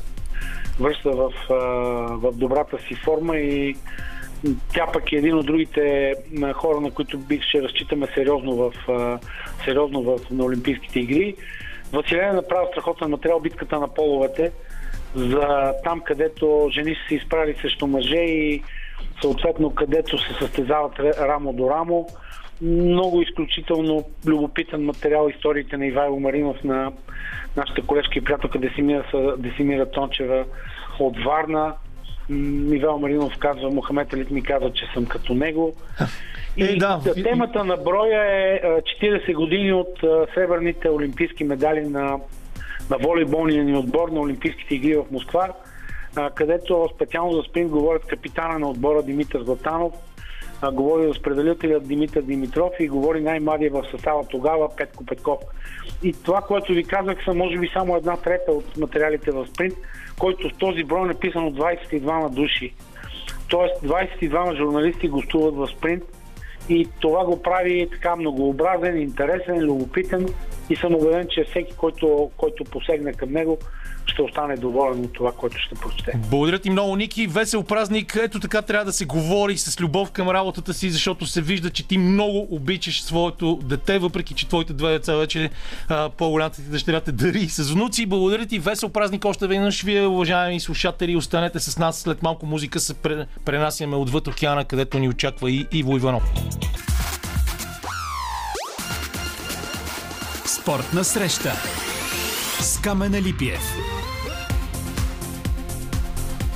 връща 0.79 1.11
в, 1.11 1.31
в 2.09 2.31
добрата 2.33 2.77
си 2.87 2.95
форма 2.95 3.37
и 3.37 3.75
тя 4.73 4.87
пък 4.93 5.11
е 5.11 5.15
един 5.15 5.35
от 5.35 5.45
другите 5.45 6.13
хора, 6.53 6.81
на 6.81 6.91
които 6.91 7.19
ще 7.41 7.61
разчитаме 7.61 8.07
сериозно 8.13 8.55
в, 8.55 8.73
сериозно 9.65 10.01
в 10.01 10.19
на 10.31 10.45
Олимпийските 10.45 10.99
игри. 10.99 11.35
Василен 11.93 12.29
е 12.29 12.33
направил 12.33 12.67
страхотен 12.71 13.09
материал 13.09 13.39
битката 13.39 13.79
на 13.79 13.87
половете 13.87 14.51
за 15.15 15.73
там, 15.83 16.01
където 16.01 16.69
жени 16.71 16.95
са 16.95 17.07
се 17.07 17.15
изправили 17.15 17.57
срещу 17.61 17.87
мъже 17.87 18.17
и 18.17 18.63
съответно 19.21 19.69
където 19.69 20.17
се 20.17 20.33
състезават 20.33 20.99
рамо 20.99 21.53
до 21.53 21.69
рамо. 21.69 22.07
Много 22.61 23.21
изключително 23.21 24.05
любопитен 24.27 24.85
материал 24.85 25.29
историите 25.29 25.77
на 25.77 25.85
Ивайло 25.85 26.19
Маринов 26.19 26.63
на 26.63 26.91
нашата 27.57 27.81
колежка 27.81 28.19
и 28.19 28.23
приятелка 28.23 28.59
Десимира, 28.59 29.35
Десимира 29.37 29.91
Тончева 29.91 30.45
от 30.99 31.23
Варна. 31.23 31.73
Ивайло 32.71 32.99
Маринов 32.99 33.37
казва, 33.39 33.69
Мохамед 33.69 34.13
Алит 34.13 34.31
ми 34.31 34.43
казва, 34.43 34.73
че 34.73 34.85
съм 34.93 35.05
като 35.05 35.33
него. 35.33 35.75
И 36.57 36.63
Е, 36.63 36.75
да. 36.75 37.01
темата 37.23 37.63
на 37.63 37.77
броя 37.77 38.23
е 38.23 38.61
а, 38.63 38.67
40 38.67 39.33
години 39.33 39.73
от 39.73 39.99
сребърните 40.33 40.89
олимпийски 40.89 41.43
медали 41.43 41.81
на, 41.81 42.19
на 42.89 42.97
волейболния 42.97 43.63
ни 43.63 43.77
отбор 43.77 44.09
на 44.09 44.19
Олимпийските 44.19 44.75
игри 44.75 44.95
в 44.95 45.05
Москва, 45.11 45.53
където 46.35 46.89
специално 46.95 47.33
за 47.33 47.43
спринт 47.43 47.69
говорят 47.69 48.05
капитана 48.05 48.59
на 48.59 48.69
отбора 48.69 49.03
Димитър 49.03 49.43
Златанов, 49.43 49.93
говори 50.73 51.07
разпределителя 51.07 51.79
Димитър 51.79 52.21
Димитров 52.21 52.71
и 52.79 52.87
говори 52.87 53.21
най-младия 53.21 53.71
в 53.71 53.83
състава 53.91 54.23
тогава 54.27 54.75
Петко 54.77 55.05
Петков. 55.05 55.39
И 56.03 56.13
това, 56.13 56.41
което 56.41 56.73
ви 56.73 56.83
казах, 56.83 57.17
са 57.25 57.33
може 57.33 57.57
би 57.57 57.69
само 57.73 57.95
една 57.95 58.17
трета 58.17 58.51
от 58.51 58.77
материалите 58.77 59.31
в 59.31 59.47
спринт, 59.47 59.73
който 60.19 60.49
в 60.49 60.57
този 60.57 60.83
брой 60.83 61.01
е 61.01 61.05
написан 61.05 61.45
от 61.45 61.55
22 61.55 62.29
души. 62.29 62.73
Тоест 63.49 63.73
22 63.83 64.57
журналисти 64.57 65.07
гостуват 65.07 65.55
в 65.55 65.67
спринт 65.77 66.03
и 66.69 66.87
това 66.99 67.25
го 67.25 67.41
прави 67.41 67.87
така 67.91 68.15
многообразен, 68.15 68.97
интересен, 68.97 69.59
любопитен 69.59 70.27
и 70.69 70.75
съм 70.75 70.95
убеден, 70.95 71.27
че 71.29 71.43
всеки, 71.49 71.73
който, 71.77 72.31
който 72.37 72.63
посегне 72.63 73.13
към 73.13 73.31
него, 73.31 73.57
ще 74.05 74.21
остане 74.21 74.55
доволен 74.57 75.05
от 75.05 75.13
това, 75.13 75.31
което 75.31 75.57
ще 75.57 75.75
прочете. 75.75 76.11
Благодаря 76.29 76.59
ти 76.59 76.69
много, 76.69 76.95
Ники. 76.95 77.27
Весел 77.27 77.63
празник. 77.63 78.15
Ето 78.23 78.39
така 78.39 78.61
трябва 78.61 78.85
да 78.85 78.93
се 78.93 79.05
говори 79.05 79.57
с 79.57 79.79
любов 79.79 80.11
към 80.11 80.29
работата 80.29 80.73
си, 80.73 80.89
защото 80.89 81.25
се 81.25 81.41
вижда, 81.41 81.69
че 81.69 81.87
ти 81.87 81.97
много 81.97 82.47
обичаш 82.51 83.03
своето 83.03 83.59
дете, 83.63 83.99
въпреки 83.99 84.33
че 84.33 84.47
твоите 84.47 84.73
две 84.73 84.91
деца 84.91 85.15
вече 85.15 85.49
по-голямата 86.17 86.55
ти 86.55 86.69
дъщеря 86.69 87.01
те 87.01 87.11
дари 87.11 87.49
с 87.49 87.71
внуци. 87.71 88.05
Благодаря 88.05 88.45
ти. 88.45 88.59
Весел 88.59 88.89
празник 88.89 89.25
още 89.25 89.47
веднъж. 89.47 89.83
Вие, 89.83 90.07
уважаеми 90.07 90.59
слушатели, 90.59 91.15
останете 91.15 91.59
с 91.59 91.77
нас. 91.79 91.99
След 91.99 92.23
малко 92.23 92.45
музика 92.45 92.79
се 92.79 92.93
пре- 92.93 93.25
пренасяме 93.45 93.95
отвъд 93.95 94.27
океана, 94.27 94.65
където 94.65 94.99
ни 94.99 95.09
очаква 95.09 95.51
и 95.51 95.67
Иво 95.71 95.97
Иванов. 95.97 96.23
Спортна 100.63 101.03
среща 101.03 101.53
с 102.59 102.81
Камена 102.81 103.21
Липиев. 103.21 103.75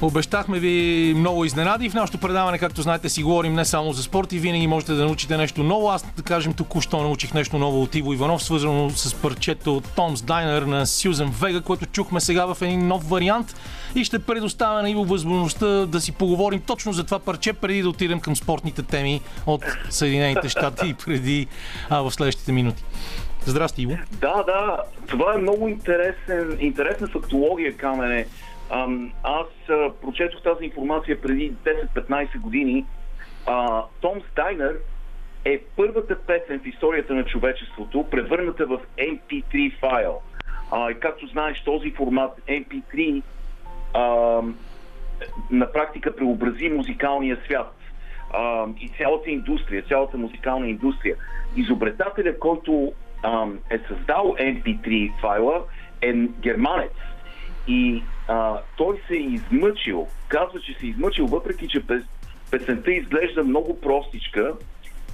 Обещахме 0.02 0.60
ви 0.60 1.14
много 1.18 1.46
изненади. 1.46 1.90
В 1.90 1.94
нашото 1.94 2.18
предаване, 2.18 2.58
както 2.58 2.82
знаете, 2.82 3.10
си 3.10 3.24
говорим 3.24 3.54
не 3.54 3.66
само 3.66 3.94
за 3.94 4.04
спорт 4.04 4.32
и 4.34 4.40
винаги 4.40 4.68
можете 4.68 4.94
да 4.94 5.06
научите 5.06 5.38
нещо 5.38 5.64
ново. 5.64 5.90
Аз, 5.90 6.06
да 6.18 6.24
кажем, 6.24 6.54
току-що 6.54 7.02
научих 7.02 7.34
нещо 7.34 7.58
ново 7.58 7.82
от 7.82 7.96
Иво 7.96 8.14
Иванов, 8.14 8.44
свързано 8.44 8.90
с 8.90 9.16
парчето 9.16 9.82
Томс 9.96 10.22
Дайнер 10.22 10.62
на 10.62 10.86
Сюзен 10.86 11.30
Вега, 11.30 11.62
което 11.62 11.86
чухме 11.86 12.20
сега 12.20 12.54
в 12.54 12.62
един 12.62 12.88
нов 12.88 13.10
вариант 13.10 13.56
и 13.96 14.04
ще 14.04 14.20
предоставя 14.20 14.82
на 14.82 14.90
Иво 14.90 15.06
възможността 15.06 15.68
да 15.68 16.02
си 16.02 16.12
поговорим 16.12 16.60
точно 16.60 16.94
за 16.94 17.04
това 17.04 17.20
парче, 17.20 17.54
преди 17.54 17.82
да 17.82 17.90
отидем 17.90 18.20
към 18.20 18.36
спортните 18.36 18.84
теми 18.84 19.22
от 19.46 19.64
Съединените 19.90 20.50
щати 20.50 20.88
и 20.88 20.94
преди 20.94 21.48
а, 21.90 22.02
в 22.02 22.12
следващите 22.12 22.52
минути. 22.52 22.84
Здрасти, 23.48 23.82
Иво. 23.82 23.98
Да, 24.12 24.44
да, 24.44 24.78
това 25.08 25.34
е 25.34 25.38
много 25.38 25.68
интересен, 25.68 26.58
интересна 26.60 27.08
фактология, 27.08 27.78
Камене. 27.78 28.28
Ам, 28.70 29.12
аз 29.24 29.48
прочетох 30.02 30.42
тази 30.42 30.66
информация 30.66 31.22
преди 31.22 31.54
10-15 31.96 32.40
години. 32.40 32.86
А, 33.46 33.84
Том 34.02 34.22
Стайнер 34.32 34.78
е 35.46 35.62
първата 35.76 36.18
песен 36.20 36.60
в 36.60 36.68
историята 36.68 37.14
на 37.14 37.26
човечеството, 37.26 38.06
превърната 38.12 38.66
в 38.66 38.80
MP3 38.98 39.80
файл. 39.80 40.22
А, 40.72 40.92
и 40.92 41.00
както 41.00 41.28
знаеш, 41.28 41.64
този 41.64 41.92
формат 41.92 42.32
MP3 42.48 43.24
а, 43.94 44.02
на 45.52 45.72
практика 45.72 46.16
преобрази 46.16 46.70
музикалния 46.70 47.38
свят 47.46 47.76
а, 48.34 48.66
и 48.80 48.90
цялата 48.98 49.30
индустрия, 49.30 49.84
цялата 49.84 50.18
музикална 50.18 50.70
индустрия. 50.70 51.16
Изобретателя, 51.56 52.40
който 52.40 52.94
е 53.70 53.80
създал 53.88 54.36
MP3 54.40 55.22
файла, 55.22 55.64
е 56.02 56.14
германец. 56.14 56.94
И 57.68 58.04
а, 58.28 58.60
той 58.78 59.02
се 59.08 59.14
е 59.14 59.18
измъчил, 59.18 60.08
казва, 60.28 60.60
че 60.60 60.74
се 60.74 60.86
е 60.86 60.90
измъчил, 60.90 61.28
въпреки 61.28 61.68
че 61.68 61.88
пес, 61.88 62.04
песента 62.52 62.92
изглежда 62.92 63.44
много 63.44 63.82
простичка, 63.82 64.54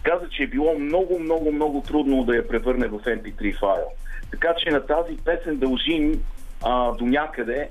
каза, 0.04 0.30
че 0.30 0.43
е 0.43 0.47
било 0.47 0.80
много, 0.80 1.20
много, 1.20 1.51
много 1.51 1.82
трудно 1.82 2.24
да 2.24 2.36
я 2.36 2.47
превърне 2.47 2.88
в 2.88 2.99
MP3 2.99 3.60
файл. 3.60 3.88
Така 4.32 4.56
че 4.58 4.70
на 4.70 4.86
тази 4.86 5.18
песен 5.18 5.58
дължим 5.58 6.24
а, 6.64 6.91
до 6.91 7.06
някъде 7.06 7.70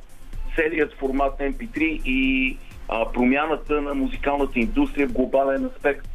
целият 0.57 0.95
формат 0.95 1.39
MP3 1.39 1.79
и 2.05 2.59
а, 2.89 3.13
промяната 3.13 3.81
на 3.81 3.95
музикалната 3.95 4.59
индустрия 4.59 5.09
в 5.09 5.13
глобален 5.13 5.65
аспект. 5.65 6.09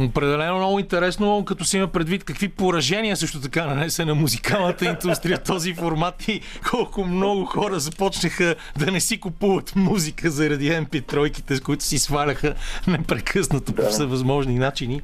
Определено 0.00 0.56
много 0.56 0.78
интересно, 0.78 1.44
като 1.44 1.64
си 1.64 1.76
има 1.76 1.86
предвид 1.86 2.24
какви 2.24 2.48
поражения 2.48 3.16
също 3.16 3.40
така 3.40 3.66
нанесе 3.66 4.04
на 4.04 4.14
музикалната 4.14 4.84
индустрия 4.84 5.42
този 5.42 5.74
формат 5.74 6.28
и 6.28 6.40
колко 6.70 7.04
много 7.04 7.44
хора 7.44 7.80
започнаха 7.80 8.54
да 8.78 8.92
не 8.92 9.00
си 9.00 9.20
купуват 9.20 9.76
музика 9.76 10.30
заради 10.30 10.70
MP3-ките, 10.70 11.54
с 11.54 11.60
които 11.60 11.84
си 11.84 11.98
сваляха 11.98 12.54
непрекъснато 12.86 13.72
по 13.72 13.82
всевъзможни 13.82 14.58
начини. 14.58 15.00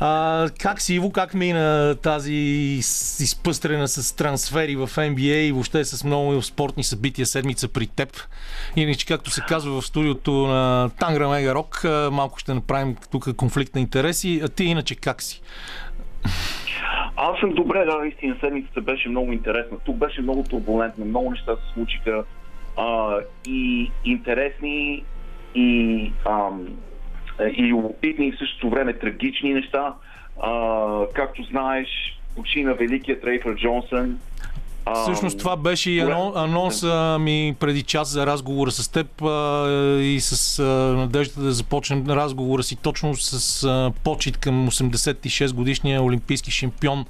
А, 0.00 0.46
как 0.60 0.80
си, 0.80 0.94
Иво, 0.94 1.12
как 1.12 1.34
мина 1.34 1.96
тази 2.02 2.34
изпъстрена 3.20 3.88
с 3.88 4.16
трансфери 4.16 4.76
в 4.76 4.88
NBA 4.88 5.40
и 5.40 5.52
въобще 5.52 5.84
с 5.84 6.04
много 6.04 6.42
спортни 6.42 6.84
събития 6.84 7.26
седмица 7.26 7.68
при 7.68 7.86
теб? 7.86 8.08
Иначе, 8.76 9.06
както 9.06 9.30
се 9.30 9.40
казва 9.48 9.80
в 9.80 9.86
студиото 9.86 10.32
на 10.32 10.90
Тангра 10.98 11.28
Мега 11.28 11.54
Рок, 11.54 11.84
малко 12.12 12.38
ще 12.38 12.54
направим 12.54 12.96
тук 13.10 13.36
конфликт 13.36 13.74
на 13.74 13.80
интереси. 13.80 14.40
А 14.44 14.48
ти 14.48 14.64
иначе 14.64 14.94
как 14.94 15.22
си? 15.22 15.42
Аз 17.16 17.40
съм 17.40 17.50
добре, 17.50 17.84
да, 17.84 17.98
наистина 17.98 18.36
седмицата 18.40 18.80
беше 18.80 19.08
много 19.08 19.32
интересна. 19.32 19.78
Тук 19.84 19.96
беше 19.96 20.22
много 20.22 20.42
турбулентно, 20.42 21.04
много 21.04 21.30
неща 21.30 21.56
се 21.56 21.72
случиха 21.74 22.24
а, 22.76 23.18
и 23.46 23.90
интересни 24.04 25.04
и 25.54 26.12
ам, 26.26 26.66
и 27.56 27.62
любопитни 27.62 28.26
и 28.26 28.32
в 28.32 28.38
същото 28.38 28.70
време 28.70 28.92
трагични 28.92 29.54
неща. 29.54 29.94
А, 30.42 31.00
както 31.14 31.42
знаеш, 31.42 31.88
почина 32.36 32.72
великият 32.72 33.24
Рейфър 33.24 33.54
Джонсън. 33.54 34.18
Всъщност 34.94 35.38
това 35.38 35.56
беше 35.56 35.90
и 35.90 36.00
анонса 36.34 37.16
ми 37.20 37.56
преди 37.60 37.82
час 37.82 38.08
за 38.08 38.26
разговора 38.26 38.70
с 38.70 38.88
теб 38.88 39.22
а, 39.22 39.66
и 40.00 40.20
с 40.20 40.58
а, 40.58 40.64
надеждата 40.96 41.40
да 41.40 41.52
започнем 41.52 42.04
разговора 42.08 42.62
си 42.62 42.76
точно 42.76 43.14
с 43.14 43.64
а, 43.64 43.92
почет 44.04 44.36
към 44.36 44.68
86 44.70 45.54
годишния 45.54 46.02
олимпийски 46.02 46.50
шампион 46.50 47.06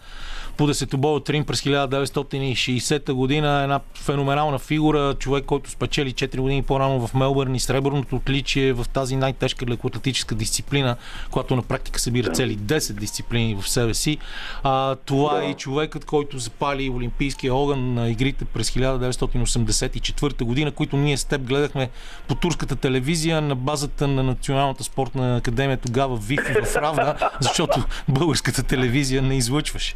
по 0.59 0.67
десетобой 0.67 1.13
от 1.13 1.31
Рим 1.31 1.45
през 1.45 1.61
1960 1.61 3.13
година. 3.13 3.63
Една 3.63 3.81
феноменална 3.95 4.59
фигура, 4.59 5.15
човек, 5.19 5.45
който 5.45 5.71
спечели 5.71 6.13
4 6.13 6.37
години 6.41 6.63
по-рано 6.63 7.07
в 7.07 7.15
Мелбърн 7.15 7.55
и 7.55 7.61
сребърното 7.61 8.17
отличие 8.17 8.73
в 8.73 8.87
тази 8.93 9.17
най-тежка 9.17 9.67
лекоатлетическа 9.67 10.35
дисциплина, 10.35 10.97
която 11.31 11.57
на 11.57 11.63
практика 11.63 12.01
събира 12.01 12.33
цели 12.33 12.59
10 12.59 12.93
дисциплини 12.93 13.57
в 13.63 13.69
себе 13.69 13.95
си. 13.95 14.19
А, 14.63 14.95
това 14.95 15.35
да. 15.35 15.45
е 15.45 15.55
човекът, 15.55 16.05
който 16.05 16.39
запали 16.39 16.91
Олимпийския 16.91 17.55
огън 17.55 17.95
на 17.95 18.11
игрите 18.11 18.45
през 18.45 18.71
1984 18.71 20.45
година, 20.45 20.71
които 20.71 20.97
ние 20.97 21.17
с 21.17 21.25
теб 21.25 21.43
гледахме 21.43 21.91
по 22.29 22.35
турската 22.35 22.77
телевизия 22.77 23.41
на 23.41 23.55
базата 23.55 24.09
на 24.09 24.23
Националната 24.23 24.85
спортна 24.85 25.37
академия 25.37 25.77
тогава 25.77 26.17
ВИФ 26.17 26.41
в 26.65 26.77
Равна, 26.77 27.15
защото 27.41 27.85
българската 28.09 28.63
телевизия 28.63 29.23
не 29.23 29.37
излъчваше. 29.37 29.95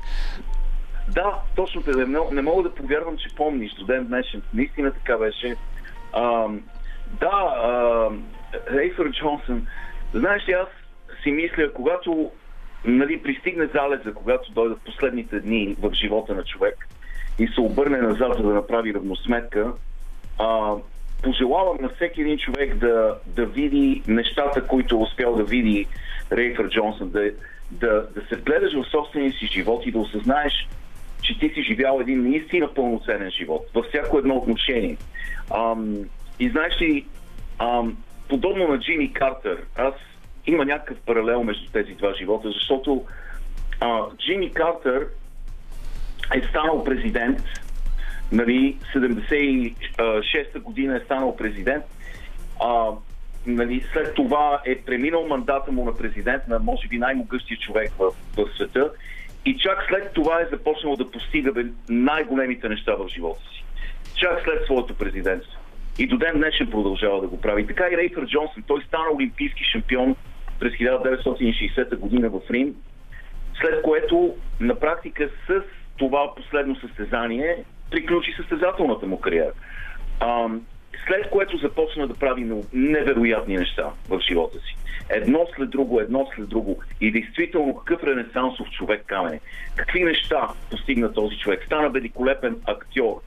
Да, 1.14 1.38
точно 1.56 1.82
така. 1.82 1.98
Не, 1.98 2.18
не 2.32 2.42
мога 2.42 2.62
да 2.62 2.74
повярвам, 2.74 3.16
че 3.16 3.36
помниш 3.36 3.74
до 3.74 3.84
ден 3.84 4.06
днешен. 4.06 4.42
Наистина 4.54 4.92
така 4.92 5.16
беше. 5.16 5.56
А, 6.12 6.48
да, 7.20 8.10
Рейфър 8.72 9.10
Джонсън. 9.10 9.66
Знаеш 10.14 10.48
ли, 10.48 10.52
аз 10.52 10.68
си 11.22 11.30
мисля, 11.30 11.72
когато 11.72 12.30
нали, 12.84 13.22
пристигне 13.22 13.66
залеза, 13.66 14.14
когато 14.14 14.52
дойдат 14.52 14.80
последните 14.84 15.40
дни 15.40 15.76
в 15.80 15.92
живота 15.92 16.34
на 16.34 16.44
човек 16.44 16.88
и 17.38 17.48
се 17.48 17.60
обърне 17.60 17.98
назад, 17.98 18.36
за 18.36 18.42
да 18.42 18.54
направи 18.54 18.94
равносметка, 18.94 19.72
а, 20.38 20.74
пожелавам 21.22 21.76
на 21.80 21.88
всеки 21.88 22.20
един 22.20 22.38
човек 22.38 22.74
да, 22.74 23.18
да 23.26 23.46
види 23.46 24.02
нещата, 24.06 24.66
които 24.66 24.94
е 24.94 24.98
успял 24.98 25.34
да 25.34 25.44
види 25.44 25.86
Рейфър 26.32 26.68
Джонсън, 26.68 27.10
да, 27.10 27.30
да, 27.70 28.06
да 28.14 28.20
се 28.28 28.36
гледаш 28.36 28.72
в 28.72 28.90
собствения 28.90 29.32
си 29.32 29.46
живот 29.46 29.86
и 29.86 29.92
да 29.92 29.98
осъзнаеш 29.98 30.68
че 31.22 31.38
ти 31.38 31.48
си 31.48 31.62
живял 31.62 31.98
един 32.00 32.30
наистина 32.30 32.74
пълноценен 32.74 33.30
живот 33.30 33.66
във 33.74 33.86
всяко 33.86 34.18
едно 34.18 34.34
отношение. 34.34 34.96
Ам, 35.54 35.96
и 36.40 36.50
знаеш 36.50 36.80
ли, 36.80 37.06
ам, 37.58 37.96
подобно 38.28 38.68
на 38.68 38.80
Джимми 38.80 39.12
Картер, 39.12 39.64
аз 39.76 39.94
има 40.46 40.64
някакъв 40.64 40.96
паралел 41.06 41.44
между 41.44 41.70
тези 41.72 41.92
два 41.92 42.14
живота, 42.14 42.50
защото 42.50 43.04
а, 43.80 44.00
Джимми 44.18 44.52
Картер 44.52 45.06
е 46.34 46.40
станал 46.48 46.84
президент, 46.84 47.38
нали, 48.32 48.76
76-та 48.94 50.60
година 50.60 50.96
е 50.96 51.04
станал 51.04 51.36
президент, 51.36 51.84
а, 52.60 52.90
нали, 53.46 53.84
след 53.92 54.14
това 54.14 54.60
е 54.66 54.82
преминал 54.82 55.26
мандата 55.26 55.72
му 55.72 55.84
на 55.84 55.96
президент 55.96 56.48
на 56.48 56.58
може 56.58 56.88
би 56.88 56.98
най-могъщия 56.98 57.58
човек 57.58 57.92
в, 57.98 58.10
в 58.36 58.48
света 58.56 58.90
и 59.44 59.58
чак 59.58 59.86
след 59.88 60.12
това 60.12 60.40
е 60.40 60.48
започнал 60.50 60.96
да 60.96 61.10
постига 61.10 61.64
най-големите 61.88 62.68
неща 62.68 62.94
в 62.94 63.08
живота 63.08 63.40
си. 63.40 63.64
Чак 64.16 64.42
след 64.44 64.64
своето 64.64 64.94
президентство. 64.94 65.58
И 65.98 66.06
до 66.06 66.16
ден 66.16 66.32
днешен 66.34 66.70
продължава 66.70 67.20
да 67.20 67.26
го 67.26 67.40
прави. 67.40 67.66
Така 67.66 67.88
и 67.92 67.96
Рейфър 67.96 68.26
Джонсън. 68.26 68.62
Той 68.66 68.82
стана 68.82 69.04
олимпийски 69.14 69.64
шампион 69.64 70.16
през 70.60 70.72
1960 70.72 71.96
година 71.96 72.30
в 72.30 72.40
Рим, 72.50 72.74
след 73.60 73.82
което 73.82 74.34
на 74.60 74.74
практика 74.74 75.28
с 75.46 75.62
това 75.96 76.34
последно 76.34 76.76
състезание 76.76 77.64
приключи 77.90 78.32
състезателната 78.36 79.06
му 79.06 79.20
кариера. 79.20 79.52
След 81.06 81.30
което 81.30 81.56
започна 81.56 82.08
да 82.08 82.14
прави 82.14 82.50
невероятни 82.72 83.56
неща 83.56 83.90
в 84.08 84.20
живота 84.28 84.58
си. 84.58 84.76
Едно 85.10 85.46
след 85.56 85.70
друго, 85.70 86.00
едно 86.00 86.28
след 86.34 86.48
друго. 86.48 86.82
И 87.00 87.10
действително 87.10 87.74
какъв 87.74 88.04
ренесансов 88.04 88.70
човек 88.70 89.02
камене. 89.06 89.40
Какви 89.76 90.04
неща 90.04 90.48
постигна 90.70 91.12
този 91.12 91.38
човек. 91.38 91.64
Стана 91.66 91.90
великолепен 91.90 92.56
актьор. 92.66 93.20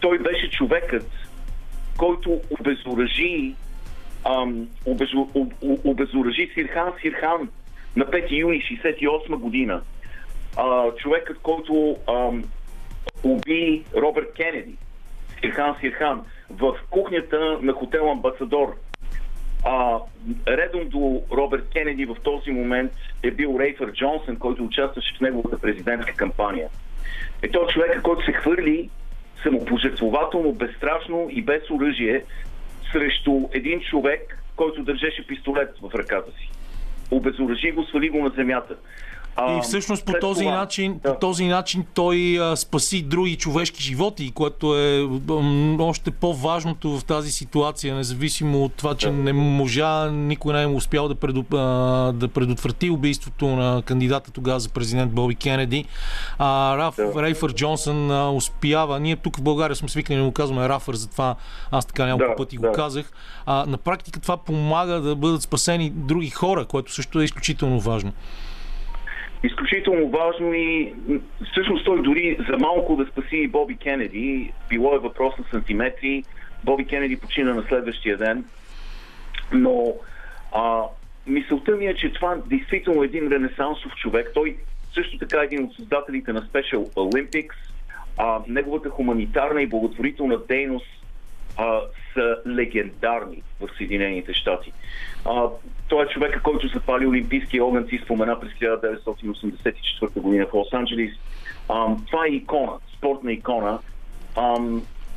Той 0.00 0.18
беше 0.18 0.50
човекът, 0.50 1.10
който 1.98 2.40
обезоръжи 2.60 3.54
ам, 4.24 4.68
об, 4.86 5.00
обезоръжи 5.84 6.50
Сирхан 6.54 6.92
Сирхан 7.00 7.48
на 7.96 8.04
5 8.04 8.30
юни 8.30 8.60
68 8.60 9.36
година. 9.36 9.82
А, 10.56 10.94
човекът, 10.94 11.38
който 11.38 11.96
ам, 12.08 12.44
уби 13.22 13.84
Робърт 13.94 14.32
Кенеди, 14.36 14.76
Сирхан 15.40 15.76
Сирхан, 15.80 16.24
в 16.58 16.76
кухнята 16.90 17.58
на 17.62 17.72
хотел 17.72 18.10
Амбасадор 18.10 18.76
а, 19.64 19.98
редом 20.48 20.88
до 20.88 21.22
Роберт 21.32 21.68
Кенеди 21.72 22.04
в 22.04 22.16
този 22.22 22.50
момент 22.50 22.92
е 23.22 23.30
бил 23.30 23.56
Рейфър 23.60 23.92
Джонсън, 23.92 24.36
който 24.36 24.64
участваше 24.64 25.14
в 25.16 25.20
неговата 25.20 25.58
президентска 25.58 26.14
кампания. 26.14 26.68
Е 27.42 27.48
той 27.48 27.66
човека, 27.66 28.02
който 28.02 28.24
се 28.24 28.32
хвърли 28.32 28.90
самопожертвователно, 29.42 30.52
безстрашно 30.52 31.26
и 31.30 31.42
без 31.42 31.70
оръжие 31.70 32.24
срещу 32.92 33.48
един 33.52 33.80
човек, 33.80 34.38
който 34.56 34.82
държеше 34.82 35.26
пистолет 35.26 35.74
в 35.82 35.94
ръката 35.94 36.30
си. 36.32 36.50
Обезоръжи 37.10 37.72
го, 37.72 37.84
свали 37.84 38.08
го 38.08 38.18
на 38.18 38.30
земята. 38.30 38.76
И 39.40 39.60
всъщност 39.62 40.04
по 40.04 40.12
този, 40.20 40.44
това, 40.44 40.56
начин, 40.56 41.00
да. 41.02 41.12
по 41.14 41.20
този 41.20 41.46
начин 41.46 41.84
той 41.94 42.38
а, 42.40 42.56
спаси 42.56 43.02
други 43.02 43.36
човешки 43.36 43.82
животи, 43.82 44.32
което 44.34 44.78
е 44.78 45.08
м, 45.28 45.84
още 45.84 46.10
по-важното 46.10 46.98
в 46.98 47.04
тази 47.04 47.30
ситуация, 47.30 47.94
независимо 47.94 48.64
от 48.64 48.72
това, 48.74 48.94
че 48.94 49.06
да. 49.06 49.12
не 49.12 49.32
можа, 49.32 50.10
никой 50.10 50.54
не 50.54 50.62
е 50.62 50.66
успял 50.66 51.08
да, 51.08 51.14
предуп, 51.14 51.54
а, 51.54 51.56
да 52.12 52.28
предотврати 52.28 52.90
убийството 52.90 53.46
на 53.46 53.82
кандидата 53.82 54.30
тогава 54.30 54.60
за 54.60 54.68
президент 54.68 55.12
Боби 55.12 55.34
Кенеди. 55.34 55.84
А 56.38 56.76
Раф, 56.78 56.96
да. 56.96 57.22
Рейфър 57.22 57.52
Джонсън 57.52 58.10
а, 58.10 58.30
успява, 58.30 59.00
ние 59.00 59.16
тук 59.16 59.36
в 59.36 59.42
България 59.42 59.76
сме 59.76 59.88
свикнали 59.88 60.18
да 60.18 60.24
му 60.24 60.32
казваме 60.32 60.68
Рафър, 60.68 60.94
затова 60.94 61.34
аз 61.70 61.86
така 61.86 62.06
няколко 62.06 62.32
да, 62.32 62.36
пъти 62.36 62.58
да. 62.58 62.68
го 62.68 62.74
казах. 62.74 63.12
А, 63.46 63.66
на 63.66 63.78
практика 63.78 64.20
това 64.20 64.36
помага 64.36 65.00
да 65.00 65.16
бъдат 65.16 65.42
спасени 65.42 65.90
други 65.90 66.30
хора, 66.30 66.64
което 66.64 66.92
също 66.92 67.20
е 67.20 67.24
изключително 67.24 67.80
важно 67.80 68.12
изключително 69.42 70.08
важно 70.08 70.54
и 70.54 70.94
всъщност 71.52 71.84
той 71.84 72.02
дори 72.02 72.38
за 72.50 72.56
малко 72.58 72.96
да 72.96 73.06
спаси 73.06 73.48
Боби 73.48 73.76
Кенеди, 73.76 74.52
било 74.68 74.94
е 74.94 74.98
въпрос 74.98 75.38
на 75.38 75.44
сантиметри, 75.50 76.24
Боби 76.64 76.84
Кенеди 76.84 77.16
почина 77.16 77.54
на 77.54 77.62
следващия 77.62 78.18
ден, 78.18 78.44
но 79.52 79.94
а, 80.52 80.82
мисълта 81.26 81.76
ми 81.76 81.86
е, 81.86 81.94
че 81.94 82.12
това 82.12 82.36
действително 82.46 83.02
е 83.02 83.06
един 83.06 83.28
ренесансов 83.28 83.92
човек. 83.94 84.30
Той 84.34 84.56
също 84.94 85.18
така 85.18 85.40
е 85.40 85.44
един 85.44 85.64
от 85.64 85.74
създателите 85.74 86.32
на 86.32 86.42
Special 86.42 86.94
Olympics. 86.94 87.54
А, 88.18 88.40
неговата 88.48 88.90
хуманитарна 88.90 89.62
и 89.62 89.66
благотворителна 89.66 90.38
дейност 90.48 90.86
а, 91.56 91.80
са 92.14 92.36
легендарни 92.46 93.42
в 93.60 93.68
Съединените 93.78 94.34
щати. 94.34 94.72
А, 95.24 95.48
той 95.88 96.04
е 96.04 96.08
човека, 96.08 96.42
който 96.42 96.68
запали 96.68 97.06
Олимпийския 97.06 97.64
огън, 97.64 97.86
си 97.88 98.00
спомена 98.04 98.40
през 98.40 98.52
1984 98.52 100.20
година 100.20 100.46
в 100.46 100.52
Лос-Анджелис. 100.52 101.12
това 102.06 102.26
е 102.26 102.30
икона, 102.30 102.72
спортна 102.96 103.32
икона. 103.32 103.78
А, 104.36 104.56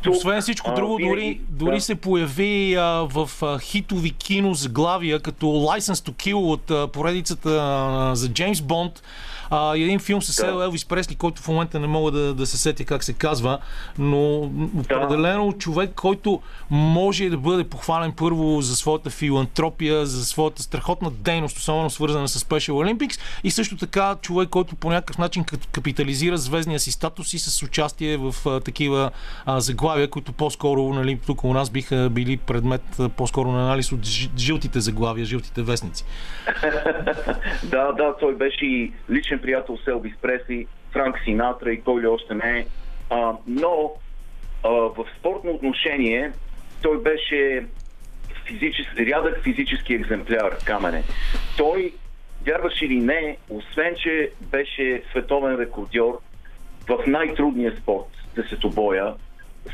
Освен 0.10 0.41
всичко 0.41 0.72
а, 0.72 0.74
друго, 0.74 0.98
дори, 1.00 1.41
дори 1.50 1.76
да. 1.76 1.82
се 1.82 1.96
появи 1.96 2.76
а, 2.76 2.84
в 2.84 3.30
а, 3.41 3.60
хитови 3.60 4.12
кино 4.12 4.54
заглавия, 4.54 5.20
като 5.20 5.46
License 5.46 6.10
to 6.10 6.12
Kill 6.12 6.36
от 6.36 6.72
а, 6.72 6.88
поредицата 6.88 7.50
а, 7.62 8.16
за 8.16 8.30
Джеймс 8.30 8.62
Бонд. 8.62 9.04
А, 9.50 9.76
един 9.76 10.00
филм 10.00 10.22
с 10.22 10.46
Да. 10.46 10.64
Елвис 10.64 10.86
Пресли, 10.86 11.16
който 11.16 11.41
в 11.41 11.48
момента 11.48 11.80
не 11.80 11.88
мога 11.88 12.12
да, 12.12 12.34
да 12.34 12.46
се 12.46 12.58
сетя 12.58 12.86
как 12.86 13.04
се 13.04 13.14
казва, 13.14 13.60
но 13.98 14.38
определено 14.80 15.54
човек, 15.54 15.91
който 15.96 16.41
може 16.70 17.30
да 17.30 17.38
бъде 17.38 17.64
похвален 17.64 18.12
първо 18.12 18.62
за 18.62 18.76
своята 18.76 19.10
филантропия, 19.10 20.06
за 20.06 20.26
своята 20.26 20.64
страхотна 20.64 21.12
дейност, 21.12 21.58
особено 21.58 21.89
свързана 21.89 22.28
с 22.28 22.39
Special 22.39 22.72
Olympics 22.72 23.20
и 23.43 23.52
също 23.52 23.78
така 23.78 24.16
човек, 24.22 24.50
който 24.50 24.76
по 24.76 24.89
някакъв 24.89 25.18
начин 25.18 25.43
кап- 25.43 25.68
капитализира 25.72 26.38
звездния 26.38 26.80
си 26.80 26.91
статус 26.91 27.34
и 27.34 27.39
с 27.39 27.64
участие 27.64 28.18
в 28.18 28.36
а, 28.46 28.60
такива 28.60 29.12
а, 29.46 29.60
заглавия, 29.60 30.10
които 30.10 30.34
по-скоро 30.34 30.93
нали, 30.93 31.20
тук 31.26 31.43
у 31.43 31.54
нас 31.54 31.70
биха 31.70 32.10
били 32.12 32.38
предмет 32.38 32.82
а, 33.00 33.10
по-скоро 33.10 33.52
на 33.52 33.64
анализ 33.64 33.91
от 33.91 34.06
жълтите 34.38 34.80
заглавия, 34.80 35.26
жълтите 35.26 35.62
вестници. 35.62 36.06
Да, 37.64 37.91
да, 37.91 38.16
той 38.20 38.36
беше 38.36 38.66
и 38.66 38.91
личен 39.12 39.34
приятел 39.41 39.77
с 39.77 39.88
Елвис 39.88 40.13
Франк 40.93 41.15
Синатра 41.23 41.71
и 41.71 41.81
кой 41.81 42.01
ли 42.01 42.07
още 42.07 42.33
не 42.33 42.59
е. 42.59 42.65
А, 43.09 43.33
но 43.47 43.93
а, 44.63 44.69
в 44.69 45.05
спортно 45.19 45.51
отношение 45.51 46.31
той 46.81 47.01
беше 47.01 47.65
физичес, 48.45 48.88
рядък 48.99 49.43
физически 49.43 49.93
екземпляр, 49.93 50.57
Камене. 50.65 51.03
Той, 51.57 51.93
вярваш 52.45 52.81
или 52.81 52.95
не, 52.95 53.38
освен, 53.49 53.95
че 53.95 54.31
беше 54.41 55.03
световен 55.11 55.55
рекордьор 55.55 56.19
в 56.88 57.07
най-трудния 57.07 57.77
спорт, 57.81 58.07
десетобоя, 58.36 59.13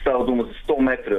става 0.02 0.26
дума 0.26 0.44
за 0.44 0.74
100 0.74 0.80
метра, 0.80 1.18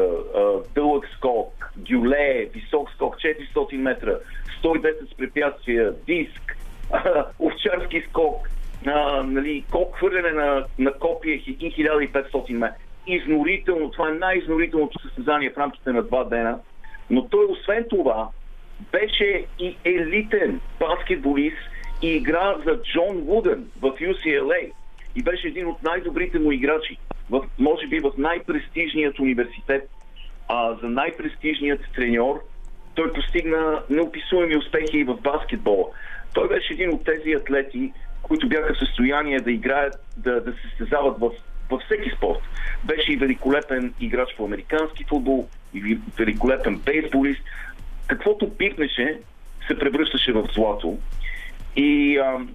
дълъг 0.74 1.08
скок, 1.16 1.72
гюле, 1.76 2.48
висок 2.54 2.90
скок, 2.90 3.16
400 3.16 3.76
метра, 3.76 4.18
110 4.62 5.12
с 5.12 5.16
препятствия, 5.16 5.92
диск, 6.06 6.56
овчарски 7.38 8.02
скок, 8.10 8.48
а, 8.86 9.22
нали, 9.22 9.64
кop, 9.70 9.92
хвърляне 9.96 10.30
на, 10.30 10.64
на 10.78 10.92
копие 10.92 11.38
хи- 11.38 11.56
и 11.60 11.72
1500 11.72 12.52
метра. 12.52 12.76
Изнорително, 13.06 13.90
това 13.90 14.08
е 14.08 14.12
най-изнорителното 14.12 14.98
състезание 15.02 15.50
в 15.50 15.58
рамките 15.58 15.92
на 15.92 16.02
два 16.02 16.24
дена. 16.24 16.58
Но 17.10 17.28
той 17.28 17.44
освен 17.44 17.84
това 17.90 18.28
беше 18.92 19.44
и 19.58 19.76
елитен 19.84 20.60
баскетболист 20.80 21.56
и 22.02 22.08
игра 22.08 22.56
за 22.66 22.82
Джон 22.82 23.16
Вуден 23.16 23.66
в 23.80 23.90
UCLA. 23.90 24.72
И 25.16 25.22
беше 25.22 25.48
един 25.48 25.66
от 25.66 25.82
най-добрите 25.82 26.38
му 26.38 26.52
играчи, 26.52 26.96
в, 27.30 27.44
може 27.58 27.86
би 27.86 28.00
в 28.00 28.12
най-престижният 28.18 29.18
университет, 29.18 29.90
а, 30.48 30.74
за 30.74 30.88
най-престижният 30.88 31.80
треньор. 31.94 32.42
Той 32.94 33.12
постигна 33.12 33.82
неописуеми 33.90 34.56
успехи 34.56 34.98
и 34.98 35.04
в 35.04 35.16
баскетбола. 35.16 35.84
Той 36.32 36.48
беше 36.48 36.72
един 36.72 36.92
от 36.94 37.04
тези 37.04 37.32
атлети, 37.32 37.92
които 38.22 38.48
бяха 38.48 38.74
в 38.74 38.78
състояние 38.78 39.40
да 39.40 39.52
играят, 39.52 39.94
да, 40.16 40.40
да 40.40 40.52
се 40.52 40.58
състезават 40.68 41.18
в, 41.20 41.30
във 41.70 41.82
всеки 41.82 42.10
спорт. 42.16 42.38
Беше 42.84 43.12
и 43.12 43.16
великолепен 43.16 43.94
играч 44.00 44.36
по 44.36 44.44
американски 44.44 45.04
футбол, 45.04 45.48
и 45.74 45.98
великолепен 46.18 46.76
бейсболист. 46.76 47.42
Каквото 48.06 48.56
пипнеше, 48.56 49.18
се 49.66 49.78
превръщаше 49.78 50.32
в 50.32 50.48
злато. 50.54 50.98
И 51.76 52.18
ам, 52.18 52.48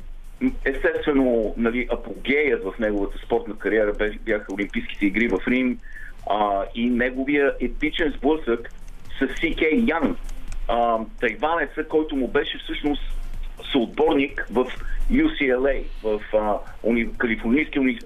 естествено, 0.65 1.53
нали, 1.57 1.87
апогеят 1.91 2.63
в 2.63 2.79
неговата 2.79 3.17
спортна 3.25 3.57
кариера 3.57 3.93
бяха 4.25 4.53
Олимпийските 4.53 5.05
игри 5.05 5.27
в 5.27 5.39
Рим 5.47 5.79
а, 6.29 6.63
и 6.75 6.89
неговия 6.89 7.53
епичен 7.61 8.13
сблъсък 8.17 8.73
с 9.19 9.39
Си 9.39 9.55
Кей 9.55 9.83
Ян, 9.87 10.17
а, 10.67 10.97
тайванеца, 11.19 11.83
който 11.83 12.15
му 12.15 12.27
беше 12.27 12.57
всъщност 12.57 13.01
съотборник 13.71 14.47
в 14.51 14.65
UCLA, 15.11 15.83
в 16.03 16.21
а, 16.33 16.57
уни, 16.83 17.17
Калифорнийския 17.17 17.81
уни, 17.81 17.99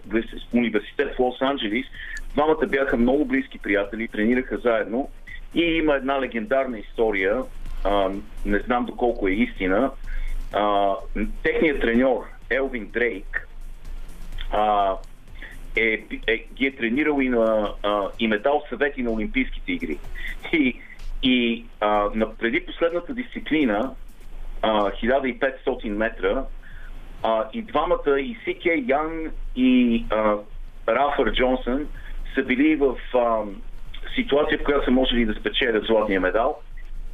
университет 0.53 1.15
в 1.15 1.19
Лос-Анджелис. 1.19 1.85
Двамата 2.33 2.67
бяха 2.67 2.97
много 2.97 3.25
близки 3.25 3.59
приятели, 3.59 4.07
тренираха 4.07 4.57
заедно 4.57 5.09
и 5.55 5.61
има 5.61 5.95
една 5.95 6.21
легендарна 6.21 6.79
история, 6.79 7.43
а, 7.83 8.09
не 8.45 8.59
знам 8.59 8.85
доколко 8.85 9.27
е 9.27 9.31
истина. 9.31 9.91
А, 10.53 10.95
техният 11.43 11.81
треньор 11.81 12.25
Елвин 12.49 12.85
Дрейк 12.85 13.47
а, 14.51 14.95
е, 15.75 16.03
е, 16.27 16.45
ги 16.53 16.65
е 16.65 16.75
тренирал 16.75 17.21
и, 17.21 17.29
на, 17.29 17.73
а, 17.83 18.07
и 18.19 18.27
ме 18.27 18.41
съвети 18.69 19.03
на 19.03 19.11
Олимпийските 19.11 19.71
игри. 19.71 19.97
И, 20.53 20.79
и 21.23 21.65
а, 21.79 22.09
на, 22.15 22.35
преди 22.35 22.65
последната 22.65 23.13
дисциплина, 23.13 23.91
а, 24.61 24.91
1500 24.91 25.89
метра, 25.89 26.45
а, 27.23 27.49
и 27.53 27.61
двамата, 27.61 28.19
и 28.19 28.37
Си 28.43 28.57
Ян 28.87 29.31
и 29.55 30.05
Рафър 30.87 31.31
Джонсън, 31.33 31.87
са 32.35 32.43
били 32.43 32.75
в 32.75 32.95
а, 33.13 33.43
ситуация, 34.15 34.57
в 34.57 34.63
която 34.63 34.85
са 34.85 34.91
можели 34.91 35.25
да 35.25 35.33
спечелят 35.33 35.85
златния 35.85 36.21
медал. 36.21 36.59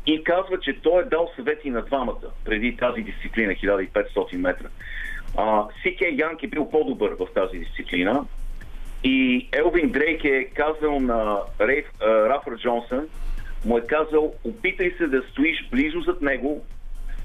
И 0.05 0.23
казва, 0.23 0.59
че 0.59 0.81
той 0.81 1.01
е 1.01 1.05
дал 1.05 1.31
съвети 1.35 1.69
на 1.69 1.81
двамата 1.81 2.27
преди 2.45 2.77
тази 2.77 3.01
дисциплина, 3.01 3.53
1500 3.53 4.37
метра. 4.37 4.67
А, 5.37 5.65
Янг 6.11 6.43
е 6.43 6.47
бил 6.47 6.69
по-добър 6.69 7.15
в 7.19 7.27
тази 7.33 7.57
дисциплина. 7.57 8.25
И 9.03 9.47
Елвин 9.51 9.89
Дрейк 9.89 10.23
е 10.23 10.43
казал 10.43 10.99
на 10.99 11.37
Рафър 12.01 12.57
Джонсън, 12.57 13.07
му 13.65 13.77
е 13.77 13.81
казал, 13.81 14.33
опитай 14.43 14.93
се 14.97 15.07
да 15.07 15.23
стоиш 15.31 15.69
близо 15.71 16.01
зад 16.01 16.21
него, 16.21 16.65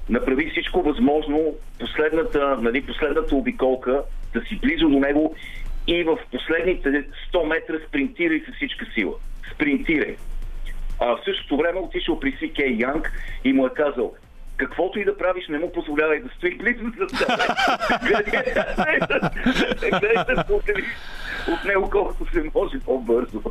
направи 0.09 0.49
всичко 0.51 0.81
възможно, 0.81 1.55
последната, 1.79 2.57
нали, 2.61 2.85
последната 2.85 3.35
обиколка, 3.35 4.03
да 4.33 4.41
си 4.41 4.59
близо 4.61 4.89
до 4.89 4.99
него 4.99 5.35
и 5.87 6.03
в 6.03 6.17
последните 6.31 6.89
100 7.33 7.43
метра 7.43 7.75
спринтирай 7.87 8.43
с 8.49 8.55
всичка 8.55 8.85
сила. 8.93 9.13
Спринтирай. 9.53 10.15
А 10.99 11.05
в 11.05 11.19
същото 11.25 11.57
време 11.57 11.79
отишъл 11.79 12.19
при 12.19 12.31
Си 12.31 12.51
Кей 12.53 12.75
Янг 12.79 13.11
и 13.43 13.53
му 13.53 13.65
е 13.65 13.69
казал, 13.69 14.13
каквото 14.57 14.99
и 14.99 15.05
да 15.05 15.17
правиш, 15.17 15.47
не 15.49 15.59
му 15.59 15.71
позволявай 15.71 16.19
да 16.19 16.29
стои 16.29 16.57
близо 16.57 16.83
за 16.99 17.07
теб. 17.07 17.27
Гледай 19.89 20.13
да 20.27 20.45
от 21.47 21.65
него 21.65 21.89
колкото 21.89 22.31
се 22.33 22.43
може 22.55 22.79
по-бързо. 22.85 23.41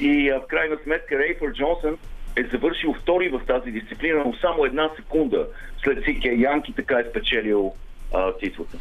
И 0.00 0.30
в 0.30 0.46
крайна 0.48 0.76
сметка 0.84 1.18
Рейфър 1.18 1.52
Джонсън 1.52 1.96
е 2.36 2.44
завършил 2.52 2.94
втори 3.02 3.28
в 3.28 3.40
тази 3.46 3.70
дисциплина, 3.70 4.22
но 4.26 4.34
само 4.40 4.64
една 4.64 4.90
секунда 4.96 5.46
след 5.84 6.04
Си 6.04 6.20
Кей 6.20 6.36
Янг 6.36 6.68
и 6.68 6.72
така 6.72 6.98
е 6.98 7.10
спечелил 7.10 7.72
титлата. 8.40 8.78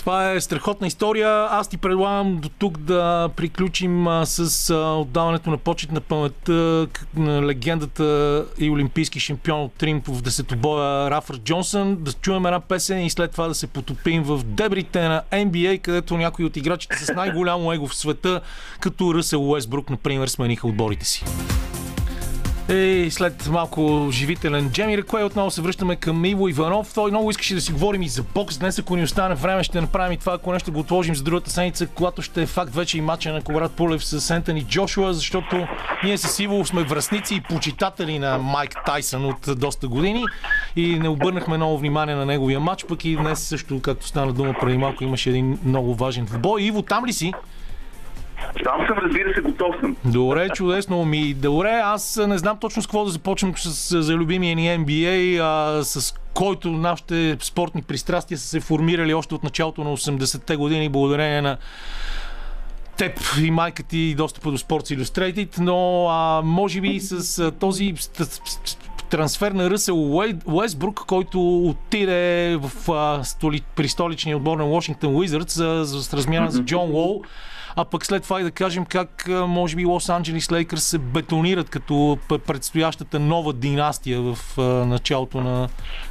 Това 0.00 0.32
е 0.32 0.40
страхотна 0.40 0.86
история. 0.86 1.28
Аз 1.50 1.68
ти 1.68 1.76
предлагам 1.76 2.36
до 2.36 2.48
тук 2.48 2.78
да 2.78 3.30
приключим 3.36 4.08
а, 4.08 4.26
с 4.26 4.70
а, 4.70 4.94
отдаването 4.94 5.50
на 5.50 5.58
почет 5.58 5.92
на 5.92 6.00
паметта 6.00 6.86
на 7.16 7.46
легендата 7.46 8.46
и 8.58 8.70
олимпийски 8.70 9.20
шампион 9.20 9.60
от 9.60 9.82
Рим 9.82 10.02
в 10.08 10.22
десетобоя 10.22 11.10
Рафър 11.10 11.38
Джонсън. 11.38 11.96
Да 11.96 12.12
чуем 12.12 12.46
една 12.46 12.60
песен 12.60 13.04
и 13.04 13.10
след 13.10 13.32
това 13.32 13.48
да 13.48 13.54
се 13.54 13.66
потопим 13.66 14.22
в 14.22 14.44
дебрите 14.44 15.00
на 15.00 15.22
NBA, 15.32 15.80
където 15.80 16.16
някои 16.16 16.44
от 16.44 16.56
играчите 16.56 16.96
с 16.96 17.14
най-голямо 17.14 17.72
его 17.72 17.86
в 17.86 17.94
света, 17.94 18.40
като 18.80 19.14
Ръсел 19.14 19.50
Уестбрук, 19.50 19.90
например, 19.90 20.28
смениха 20.28 20.68
отборите 20.68 21.06
си. 21.06 21.24
И 22.68 23.08
след 23.10 23.48
малко 23.48 24.08
живителен 24.10 24.70
Джеми 24.70 25.02
кое 25.02 25.24
отново 25.24 25.50
се 25.50 25.62
връщаме 25.62 25.96
към 25.96 26.24
Иво 26.24 26.48
Иванов. 26.48 26.94
Той 26.94 27.10
много 27.10 27.30
искаше 27.30 27.54
да 27.54 27.60
си 27.60 27.72
говорим 27.72 28.02
и 28.02 28.08
за 28.08 28.22
бокс. 28.22 28.58
Днес, 28.58 28.78
ако 28.78 28.96
ни 28.96 29.02
остане 29.02 29.34
време, 29.34 29.64
ще 29.64 29.80
направим 29.80 30.12
и 30.12 30.16
това, 30.16 30.34
ако 30.34 30.52
нещо 30.52 30.72
го 30.72 30.80
отложим 30.80 31.14
за 31.14 31.22
другата 31.22 31.50
седмица, 31.50 31.86
когато 31.86 32.22
ще 32.22 32.42
е 32.42 32.46
факт 32.46 32.74
вече 32.74 32.98
и 32.98 33.00
матча 33.00 33.32
на 33.32 33.42
Коврат 33.42 33.72
Пулев 33.72 34.04
с 34.04 34.30
Ентони 34.30 34.64
Джошуа, 34.64 35.14
защото 35.14 35.66
ние 36.04 36.18
с 36.18 36.38
Иво 36.38 36.64
сме 36.64 36.82
връзници 36.82 37.34
и 37.34 37.40
почитатели 37.40 38.18
на 38.18 38.38
Майк 38.38 38.74
Тайсън 38.86 39.24
от 39.24 39.58
доста 39.58 39.88
години 39.88 40.24
и 40.76 40.98
не 40.98 41.08
обърнахме 41.08 41.56
много 41.56 41.78
внимание 41.78 42.14
на 42.14 42.26
неговия 42.26 42.60
матч, 42.60 42.84
пък 42.88 43.04
и 43.04 43.16
днес 43.16 43.38
също, 43.38 43.80
както 43.80 44.06
стана 44.06 44.32
дума 44.32 44.54
преди 44.60 44.78
малко, 44.78 45.04
имаше 45.04 45.30
един 45.30 45.58
много 45.64 45.94
важен 45.94 46.24
двубой. 46.24 46.62
Иво, 46.62 46.82
там 46.82 47.06
ли 47.06 47.12
си? 47.12 47.32
Там 48.64 48.86
съм, 48.86 48.98
разбира 48.98 49.34
се, 49.34 49.40
готов 49.40 49.74
съм. 49.80 49.96
Добре, 50.04 50.48
чудесно. 50.48 51.04
Ми, 51.04 51.34
добре, 51.34 51.80
аз 51.84 52.20
не 52.26 52.38
знам 52.38 52.58
точно 52.60 52.82
с 52.82 52.86
какво 52.86 53.04
да 53.04 53.10
започнем 53.10 53.54
с, 53.56 54.02
за 54.02 54.14
любимия 54.14 54.56
ни 54.56 54.66
NBA, 54.66 55.40
а, 55.42 55.84
с 55.84 56.14
който 56.34 56.70
нашите 56.70 57.36
спортни 57.40 57.82
пристрастия 57.82 58.38
са 58.38 58.46
се 58.46 58.60
формирали 58.60 59.14
още 59.14 59.34
от 59.34 59.42
началото 59.42 59.84
на 59.84 59.96
80-те 59.96 60.56
години, 60.56 60.88
благодарение 60.88 61.42
на 61.42 61.56
теб 62.96 63.20
и 63.40 63.50
майка 63.50 63.82
ти 63.82 63.98
и 63.98 64.14
достъпа 64.14 64.50
до 64.50 64.58
Sports 64.58 64.98
Illustrated, 64.98 65.58
но 65.58 66.08
а, 66.08 66.42
може 66.44 66.80
би 66.80 67.00
с 67.00 67.38
а, 67.38 67.50
този 67.50 67.94
трансфер 69.10 69.52
на 69.52 69.70
Ръсел 69.70 70.18
Уестбрук, 70.46 71.04
който 71.06 71.66
отиде 71.68 72.56
в, 72.60 72.92
а, 72.92 73.24
столи, 73.24 73.62
при 73.76 73.88
столичния 73.88 74.36
отбор 74.36 74.56
на 74.56 74.64
Washington 74.64 75.06
Wizards 75.06 75.50
за, 75.50 76.02
с 76.02 76.14
размяна 76.14 76.50
за 76.50 76.62
Джон 76.62 76.90
Уол. 76.90 77.22
А 77.76 77.84
пък 77.84 78.06
след 78.06 78.22
това 78.22 78.40
и 78.40 78.44
да 78.44 78.50
кажем 78.50 78.84
как 78.84 79.28
може 79.28 79.76
би 79.76 79.84
Лос 79.84 80.08
Анджелис 80.08 80.52
Лейкърс 80.52 80.84
се 80.84 80.98
бетонират 80.98 81.70
като 81.70 82.18
предстоящата 82.46 83.18
нова 83.18 83.52
династия 83.52 84.20
в 84.20 84.36
началото 84.86 85.40
на 85.40 85.68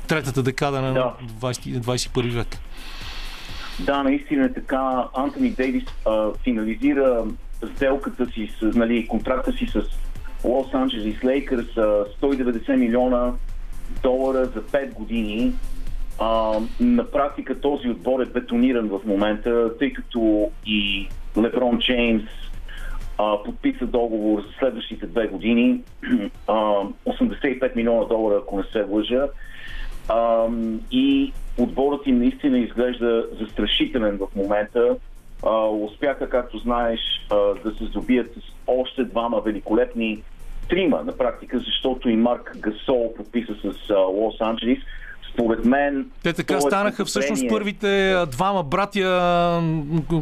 третата 0.07 0.43
декада 0.43 0.81
на 0.81 0.93
Да. 0.93 1.13
20, 1.41 1.79
21 1.79 2.31
век. 2.31 2.47
Да, 3.79 4.03
наистина 4.03 4.45
е 4.45 4.53
така. 4.53 5.03
Антони 5.15 5.49
Дейвис 5.49 5.83
а, 6.05 6.27
финализира 6.43 7.23
сделката 7.75 8.25
си, 8.25 8.51
с, 8.59 8.61
нали, 8.75 9.07
контракта 9.07 9.51
си 9.53 9.67
с 9.67 9.81
Лос 10.43 10.73
Анджелис 10.73 11.23
Лейкърс, 11.23 11.77
а, 11.77 12.05
190 12.21 12.75
милиона 12.75 13.31
долара 14.03 14.45
за 14.45 14.61
5 14.61 14.93
години. 14.93 15.53
А, 16.19 16.59
на 16.79 17.11
практика 17.11 17.61
този 17.61 17.89
отбор 17.89 18.19
е 18.19 18.25
бетониран 18.25 18.87
в 18.87 18.99
момента, 19.05 19.77
тъй 19.79 19.93
като 19.93 20.51
и 20.65 21.07
Леброн 21.37 21.79
Джеймс 21.79 22.23
а, 23.17 23.43
подписа 23.43 23.85
договор 23.85 24.41
за 24.41 24.47
следващите 24.59 25.07
две 25.07 25.27
години. 25.27 25.81
А, 26.47 26.53
85 27.05 27.75
милиона 27.75 28.05
долара, 28.05 28.39
ако 28.41 28.57
не 28.57 28.63
се 28.63 28.85
лъжа. 28.89 29.27
Ам, 30.09 30.81
и 30.91 31.33
отборът 31.57 32.07
им 32.07 32.19
наистина 32.19 32.59
изглежда 32.59 33.25
застрашителен 33.39 34.17
в 34.17 34.35
момента. 34.35 34.95
А, 35.45 35.67
успяха, 35.67 36.29
както 36.29 36.57
знаеш, 36.57 36.99
а, 37.31 37.35
да 37.35 37.75
се 37.77 37.85
здобият 37.85 38.33
с 38.33 38.39
още 38.67 39.03
двама 39.03 39.41
великолепни 39.41 40.23
трима 40.69 41.03
на 41.03 41.11
практика, 41.11 41.59
защото 41.59 42.09
и 42.09 42.15
Марк 42.15 42.57
Гасол 42.57 43.13
подписа 43.17 43.55
с 43.63 43.89
а, 43.89 43.99
Лос 43.99 44.35
Анджелис. 44.41 44.79
Според 45.33 45.65
мен... 45.65 46.05
Те 46.23 46.33
така 46.33 46.55
е 46.55 46.61
станаха 46.61 47.05
всъщност 47.05 47.43
първите 47.49 48.23
двама 48.31 48.63
братя, 48.63 49.61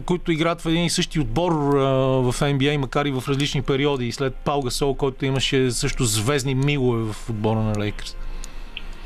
които 0.06 0.32
играят 0.32 0.62
в 0.62 0.66
един 0.66 0.84
и 0.84 0.90
същи 0.90 1.20
отбор 1.20 1.52
в 1.52 2.34
NBA, 2.34 2.78
макар 2.78 3.06
и 3.06 3.12
в 3.12 3.24
различни 3.28 3.62
периоди. 3.62 4.08
И 4.08 4.12
след 4.12 4.36
Пал 4.36 4.62
Гасол, 4.62 4.94
който 4.94 5.26
имаше 5.26 5.72
също 5.72 6.04
звездни 6.04 6.56
милове 6.56 7.14
в 7.14 7.30
отбора 7.30 7.60
на 7.60 7.80
Лейкърс. 7.80 8.18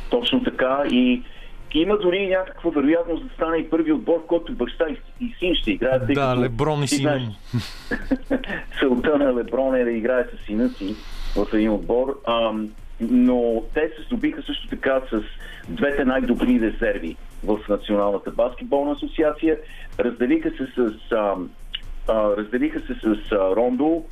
Точно 0.10 0.44
така 0.44 0.84
и 0.92 1.22
има 1.74 1.98
дори 1.98 2.28
някаква 2.28 2.72
вероятност 2.72 3.24
да 3.28 3.34
стане 3.34 3.58
и 3.58 3.70
първи 3.70 3.92
отбор, 3.92 4.26
който 4.28 4.54
баща 4.54 4.86
и, 4.90 5.26
и 5.26 5.36
син 5.40 5.56
ще 5.56 5.72
играят. 5.72 6.08
Да, 6.08 6.14
като 6.14 6.42
Леброн 6.42 6.84
и 6.84 6.88
сина 6.88 7.20
целта 8.80 9.18
на 9.18 9.36
Леброн 9.36 9.76
е 9.76 9.84
да 9.84 9.92
играе 9.92 10.24
с 10.24 10.46
сина 10.46 10.70
си 10.70 10.96
в 11.36 11.48
един 11.54 11.72
отбор. 11.72 12.20
Ам, 12.28 12.70
но 13.02 13.64
те 13.74 13.92
се 13.96 14.04
здобиха 14.04 14.42
също 14.42 14.68
така 14.68 15.02
с 15.12 15.22
двете 15.70 16.06
най-добри 16.06 16.60
резерви 16.62 17.16
в 17.44 17.60
Националната 17.70 18.32
баскетболна 18.32 18.92
асоциация. 18.92 19.58
Разделиха 20.00 20.50
се 20.50 20.68
с, 20.76 21.12
ам, 21.12 21.50
а, 22.08 22.38
разделиха 22.38 22.80
се 22.80 22.94
с 22.94 23.32
а, 23.32 23.56
Рондо 23.56 24.04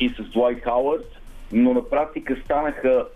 и 0.00 0.08
с 0.08 0.22
Дуайт 0.22 0.64
Хауърд, 0.64 1.20
но 1.52 1.74
на 1.74 1.88
практика 1.88 2.36
станаха 2.44 3.06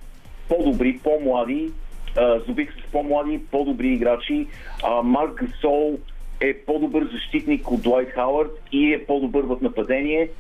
по-добри, 0.48 1.00
по-млади, 1.04 1.72
а, 2.18 2.40
здобиха 2.40 2.72
се 2.74 2.88
с 2.88 2.92
по-млади, 2.92 3.40
по-добри 3.50 3.88
играчи. 3.88 4.46
А, 4.84 5.02
Марк 5.02 5.34
Гасол 5.34 5.98
е 6.40 6.58
по-добър 6.66 7.08
защитник 7.12 7.70
от 7.70 7.82
Дуайт 7.82 8.10
Хауърд 8.10 8.50
и 8.72 8.94
е 8.94 9.04
по-добър 9.06 9.42
в 9.42 9.56
нападение. 9.62 10.30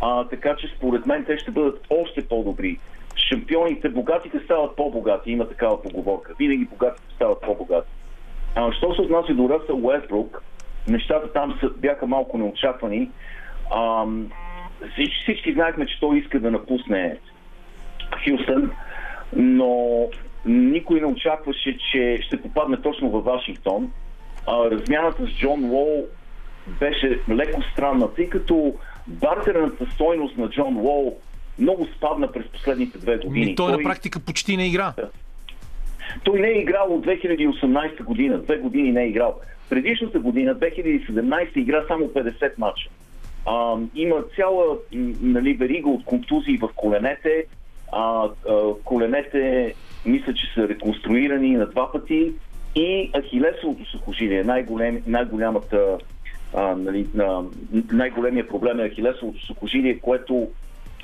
А, 0.00 0.24
така 0.24 0.56
че 0.56 0.72
според 0.76 1.06
мен 1.06 1.24
те 1.24 1.38
ще 1.38 1.50
бъдат 1.50 1.86
още 1.90 2.28
по-добри. 2.28 2.78
Шампионите, 3.16 3.88
богатите 3.88 4.40
стават 4.44 4.76
по-богати, 4.76 5.30
има 5.30 5.48
такава 5.48 5.82
поговорка. 5.82 6.34
Винаги 6.38 6.64
богатите 6.64 7.14
стават 7.14 7.40
по-богати. 7.40 7.88
А, 8.54 8.72
що 8.72 8.94
се 8.94 9.00
отнася 9.00 9.34
до 9.34 9.48
Ръсъл 9.48 9.86
Уестбрук, 9.86 10.42
нещата 10.88 11.32
там 11.32 11.58
са, 11.60 11.70
бяха 11.70 12.06
малко 12.06 12.38
неочаквани. 12.38 13.10
Всички, 14.92 15.22
всички 15.22 15.52
знаехме, 15.52 15.86
че 15.86 16.00
той 16.00 16.18
иска 16.18 16.40
да 16.40 16.50
напусне 16.50 17.18
Хюстън, 18.24 18.70
но 19.36 20.08
никой 20.46 21.00
не 21.00 21.06
очакваше, 21.06 21.78
че 21.92 22.18
ще 22.22 22.42
попадне 22.42 22.76
точно 22.76 23.10
във 23.10 23.24
Вашингтон. 23.24 23.92
А, 24.46 24.70
размяната 24.70 25.26
с 25.26 25.30
Джон 25.30 25.64
Уол 25.64 26.06
беше 26.80 27.20
леко 27.30 27.62
странна, 27.72 28.14
тъй 28.14 28.28
като 28.28 28.74
бартерната 29.06 29.86
стойност 29.90 30.38
на 30.38 30.48
Джон 30.48 30.76
Уол 30.76 31.18
много 31.58 31.86
спадна 31.96 32.32
през 32.32 32.46
последните 32.46 32.98
две 32.98 33.18
години. 33.18 33.46
Ми, 33.46 33.54
той 33.54 33.72
на 33.72 33.78
практика 33.82 34.20
почти 34.20 34.56
не 34.56 34.66
игра. 34.66 34.94
той 36.24 36.40
не 36.40 36.48
е 36.48 36.60
играл 36.60 36.86
от 36.90 37.06
2018 37.06 38.04
година, 38.04 38.38
две 38.38 38.56
години 38.56 38.92
не 38.92 39.02
е 39.02 39.08
играл. 39.08 39.40
Предишната 39.70 40.18
година, 40.18 40.56
2017, 40.56 41.56
игра 41.56 41.84
само 41.88 42.08
50 42.08 42.52
мача. 42.58 42.88
А, 43.46 43.76
има 43.94 44.16
цяла 44.36 44.64
нали, 45.20 45.54
верига 45.54 45.90
от 45.90 46.04
контузии 46.04 46.58
в 46.58 46.68
коленете. 46.76 47.44
А, 47.92 48.28
а, 48.48 48.74
коленете, 48.84 49.74
мисля, 50.06 50.34
че 50.34 50.54
са 50.54 50.68
реконструирани 50.68 51.50
на 51.50 51.66
два 51.66 51.92
пъти. 51.92 52.32
И 52.74 53.10
ахилесовото 53.16 53.90
сухожилие, 53.90 54.44
най-голем, 54.44 55.02
най-голямата 55.06 55.98
а, 56.54 56.76
нали, 56.76 57.06
на, 57.14 57.44
най-големия 57.92 58.48
проблем 58.48 58.80
е 58.80 58.88
ахилесовото 58.88 59.46
сухожилие, 59.46 59.98
което 59.98 60.48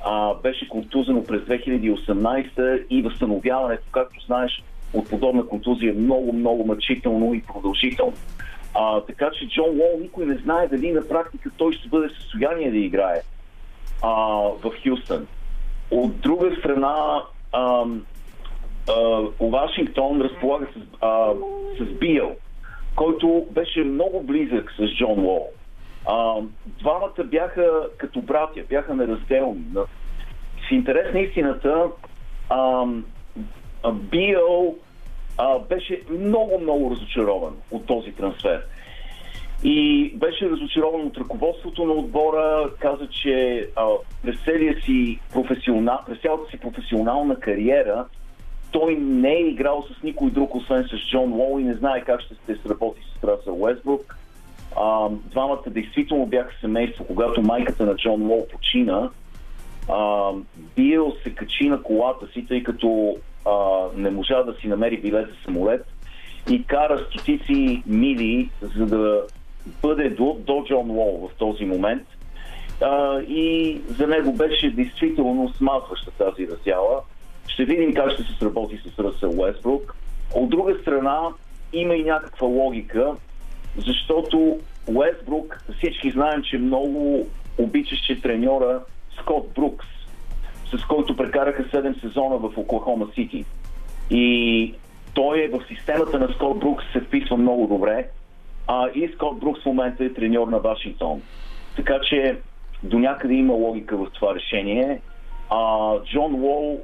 а, 0.05 0.35
беше 0.35 0.69
контузено 0.69 1.25
през 1.25 1.41
2018 1.41 2.87
и 2.91 3.03
възстановяването, 3.03 3.83
както 3.93 4.25
знаеш, 4.27 4.63
от 4.93 5.11
подобна 5.11 5.47
контузия 5.47 5.91
е 5.91 5.99
много, 5.99 6.33
много 6.33 6.67
мъчително 6.67 7.35
и 7.35 7.43
продължително. 7.43 8.15
А, 8.75 9.01
така 9.01 9.31
че 9.31 9.49
Джон 9.49 9.81
Уол 9.81 10.01
никой 10.01 10.27
не 10.27 10.37
знае 10.37 10.69
дали 10.69 10.93
на 10.93 11.09
практика 11.09 11.51
той 11.57 11.73
ще 11.73 11.89
бъде 11.89 12.09
в 12.09 12.23
състояние 12.23 12.71
да 12.71 12.79
играе 12.79 13.23
а, 14.03 14.13
в 14.63 14.73
Хюстън. 14.85 15.27
От 15.91 16.21
друга 16.21 16.57
страна, 16.59 17.23
а, 17.53 17.85
а, 18.89 19.23
Вашингтон 19.41 20.21
разполага 20.21 20.67
с, 20.77 20.81
а, 21.01 21.33
с 21.81 21.99
Бил, 21.99 22.37
който 22.97 23.47
беше 23.51 23.81
много 23.81 24.23
близък 24.23 24.73
с 24.79 24.97
Джон 24.97 25.19
Уол. 25.19 25.49
А, 26.11 26.41
двамата 26.67 27.25
бяха 27.25 27.89
като 27.97 28.21
братя, 28.21 28.63
бяха 28.69 28.95
неразделни. 28.95 29.65
В 29.75 30.71
интерес 30.71 31.15
на 31.15 31.21
истината, 31.21 31.87
а, 32.49 32.87
а, 33.83 33.93
Бил 33.93 34.77
а, 35.39 35.59
беше 35.59 36.03
много, 36.11 36.61
много 36.61 36.91
разочарован 36.91 37.57
от 37.71 37.87
този 37.87 38.13
трансфер. 38.13 38.63
И 39.65 40.11
беше 40.17 40.51
разочарован 40.51 41.07
от 41.07 41.19
ръководството 41.19 41.85
на 41.85 41.93
отбора, 41.93 42.71
каза, 42.79 43.09
че 43.09 43.69
а, 43.77 43.87
през, 44.23 44.85
си 44.85 45.21
професионал, 45.33 45.99
през 46.07 46.19
цялата 46.21 46.51
си 46.51 46.61
професионална 46.61 47.41
кариера 47.41 48.07
той 48.71 48.95
не 48.95 49.33
е 49.33 49.49
играл 49.49 49.85
с 49.91 50.03
никой 50.03 50.31
друг, 50.31 50.55
освен 50.55 50.85
с 50.85 51.11
Джон 51.11 51.33
Уол 51.33 51.61
и 51.61 51.65
не 51.65 51.75
знае 51.75 52.05
как 52.05 52.21
ще 52.21 52.35
се 52.35 52.63
сработи 52.63 53.01
с 53.21 53.25
Расъл 53.25 53.63
Уестбрук. 53.63 54.17
А, 54.81 55.09
двамата 55.11 55.63
действително 55.67 56.27
бяха 56.27 56.51
семейство. 56.61 57.07
Когато 57.07 57.43
майката 57.43 57.87
на 57.87 57.97
Джон 57.97 58.23
Уол 58.23 58.47
почина, 58.53 59.11
а, 59.89 60.31
Бил 60.77 61.13
се 61.23 61.35
качи 61.35 61.69
на 61.69 61.83
колата 61.83 62.27
си, 62.33 62.47
тъй 62.47 62.63
като 62.63 63.17
а, 63.47 63.51
не 63.97 64.11
можа 64.11 64.43
да 64.43 64.55
си 64.55 64.69
намери 64.69 65.01
билет 65.01 65.29
за 65.29 65.35
самолет 65.45 65.87
и 66.51 66.65
кара 66.65 66.99
стотици 66.99 67.83
мили, 67.87 68.51
за 68.77 68.87
да 68.87 69.23
бъде 69.83 70.11
до, 70.11 70.37
до 70.47 70.65
Джон 70.69 70.91
Уол 70.91 71.29
в 71.29 71.39
този 71.39 71.65
момент. 71.65 72.03
А, 72.81 73.21
и 73.21 73.81
за 73.89 74.07
него 74.07 74.33
беше 74.33 74.71
действително 74.71 75.53
смазваща 75.57 76.11
тази 76.11 76.49
раздяла. 76.49 77.01
Ще 77.49 77.65
видим 77.65 77.95
как 77.95 78.11
ще 78.11 78.23
се 78.23 78.33
сработи 78.39 78.79
с 78.79 78.99
Ръсъл 78.99 79.41
Уестбрук. 79.41 79.97
От 80.35 80.51
друга 80.51 80.77
страна, 80.83 81.21
има 81.73 81.95
и 81.95 82.05
някаква 82.05 82.47
логика, 82.47 83.15
защото 83.87 84.59
Уестбрук 84.87 85.65
всички 85.79 86.11
знаем, 86.11 86.43
че 86.43 86.59
много 86.59 87.27
обичаше 87.59 88.21
треньора 88.21 88.81
Скот 89.21 89.53
Брукс, 89.55 89.87
с 90.75 90.85
който 90.85 91.17
прекараха 91.17 91.65
7 91.65 92.01
сезона 92.01 92.37
в 92.37 92.59
Оклахома 92.59 93.07
Сити. 93.15 93.45
И 94.11 94.75
той 95.15 95.45
е 95.45 95.49
в 95.49 95.61
системата 95.69 96.19
на 96.19 96.29
Скот 96.35 96.59
Брукс 96.59 96.85
се 96.93 97.01
вписва 97.01 97.37
много 97.37 97.67
добре. 97.67 98.09
А 98.67 98.89
и 98.95 99.11
Скот 99.15 99.41
Брукс 99.41 99.63
в 99.63 99.67
момента 99.67 100.05
е 100.05 100.13
треньор 100.13 100.49
на 100.49 100.59
Вашингтон. 100.59 101.23
Така 101.77 102.01
че 102.01 102.37
до 102.83 102.99
някъде 102.99 103.35
има 103.35 103.53
логика 103.53 103.97
в 103.97 104.07
това 104.15 104.35
решение. 104.35 105.01
А, 105.51 105.93
Джон 106.05 106.35
Уол 106.35 106.81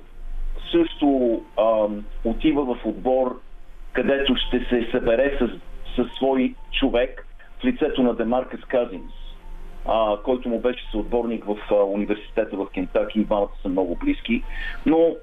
също 0.70 1.40
а, 1.57 1.86
отива 2.24 2.64
в 2.64 2.86
отбор, 2.86 3.40
където 3.92 4.36
ще 4.36 4.59
се 4.59 4.88
събере 4.90 5.38
с, 5.40 5.49
с 5.97 6.16
свой 6.16 6.55
човек 6.72 7.26
в 7.61 7.64
лицето 7.64 8.03
на 8.03 8.14
Демаркас 8.14 8.61
Казинс, 8.61 9.12
а, 9.88 10.16
който 10.24 10.49
му 10.49 10.61
беше 10.61 10.90
съотборник 10.90 11.45
в 11.45 11.57
а, 11.70 11.74
университета 11.74 12.57
в 12.57 12.66
Кентаки 12.74 13.20
и 13.20 13.24
двамата 13.24 13.49
са 13.62 13.68
много 13.68 13.97
близки. 13.97 14.42
Но 14.86 15.16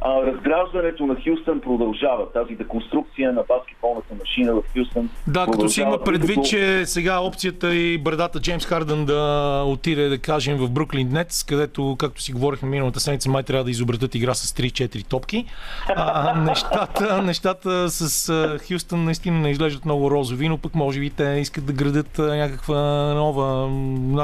а, 0.00 0.22
разграждането 0.26 1.06
на 1.06 1.14
Хюстън 1.14 1.60
продължава. 1.60 2.32
Тази 2.32 2.54
деконструкция 2.54 3.32
на 3.32 3.42
баскетболната 3.48 4.14
машина 4.20 4.54
в 4.54 4.62
Хюстън. 4.78 5.10
Да, 5.26 5.46
като 5.52 5.68
си 5.68 5.80
има 5.80 5.98
предвид, 6.04 6.36
като- 6.36 6.48
че 6.48 6.86
сега 6.86 7.18
опцията 7.18 7.74
и 7.74 7.98
брадата 7.98 8.40
Джеймс 8.40 8.66
Хардън 8.66 9.04
да 9.04 9.62
отиде, 9.66 10.08
да 10.08 10.18
кажем, 10.18 10.56
в 10.58 10.70
Бруклин 10.70 11.08
Нетс, 11.12 11.44
където, 11.44 11.96
както 11.98 12.22
си 12.22 12.32
говорихме 12.32 12.68
миналата 12.68 13.00
седмица, 13.00 13.30
май 13.30 13.42
трябва 13.42 13.64
да 13.64 13.70
изобретат 13.70 14.14
игра 14.14 14.34
с 14.34 14.52
3-4 14.52 15.06
топки. 15.06 15.44
А, 15.96 16.40
нещата, 16.40 17.22
нещата 17.22 17.90
с 17.90 18.58
Хюстън 18.68 19.04
наистина 19.04 19.38
не 19.38 19.50
изглеждат 19.50 19.84
много 19.84 20.10
розови, 20.10 20.48
но 20.48 20.58
пък 20.58 20.74
може 20.74 21.00
би 21.00 21.10
те 21.10 21.24
искат 21.24 21.66
да 21.66 21.72
градят 21.72 22.18
някаква 22.18 22.78
нова, 23.14 23.68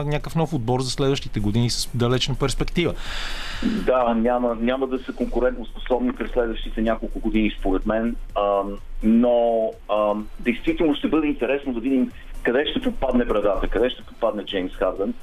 някакъв 0.05 0.37
нов 0.37 0.53
отбор 0.53 0.81
за 0.81 0.91
следващите 0.91 1.41
години 1.41 1.71
с 1.71 1.91
далечна 1.95 2.35
перспектива. 2.35 2.95
Да, 3.63 4.15
няма, 4.15 4.55
няма 4.61 4.87
да 4.87 4.99
са 4.99 5.13
конкурентоспособни 5.61 6.13
през 6.13 6.31
следващите 6.31 6.83
няколко 6.83 7.21
години, 7.21 7.55
според 7.59 7.87
мен. 7.87 8.17
Ам, 8.39 8.79
но 9.03 9.71
ам, 9.93 10.29
действително 10.41 10.95
ще 10.95 11.09
бъде 11.09 11.27
интересно 11.27 11.73
да 11.73 11.81
видим 11.81 12.11
къде 12.43 12.67
ще 12.67 12.81
попадне 12.81 13.25
брадата, 13.25 13.69
къде 13.69 13.91
ще 13.91 14.03
попадне 14.03 14.45
Джеймс 14.45 14.73
Хардън. 14.73 15.15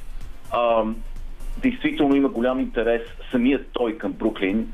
Ам, 0.53 0.95
действително 1.57 2.15
има 2.15 2.29
голям 2.29 2.59
интерес 2.59 3.01
самият 3.31 3.67
той 3.73 3.97
към 3.97 4.11
Бруклин, 4.11 4.73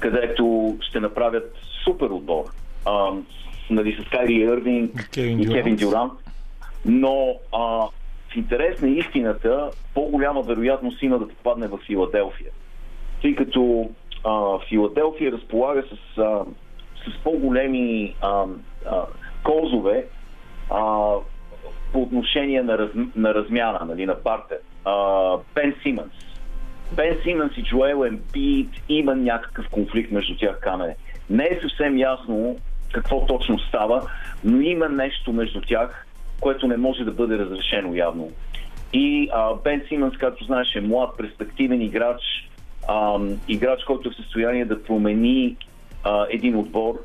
където 0.00 0.76
ще 0.80 1.00
направят 1.00 1.54
супер 1.84 2.06
отбор. 2.06 2.44
Ам, 2.86 3.26
нали, 3.70 4.02
с 4.02 4.08
Кайри 4.10 4.34
Ирвинг 4.34 5.10
Кевин 5.14 5.40
и. 5.40 5.48
Кевин 5.48 5.76
Дюрант. 5.76 6.12
Но 6.84 7.34
а, 7.52 7.58
в 8.28 8.36
интерес 8.36 8.80
на 8.80 8.88
истината, 8.88 9.70
по-голяма 9.94 10.42
вероятност 10.42 11.02
има 11.02 11.18
да 11.18 11.28
попадне 11.28 11.66
в 11.68 11.78
Филаделфия 11.86 12.50
тъй 13.22 13.34
като 13.34 13.90
а, 14.24 14.58
Филаделфия 14.68 15.32
разполага 15.32 15.82
с, 15.82 16.18
а, 16.18 16.44
с 17.06 17.24
по-големи 17.24 18.14
а, 18.20 18.44
а, 18.86 19.04
козове 19.44 20.06
а, 20.70 21.14
по 21.92 22.02
отношение 22.02 22.62
на, 22.62 22.78
раз, 22.78 22.90
на 23.16 23.34
размяна, 23.34 23.84
нали, 23.84 24.06
на 24.06 24.14
партер. 24.14 24.58
А, 24.84 25.36
Бен 25.54 25.74
Симънс. 25.82 26.12
Бен 26.92 27.18
Симънс 27.22 27.52
и 27.56 27.62
Джоел 27.62 28.04
Ембит 28.04 28.70
има 28.88 29.14
някакъв 29.14 29.68
конфликт 29.68 30.12
между 30.12 30.36
тях 30.36 30.60
камене. 30.60 30.96
Не 31.30 31.44
е 31.44 31.58
съвсем 31.62 31.98
ясно 31.98 32.56
какво 32.92 33.26
точно 33.26 33.58
става, 33.58 34.02
но 34.44 34.60
има 34.60 34.88
нещо 34.88 35.32
между 35.32 35.60
тях, 35.60 36.06
което 36.40 36.66
не 36.66 36.76
може 36.76 37.04
да 37.04 37.10
бъде 37.10 37.38
разрешено 37.38 37.94
явно. 37.94 38.30
И 38.92 39.28
а, 39.32 39.54
Бен 39.54 39.82
Симънс, 39.88 40.16
както 40.16 40.44
знаеш, 40.44 40.74
е 40.76 40.80
млад, 40.80 41.16
перспективен 41.16 41.82
играч, 41.82 42.22
ам, 42.88 43.40
играч, 43.48 43.84
който 43.84 44.08
е 44.08 44.12
в 44.12 44.16
състояние 44.16 44.64
да 44.64 44.82
промени 44.82 45.56
а, 46.04 46.26
един 46.30 46.56
отбор 46.56 46.98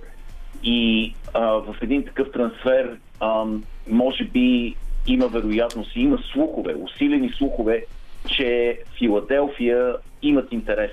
и 0.63 1.13
а, 1.33 1.41
в 1.45 1.75
един 1.81 2.03
такъв 2.03 2.31
трансфер 2.31 2.97
ам, 3.21 3.63
може 3.89 4.23
би 4.23 4.75
има 5.07 5.27
вероятност 5.27 5.95
и 5.95 6.01
има 6.01 6.17
слухове, 6.33 6.75
усилени 6.75 7.29
слухове, 7.29 7.85
че 8.27 8.79
Филаделфия 8.97 9.95
имат 10.21 10.51
интерес 10.51 10.91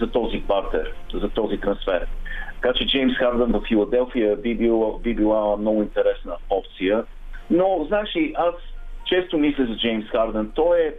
за 0.00 0.10
този 0.10 0.38
бартер, 0.38 0.92
за 1.14 1.28
този 1.28 1.58
трансфер. 1.58 2.06
Така 2.54 2.78
че 2.78 2.86
Джеймс 2.86 3.16
Хардън 3.16 3.52
в 3.52 3.62
Филаделфия 3.68 4.36
би, 4.36 4.54
бил, 4.54 5.00
би 5.02 5.14
била 5.14 5.56
много 5.56 5.82
интересна 5.82 6.36
опция. 6.50 7.04
Но, 7.50 7.84
знаеш 7.88 8.16
ли, 8.16 8.34
аз 8.36 8.54
често 9.04 9.38
мисля 9.38 9.66
за 9.66 9.76
Джеймс 9.76 10.06
Хардън. 10.06 10.52
Той 10.54 10.78
е 10.78 10.88
а, 10.88 10.94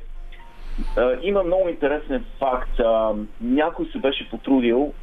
има 1.22 1.44
много 1.44 1.70
интересен 1.70 2.26
факт. 2.40 2.80
Някой 3.42 3.86
се 3.86 3.98
беше 3.98 4.30
потрудил 4.30 4.94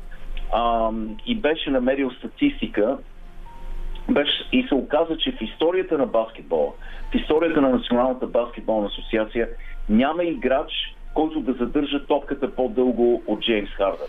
и 1.26 1.36
беше 1.36 1.70
намерил 1.70 2.10
статистика 2.10 2.98
беше, 4.10 4.48
и 4.52 4.66
се 4.68 4.74
оказа, 4.74 5.16
че 5.16 5.32
в 5.32 5.40
историята 5.40 5.98
на 5.98 6.06
баскетбола, 6.06 6.72
в 7.10 7.14
историята 7.14 7.60
на 7.60 7.68
Националната 7.68 8.26
баскетболна 8.26 8.86
асоциация 8.86 9.48
няма 9.88 10.24
играч, 10.24 10.72
който 11.14 11.40
да 11.40 11.52
задържа 11.52 12.06
топката 12.06 12.54
по-дълго 12.54 13.22
от 13.26 13.40
Джеймс 13.40 13.70
Хардън. 13.70 14.08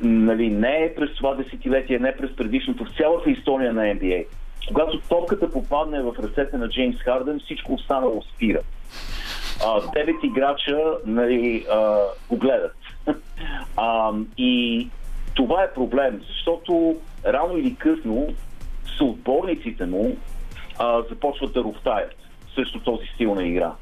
Нали, 0.00 0.50
не 0.50 0.84
е 0.84 0.94
през 0.94 1.14
това 1.14 1.34
десетилетие, 1.34 1.98
не 1.98 2.16
през 2.16 2.36
предишното, 2.36 2.84
в 2.84 2.96
цялата 2.96 3.30
история 3.30 3.72
на 3.72 3.82
NBA. 3.82 4.26
Когато 4.68 5.00
топката 5.00 5.52
попадне 5.52 6.02
в 6.02 6.14
ръцете 6.22 6.56
на 6.56 6.68
Джеймс 6.68 6.96
Хардън, 6.96 7.40
всичко 7.40 7.74
останало 7.74 8.22
спира 8.22 8.60
а, 9.66 9.90
девет 9.94 10.16
играча 10.24 10.78
нали, 11.06 11.66
а, 11.70 11.98
го 12.28 12.36
гледат. 12.36 12.76
а, 13.76 14.12
и 14.38 14.88
това 15.34 15.62
е 15.62 15.74
проблем, 15.74 16.20
защото 16.28 16.96
рано 17.26 17.56
или 17.56 17.74
късно 17.74 18.26
съотборниците 18.98 19.86
му 19.86 20.16
а, 20.78 21.02
започват 21.02 21.52
да 21.52 21.64
роптаят 21.64 22.14
срещу 22.54 22.80
този 22.80 23.06
стил 23.14 23.34
на 23.34 23.46
игра. 23.46 23.72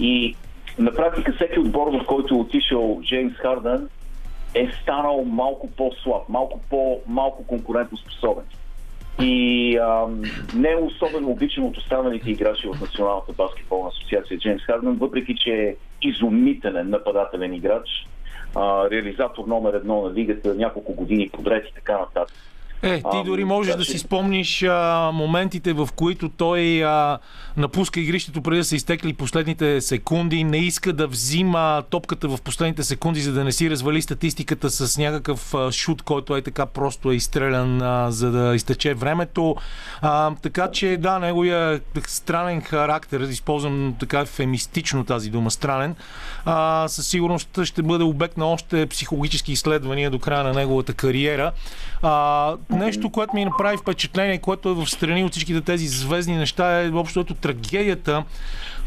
И 0.00 0.36
на 0.78 0.94
практика 0.94 1.32
всеки 1.32 1.60
отбор, 1.60 1.86
в 1.86 2.06
който 2.06 2.34
е 2.34 2.38
отишъл 2.38 3.00
Джеймс 3.02 3.34
Хардън, 3.34 3.88
е 4.54 4.68
станал 4.82 5.24
малко 5.24 5.70
по-слаб, 5.70 6.28
малко, 6.28 6.60
по, 6.70 7.00
малко 7.06 7.46
конкурентоспособен. 7.46 8.44
И 9.20 9.76
ам, 9.76 10.22
не 10.54 10.70
е 10.70 10.76
особено 10.76 11.30
обичан 11.30 11.64
от 11.64 11.76
останалите 11.76 12.30
играчи 12.30 12.68
в 12.68 12.80
Националната 12.80 13.32
баскетболна 13.32 13.88
асоциация 13.88 14.38
Джеймс 14.38 14.62
Хардън, 14.62 14.96
въпреки 14.96 15.36
че 15.36 15.50
е 15.50 15.76
изумителен 16.02 16.90
нападателен 16.90 17.54
играч, 17.54 17.88
а, 18.54 18.90
реализатор 18.90 19.44
номер 19.46 19.74
едно 19.74 20.02
на 20.02 20.14
лигата 20.14 20.54
няколко 20.54 20.94
години 20.94 21.28
подред 21.28 21.68
и 21.68 21.74
така 21.74 21.98
нататък. 21.98 22.36
Е, 22.82 22.96
ти 22.96 23.02
А, 23.04 23.24
дори 23.24 23.44
можеш 23.44 23.76
да 23.76 23.84
си 23.84 23.98
спомниш 23.98 24.62
а, 24.62 25.10
моментите, 25.14 25.72
в 25.72 25.88
които 25.96 26.28
той 26.28 26.84
а, 26.84 27.18
напуска 27.56 28.00
игрището 28.00 28.42
преди 28.42 28.58
да 28.58 28.64
са 28.64 28.76
изтекли 28.76 29.12
последните 29.12 29.80
секунди, 29.80 30.44
не 30.44 30.58
иска 30.58 30.92
да 30.92 31.06
взима 31.06 31.82
топката 31.90 32.28
в 32.28 32.42
последните 32.42 32.82
секунди, 32.82 33.20
за 33.20 33.32
да 33.32 33.44
не 33.44 33.52
си 33.52 33.70
развали 33.70 34.02
статистиката 34.02 34.70
с 34.70 34.98
някакъв 34.98 35.54
а, 35.54 35.72
шут, 35.72 36.02
който 36.02 36.36
е 36.36 36.42
така 36.42 36.66
просто 36.66 37.10
е 37.10 37.14
изстрелян, 37.14 37.82
а, 37.82 38.10
за 38.10 38.30
да 38.30 38.54
изтече 38.54 38.94
времето. 38.94 39.56
А, 40.00 40.34
така 40.42 40.70
че 40.70 40.96
да, 40.96 41.18
неговия 41.18 41.80
странен 42.06 42.60
характер, 42.60 43.20
използвам 43.20 43.94
така 44.00 44.24
фемистично 44.24 45.04
тази 45.04 45.30
дума, 45.30 45.50
странен, 45.50 45.94
а, 46.44 46.88
със 46.88 47.08
сигурност 47.08 47.64
ще 47.64 47.82
бъде 47.82 48.04
обект 48.04 48.36
на 48.36 48.46
още 48.46 48.86
психологически 48.86 49.52
изследвания 49.52 50.10
до 50.10 50.18
края 50.18 50.44
на 50.44 50.52
неговата 50.52 50.94
кариера. 50.94 51.52
А, 52.02 52.56
нещо, 52.72 53.10
което 53.10 53.34
ми 53.34 53.44
направи 53.44 53.76
впечатление, 53.76 54.38
което 54.38 54.68
е 54.68 54.74
в 54.74 54.86
страни 54.86 55.24
от 55.24 55.32
всичките 55.32 55.60
тези 55.60 55.88
звездни 55.88 56.36
неща, 56.36 56.82
е 56.82 56.90
общото 56.90 57.34
трагедията, 57.34 58.24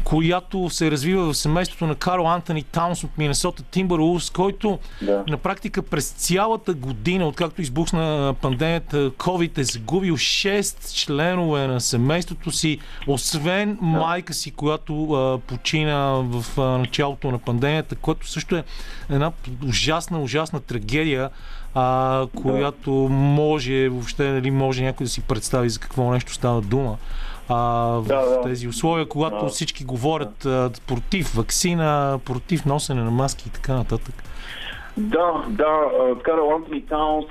която 0.04 0.70
се 0.70 0.90
развива 0.90 1.32
в 1.32 1.36
семейството 1.36 1.86
на 1.86 1.94
Карл 1.94 2.28
Антони 2.28 2.62
Таунс 2.62 3.04
от 3.04 3.18
Миннесота 3.18 3.62
Тимбърлс, 3.62 4.30
който 4.30 4.78
Да. 5.02 5.24
на 5.28 5.36
практика 5.36 5.82
през 5.82 6.10
цялата 6.10 6.74
година, 6.74 7.28
откакто 7.28 7.62
избухна 7.62 8.34
пандемията, 8.42 9.10
COVID 9.10 9.58
е 9.58 9.64
загубил 9.64 10.16
6 10.16 10.94
членове 10.94 11.66
на 11.66 11.80
семейството 11.80 12.50
си, 12.50 12.78
освен 13.06 13.78
майка 13.80 14.34
си, 14.34 14.50
която 14.50 15.12
а, 15.12 15.38
почина 15.38 16.22
в 16.24 16.44
а, 16.58 16.62
началото 16.62 17.30
на 17.30 17.38
пандемията, 17.38 17.96
което 17.96 18.28
също 18.28 18.56
е 18.56 18.64
една 19.10 19.32
ужасна, 19.68 20.20
ужасна 20.20 20.60
трагедия, 20.60 21.30
а, 21.78 22.26
която 22.34 22.90
може, 23.10 23.88
въобще 23.88 24.30
нали, 24.30 24.50
може 24.50 24.84
някой 24.84 25.04
да 25.04 25.10
си 25.10 25.22
представи 25.22 25.68
за 25.70 25.80
какво 25.80 26.10
нещо 26.10 26.32
става 26.32 26.60
дума. 26.60 26.96
А, 27.48 27.56
в 28.00 28.04
Да, 28.08 28.20
да. 28.20 28.40
тези 28.42 28.68
условия, 28.68 29.08
когато 29.08 29.44
Да. 29.44 29.48
всички 29.48 29.84
говорят 29.84 30.44
а, 30.46 30.70
против 30.86 31.34
вакцина, 31.34 32.20
против 32.24 32.64
носене 32.64 33.02
на 33.02 33.10
маски 33.10 33.44
и 33.48 33.52
така 33.52 33.74
нататък. 33.74 34.14
Да, 34.96 35.44
да, 35.48 35.74
Карл 36.22 36.54
Антони 36.56 36.86
Таунс 36.86 37.26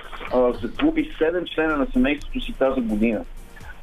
загуби 0.62 1.12
7 1.22 1.56
члена 1.56 1.78
на 1.78 1.88
семейството 1.94 2.42
си 2.42 2.54
тази 2.54 2.82
година. 2.82 3.22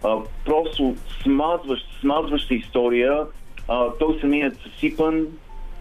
А, 0.05 0.17
просто 0.45 0.95
смазващ, 1.23 1.87
смазваща 2.01 2.55
история. 2.55 3.27
А, 3.69 3.87
той 3.99 4.19
самият 4.21 4.57
съсипан, 4.63 5.27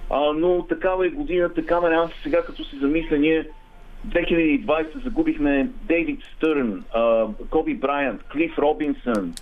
а, 0.10 0.20
но 0.20 0.66
такава 0.70 1.06
е 1.08 1.10
година, 1.10 1.50
така 1.54 1.82
ме 1.82 1.96
аз 1.96 2.10
сега 2.24 2.44
като 2.46 2.64
се 2.64 2.78
замисля, 2.80 3.18
ние 3.18 3.48
2020 4.08 5.04
загубихме 5.04 5.70
Дейвид 5.84 6.20
Стърн, 6.36 6.84
Коби 7.50 7.74
Брайант, 7.74 8.22
Клиф 8.32 8.58
Робинсън, 8.58 9.34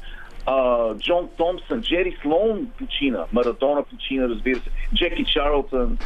Джон 0.98 1.30
Томпсън, 1.38 1.82
Джери 1.82 2.18
Слоун 2.22 2.68
почина, 2.78 3.26
Марадона 3.34 3.84
почина, 3.84 4.30
разбира 4.30 4.60
се, 4.60 4.70
Джеки 4.96 5.26
Чарлтън, 5.26 5.98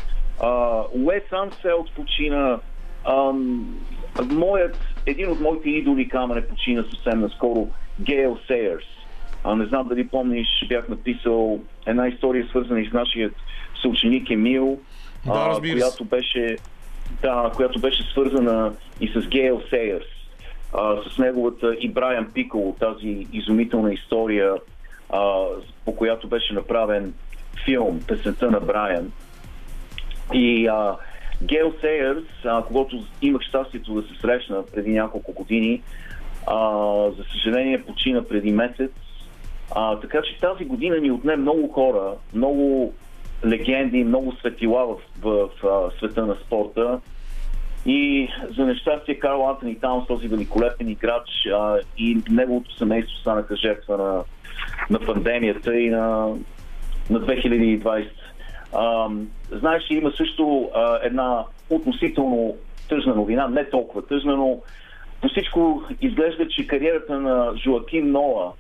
Уес 0.93 1.24
Анселд 1.32 1.91
почина, 1.95 2.60
моят, 4.32 4.78
един 5.06 5.32
от 5.32 5.39
моите 5.39 5.70
идоли 5.70 6.10
камене 6.10 6.47
почина 6.47 6.84
съвсем 6.84 7.20
наскоро, 7.20 7.68
Гейл 8.01 8.38
Сейърс. 8.47 8.86
А, 9.43 9.56
не 9.56 9.66
знам 9.66 9.88
дали 9.88 10.08
помниш, 10.08 10.47
бях 10.70 10.89
написал 10.89 11.60
една 11.86 12.08
история 12.08 12.47
свързана 12.47 12.82
и 12.82 12.89
с 12.89 12.93
нашия 12.93 13.30
съученик 13.82 14.30
Емил, 14.30 14.80
Да, 15.26 15.56
а, 15.58 15.62
която 15.62 16.06
беше 16.06 16.58
да, 17.22 17.51
която 17.55 17.80
беше 17.80 18.03
свързана 18.03 18.74
и 19.01 19.07
с 19.07 19.28
Гейл 19.28 19.61
Сейърс, 19.70 20.05
а, 20.74 20.95
с 21.09 21.18
неговата 21.18 21.76
и 21.80 21.89
Брайан 21.89 22.32
Пикол, 22.34 22.76
тази 22.80 23.28
изумителна 23.34 23.93
история, 23.93 24.53
а, 25.09 25.45
по 25.86 25.95
която 25.95 26.28
беше 26.28 26.53
направен 26.53 27.14
филм, 27.66 27.99
песента 28.07 28.51
на 28.51 28.59
Брайан. 28.59 29.11
И 30.34 30.68
а, 30.68 30.95
Гейл 31.43 31.74
Сейърс, 31.82 32.26
а, 32.45 32.64
когато 32.64 33.03
имах 33.22 33.41
щастието 33.41 33.93
да 33.93 34.07
се 34.07 34.22
срещна 34.22 34.64
преди 34.76 34.91
няколко 34.91 35.34
години, 35.34 35.82
а, 36.47 36.57
за 37.18 37.24
съжаление 37.32 37.84
почина 37.84 38.24
преди 38.24 38.51
месец. 38.51 38.91
А, 39.76 39.99
така 39.99 40.22
че 40.22 40.39
тази 40.39 40.66
година 40.66 40.97
ни 40.97 41.11
отне 41.11 41.36
много 41.36 41.68
хора, 41.68 42.14
много 42.34 42.93
легенди, 43.46 44.04
много 44.04 44.32
светила 44.32 44.86
в, 44.86 44.98
в, 45.22 45.50
в 45.64 45.91
света 46.00 46.26
на 46.26 46.36
спорта. 46.36 47.00
И 47.86 48.30
за 48.58 48.66
нещастие 48.66 49.20
Карл 49.20 49.50
Антони 49.50 49.80
Таунс, 49.80 50.08
този 50.08 50.28
великолепен 50.28 50.89
играч 50.89 51.30
а, 51.54 51.78
и 51.98 52.18
неговото 52.30 52.78
семейство 52.78 53.18
станаха 53.18 53.56
жертва 53.56 53.98
на, 53.98 54.24
на 54.89 55.06
пандемията 55.06 55.80
и 55.80 55.89
на, 55.89 56.28
на 57.10 57.22
2020. 57.22 58.10
А, 58.74 59.10
знаеш, 59.52 59.84
има 59.89 60.12
също 60.12 60.70
а, 60.76 61.00
една 61.04 61.46
относително 61.70 62.56
тъжна 62.89 63.16
новина, 63.16 63.48
не 63.48 63.70
толкова 63.70 64.08
тъжна, 64.08 64.36
но 64.36 64.60
по 65.22 65.28
всичко 65.28 65.84
изглежда, 66.02 66.48
че 66.48 66.68
кариерата 66.68 67.20
на 67.20 67.54
Жоакин 67.58 68.12
Ноа 68.12 68.54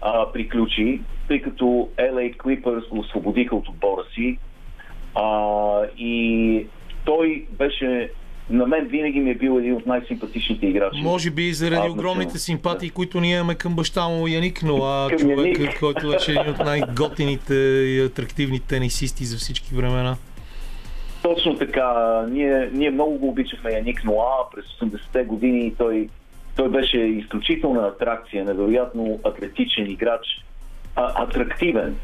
а, 0.00 0.32
приключи, 0.32 1.00
тъй 1.28 1.42
като 1.42 1.88
LA 1.98 2.36
Clippers 2.36 2.88
го 2.88 2.98
освободиха 2.98 3.56
от 3.56 3.68
отбора 3.68 4.02
си. 4.14 4.38
А, 5.14 5.82
и 5.98 6.66
той 7.04 7.46
беше 7.58 8.10
на 8.50 8.66
мен 8.66 8.86
винаги 8.86 9.20
ми 9.20 9.30
е 9.30 9.34
бил 9.34 9.58
един 9.58 9.74
от 9.74 9.86
най-симпатичните 9.86 10.66
играчи. 10.66 11.00
Може 11.02 11.30
би 11.30 11.52
заради 11.52 11.88
огромните 11.88 12.38
симпатии, 12.38 12.88
да. 12.88 12.94
които 12.94 13.20
ние 13.20 13.36
имаме 13.36 13.54
към 13.54 13.76
баща 13.76 14.08
му 14.08 14.26
Яник, 14.26 14.62
но 14.62 14.76
а 14.84 15.16
човек, 15.16 15.78
който 15.80 16.08
беше 16.08 16.30
един 16.30 16.50
от 16.50 16.58
най-готините 16.58 17.54
и 17.54 18.00
атрактивни 18.00 18.60
тенисисти 18.60 19.24
за 19.24 19.36
всички 19.36 19.74
времена. 19.74 20.16
Точно 21.22 21.58
така. 21.58 22.22
Ние, 22.30 22.70
ние 22.72 22.90
много 22.90 23.18
го 23.18 23.28
обичахме 23.28 23.70
Яник 23.70 24.04
Ноа 24.04 24.50
през 24.54 24.64
80-те 24.64 25.24
години. 25.24 25.74
Той, 25.78 26.08
той 26.56 26.68
беше 26.68 26.98
изключителна 26.98 27.86
атракция, 27.86 28.44
невероятно 28.44 29.20
атлетичен 29.24 29.90
играч, 29.90 30.26
а, 30.96 31.24
атрактивен. 31.24 31.96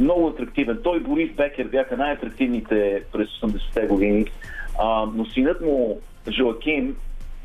Много 0.00 0.28
атрактивен. 0.28 0.78
Той 0.84 0.96
и 0.96 1.00
Борис 1.00 1.32
Бекер 1.32 1.66
бяха 1.66 1.96
най-атрактивните 1.96 3.02
през 3.12 3.28
80-те 3.28 3.86
години. 3.86 4.26
А, 4.78 5.06
но 5.14 5.24
синът 5.24 5.60
му, 5.60 6.00
Жоаким, 6.28 6.96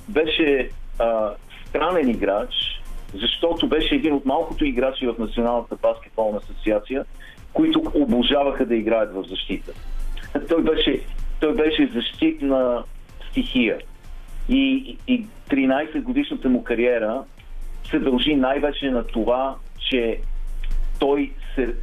беше 0.09 0.69
а, 0.99 1.29
странен 1.67 2.09
играч, 2.09 2.81
защото 3.13 3.67
беше 3.67 3.95
един 3.95 4.13
от 4.13 4.25
малкото 4.25 4.65
играчи 4.65 5.07
в 5.07 5.15
Националната 5.19 5.75
баскетболна 5.75 6.37
асоциация, 6.37 7.05
които 7.53 7.83
обожаваха 7.93 8.65
да 8.65 8.75
играят 8.75 9.13
в 9.13 9.23
защита. 9.29 9.71
Той 10.49 10.63
беше, 10.63 11.01
той 11.39 11.55
беше 11.55 11.89
защитна 11.93 12.83
стихия. 13.29 13.79
И, 14.51 14.97
и 15.07 15.25
13 15.49 16.01
годишната 16.01 16.49
му 16.49 16.63
кариера 16.63 17.23
се 17.89 17.99
дължи 17.99 18.35
най-вече 18.35 18.91
на 18.91 19.03
това, 19.07 19.55
че 19.89 20.19
той 20.99 21.31
се 21.55 21.75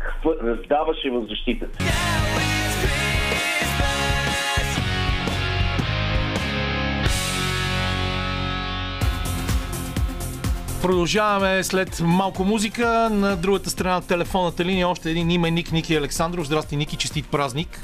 раздаваше 0.43 1.11
в 1.11 1.27
защитата. 1.29 1.79
Продължаваме 10.83 11.63
след 11.63 12.01
малко 12.05 12.45
музика. 12.45 13.11
На 13.11 13.37
другата 13.37 13.71
страна 13.71 13.95
на 13.95 14.07
телефонната 14.07 14.65
линия 14.65 14.89
още 14.89 15.11
един 15.11 15.31
именник 15.31 15.73
Ники 15.73 15.97
Александров. 15.97 16.47
Здрасти, 16.47 16.77
Ники, 16.77 16.97
честит 16.97 17.31
празник. 17.31 17.81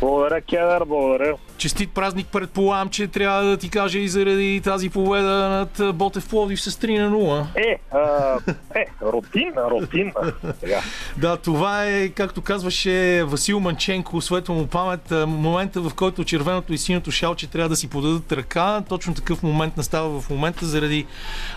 Благодаря, 0.00 0.40
Кедър, 0.40 0.84
благодаря. 0.84 1.36
Честит 1.58 1.90
празник, 1.90 2.26
предполагам, 2.26 2.88
че 2.88 3.06
трябва 3.06 3.44
да 3.44 3.56
ти 3.56 3.70
кажа 3.70 3.98
и 3.98 4.08
заради 4.08 4.60
тази 4.64 4.90
победа 4.90 5.48
над 5.48 5.96
Ботев 5.96 6.28
Пловдив 6.28 6.60
с 6.60 6.70
3 6.70 6.98
на 6.98 7.10
0. 7.10 7.46
Е, 7.56 7.78
а, 7.90 8.38
е, 8.74 8.86
рутинна, 9.02 9.70
рутинна. 9.70 10.32
Сега. 10.60 10.80
Да, 11.16 11.36
това 11.36 11.84
е, 11.84 12.08
както 12.08 12.42
казваше 12.42 13.24
Васил 13.24 13.60
Манченко, 13.60 14.20
светла 14.20 14.54
му 14.54 14.66
памет, 14.66 15.10
момента 15.10 15.80
в 15.80 15.94
който 15.94 16.24
червеното 16.24 16.72
и 16.72 16.78
синото 16.78 17.10
шалче 17.10 17.46
трябва 17.46 17.68
да 17.68 17.76
си 17.76 17.90
подадат 17.90 18.32
ръка. 18.32 18.82
Точно 18.88 19.14
такъв 19.14 19.42
момент 19.42 19.76
настава 19.76 20.20
в 20.20 20.30
момента, 20.30 20.66
заради 20.66 21.06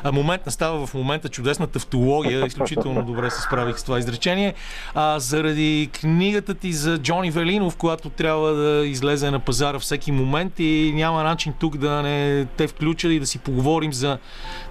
а, 0.03 0.11
момент 0.11 0.45
настава 0.45 0.87
в 0.87 0.93
момента 0.93 1.29
чудесна 1.29 1.67
тавтология. 1.67 2.45
Изключително 2.45 3.03
добре 3.03 3.29
се 3.29 3.41
справих 3.41 3.79
с 3.79 3.83
това 3.83 3.99
изречение. 3.99 4.53
А, 4.93 5.19
заради 5.19 5.89
книгата 6.01 6.55
ти 6.55 6.73
за 6.73 6.97
Джони 6.97 7.31
Велинов, 7.31 7.75
която 7.75 8.09
трябва 8.19 8.53
да 8.53 8.85
излезе 8.85 9.31
на 9.31 9.39
пазара 9.39 9.79
всеки 9.79 10.11
момент 10.11 10.59
и 10.59 10.91
няма 10.95 11.23
начин 11.23 11.53
тук 11.59 11.77
да 11.77 12.01
не 12.01 12.45
те 12.45 12.67
включа 12.67 13.07
и 13.07 13.19
да 13.19 13.27
си 13.27 13.39
поговорим 13.39 13.93
за 13.93 14.17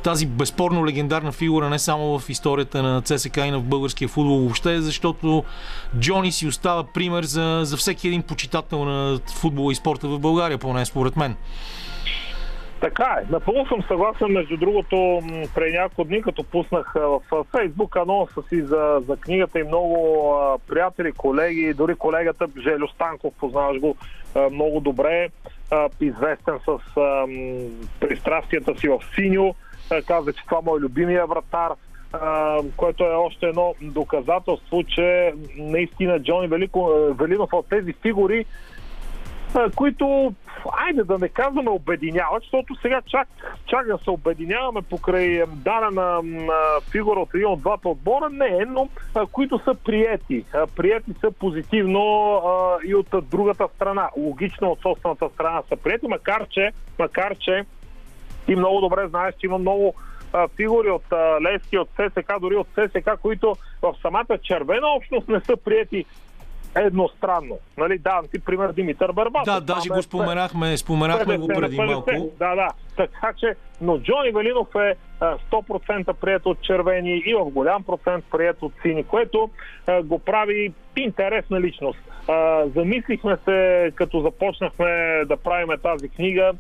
тази 0.03 0.27
безспорно 0.27 0.87
легендарна 0.87 1.33
фигура 1.33 1.71
не 1.71 1.79
само 1.79 2.19
в 2.19 2.29
историята 2.29 2.83
на 2.83 3.03
ЦСК 3.03 3.37
и 3.37 3.51
на 3.51 3.61
българския 3.61 4.09
футбол 4.09 4.39
въобще, 4.39 4.81
защото 4.81 5.45
Джони 5.99 6.33
си 6.33 6.47
остава 6.47 6.85
пример 6.85 7.25
за, 7.25 7.61
за 7.65 7.77
всеки 7.77 8.09
един 8.09 8.23
почитател 8.23 8.85
на 8.85 9.19
футбола 9.35 9.73
и 9.73 9.75
спорта 9.75 10.09
в 10.09 10.19
България, 10.19 10.59
поне 10.59 10.85
според 10.85 11.17
мен. 11.17 11.37
Така 12.81 13.19
е. 13.23 13.27
Напълно 13.31 13.67
съм 13.67 13.83
съгласен. 13.83 14.33
Между 14.33 14.57
другото, 14.57 15.21
преди 15.55 15.79
няколко 15.79 16.05
дни, 16.05 16.23
като 16.23 16.45
пуснах 16.45 16.95
в 16.95 17.45
Фейсбук 17.57 17.97
анонса 17.97 18.43
си 18.49 18.63
за, 18.63 19.03
за 19.09 19.17
книгата 19.17 19.61
и 19.61 19.65
много 19.65 19.97
а, 20.35 20.59
приятели, 20.59 21.13
колеги, 21.13 21.75
дори 21.75 21.95
колегата 21.95 22.47
Желю 22.63 22.89
Станков, 22.89 23.35
познаваш 23.41 23.81
го 23.81 23.97
а, 24.35 24.51
много 24.51 24.81
добре, 24.81 25.29
а, 25.71 25.89
известен 26.01 26.59
с 26.65 26.97
а, 26.97 27.27
пристрастията 28.01 28.79
си 28.79 28.89
в 28.89 29.01
синьо. 29.15 29.55
А, 29.91 30.03
каза, 30.03 30.33
че 30.33 30.45
това 30.45 30.61
мой 30.65 30.81
любимия 30.81 31.27
вратар, 31.27 31.73
а, 32.13 32.59
което 32.77 33.05
е 33.05 33.09
още 33.09 33.47
едно 33.47 33.75
доказателство, 33.83 34.85
че 34.85 35.33
наистина 35.57 36.23
Джони 36.23 36.49
Велико, 36.49 36.91
Велинов 37.19 37.53
от 37.53 37.69
тези 37.69 37.93
фигури 37.93 38.45
които, 39.77 40.35
айде 40.73 41.05
да 41.05 41.19
не 41.19 41.29
казваме 41.29 41.71
обединяват, 41.71 42.43
защото 42.43 42.75
сега 42.83 43.03
чак, 43.07 43.29
чак 43.67 43.87
да 43.87 43.99
се 44.05 44.11
обединяваме 44.11 44.83
покрай 44.83 45.43
дадена 45.47 46.23
фигура 46.91 47.21
от 47.21 47.35
един 47.35 47.47
от 47.47 47.61
двата 47.61 47.89
отбора, 47.89 48.29
не, 48.31 48.65
но 48.69 48.89
а, 49.15 49.27
които 49.27 49.61
са 49.65 49.75
приети. 49.75 50.45
А, 50.55 50.67
приети 50.67 51.15
са 51.21 51.31
позитивно 51.31 52.35
а, 52.35 52.79
и 52.87 52.95
от 52.95 53.09
другата 53.23 53.69
страна. 53.75 54.11
Логично 54.17 54.71
от 54.71 54.81
собствената 54.81 55.29
страна 55.35 55.63
са 55.69 55.77
приети, 55.77 56.07
макар 56.09 56.47
че, 56.49 56.71
макар 56.99 57.37
че 57.37 57.65
ти 58.47 58.57
много 58.57 58.81
добре 58.81 59.09
знаеш, 59.09 59.35
че 59.39 59.47
има 59.47 59.59
много 59.59 59.95
а, 60.33 60.49
фигури 60.49 60.91
от 60.91 61.13
а, 61.13 61.41
Лески, 61.41 61.79
от 61.79 61.89
ССК, 61.97 62.33
дори 62.41 62.57
от 62.57 62.69
ССК, 62.75 63.11
които 63.23 63.57
в 63.83 63.95
самата 64.03 64.39
червена 64.43 64.89
общност 64.89 65.29
не 65.29 65.41
са 65.41 65.57
приети 65.57 66.05
едностранно. 66.77 67.59
Нали, 67.77 67.99
давам 67.99 68.25
ти 68.33 68.39
пример 68.39 68.73
Димитър 68.73 69.13
Барбатов. 69.13 69.55
Да, 69.55 69.61
даже 69.61 69.89
го 69.89 70.03
споменахме, 70.03 70.77
споменахме 70.77 71.39
го 71.39 71.49
преди 71.49 71.77
малко. 71.77 72.11
Да, 72.39 72.55
да. 72.55 72.69
Така 72.97 73.33
че, 73.39 73.55
но 73.81 73.99
Джони 73.99 74.31
Велинов 74.31 74.69
е 74.75 74.95
100% 75.21 76.13
прият 76.13 76.47
от 76.47 76.63
червени 76.63 77.23
и 77.27 77.35
в 77.35 77.45
голям 77.45 77.83
процент 77.83 78.25
прият 78.31 78.63
от 78.63 78.73
сини, 78.83 79.05
което 79.05 79.51
го 80.05 80.19
прави 80.19 80.73
интересна 80.97 81.61
личност. 81.61 81.99
Замислихме 82.77 83.37
се, 83.45 83.91
като 83.95 84.21
започнахме 84.21 85.23
да 85.27 85.37
правиме 85.37 85.79
тази 85.79 86.09
книга, 86.09 86.53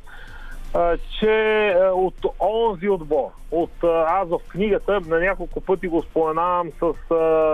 че 1.20 1.74
от 1.94 2.14
онзи 2.40 2.88
отбор, 2.88 3.28
от 3.50 3.84
аз 4.06 4.28
в 4.28 4.38
книгата 4.48 5.00
на 5.06 5.20
няколко 5.20 5.60
пъти 5.60 5.88
го 5.88 6.02
споменавам 6.02 6.70
с 6.80 6.92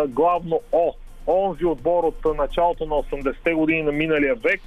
главно 0.09 0.61
О, 0.73 0.93
онзи 1.27 1.65
отбор 1.65 2.05
от 2.05 2.37
началото 2.37 2.87
на 2.87 2.95
80-те 2.95 3.55
години 3.55 3.83
на 3.83 3.93
миналия 3.93 4.35
век. 4.35 4.61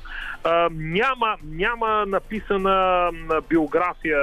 А, 0.43 0.69
няма, 0.71 1.35
няма 1.43 2.05
написана 2.07 3.09
биография, 3.49 4.19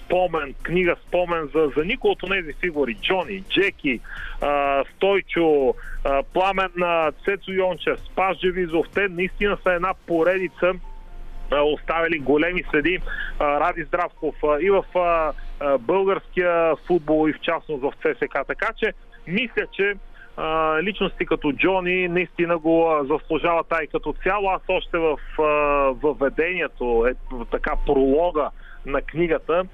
спомен, 0.00 0.54
книга 0.62 0.96
спомен 1.08 1.48
за, 1.54 1.70
за 1.76 1.84
никой 1.84 2.10
от 2.10 2.20
тези 2.30 2.52
фигури. 2.60 2.94
Джони, 2.94 3.44
Джеки, 3.50 4.00
а, 4.40 4.84
Стойчо, 4.96 5.74
а, 6.04 6.22
Пламен 6.22 6.70
на 6.76 7.12
Цецо 7.24 7.52
Йончев, 7.52 8.00
Спас 8.00 8.38
Джевизов. 8.38 8.86
Те 8.94 9.08
наистина 9.08 9.58
са 9.62 9.72
една 9.72 9.94
поредица 10.06 10.72
оставили 11.60 12.18
големи 12.18 12.64
следи 12.70 12.98
Ради 13.40 13.82
Здравков 13.82 14.34
и 14.60 14.70
в 14.70 14.84
българския 15.78 16.76
футбол 16.86 17.28
и 17.28 17.32
в 17.32 17.40
частност 17.40 17.82
в 17.82 17.92
ЦСК. 18.02 18.38
Така 18.46 18.68
че 18.78 18.92
мисля, 19.26 19.66
че 19.72 19.94
личности 20.82 21.26
като 21.26 21.52
Джони 21.52 22.08
наистина 22.08 22.58
го 22.58 23.06
заслужава 23.10 23.64
тай 23.64 23.86
като 23.86 24.14
цяло. 24.22 24.50
Аз 24.50 24.62
още 24.68 24.98
в 24.98 25.18
а, 25.38 25.42
въведението, 26.02 27.06
е, 27.10 27.14
така 27.50 27.72
пролога 27.86 28.50
на 28.86 29.02
книгата, 29.02 29.64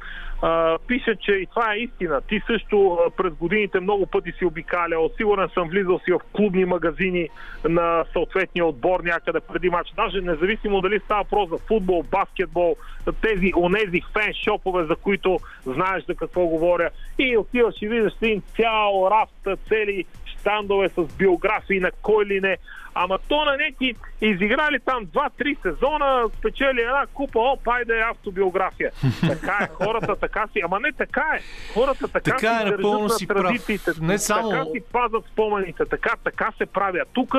а, 0.42 0.78
пише, 0.86 1.16
че 1.20 1.32
и 1.32 1.46
това 1.46 1.74
е 1.74 1.78
истина. 1.78 2.20
Ти 2.28 2.42
също 2.46 2.98
а, 3.06 3.10
през 3.10 3.32
годините 3.32 3.80
много 3.80 4.06
пъти 4.06 4.32
си 4.32 4.44
обикалял. 4.44 5.10
Сигурен 5.16 5.48
съм 5.54 5.68
влизал 5.68 5.98
си 5.98 6.12
в 6.12 6.20
клубни 6.32 6.64
магазини 6.64 7.28
на 7.68 8.04
съответния 8.12 8.66
отбор 8.66 9.00
някъде 9.00 9.40
преди 9.40 9.70
матч. 9.70 9.90
Даже 9.96 10.20
независимо 10.20 10.80
дали 10.80 11.00
става 11.04 11.22
въпрос 11.22 11.50
за 11.50 11.58
футбол, 11.58 12.02
баскетбол, 12.10 12.76
тези 13.22 13.52
онези 13.56 14.02
фен 14.12 14.34
шопове, 14.44 14.84
за 14.84 14.96
които 14.96 15.38
знаеш 15.66 16.04
за 16.04 16.14
какво 16.14 16.46
говоря. 16.46 16.90
И 17.18 17.36
отиваш 17.36 17.74
и 17.82 17.88
виждаш 17.88 18.12
един 18.22 18.42
цял 18.56 19.08
рафт, 19.10 19.60
цели 19.68 20.04
щандове 20.40 20.88
с 20.88 21.16
биографии 21.18 21.80
на 21.80 21.90
кой 22.02 22.26
ли 22.26 22.40
не. 22.40 22.56
Ама 22.94 23.18
то 23.28 23.44
на 23.44 23.56
неки 23.56 23.94
изиграли 24.20 24.80
там 24.80 25.06
2-3 25.06 25.62
сезона, 25.62 26.24
спечели 26.38 26.80
една 26.80 27.06
купа, 27.14 27.38
о, 27.38 27.56
пайде 27.64 28.00
автобиография. 28.00 28.90
Така 29.20 29.58
е, 29.62 29.68
хората 29.84 30.16
така 30.16 30.46
си, 30.52 30.60
ама 30.64 30.80
не 30.80 30.92
така 30.92 31.26
е. 31.36 31.40
Хората 31.74 32.08
така, 32.08 32.30
Така 32.30 32.58
си 32.58 32.68
е, 32.68 32.70
държат 32.70 33.18
си 33.18 33.26
на 33.28 33.34
традициите, 33.34 33.90
Не 34.00 34.18
само- 34.18 34.50
така 34.50 34.64
си 34.64 34.80
пазят 34.92 35.24
спомените, 35.32 35.84
така, 35.84 36.14
така 36.24 36.52
се 36.58 36.66
прави. 36.66 36.98
А 36.98 37.04
тук 37.12 37.34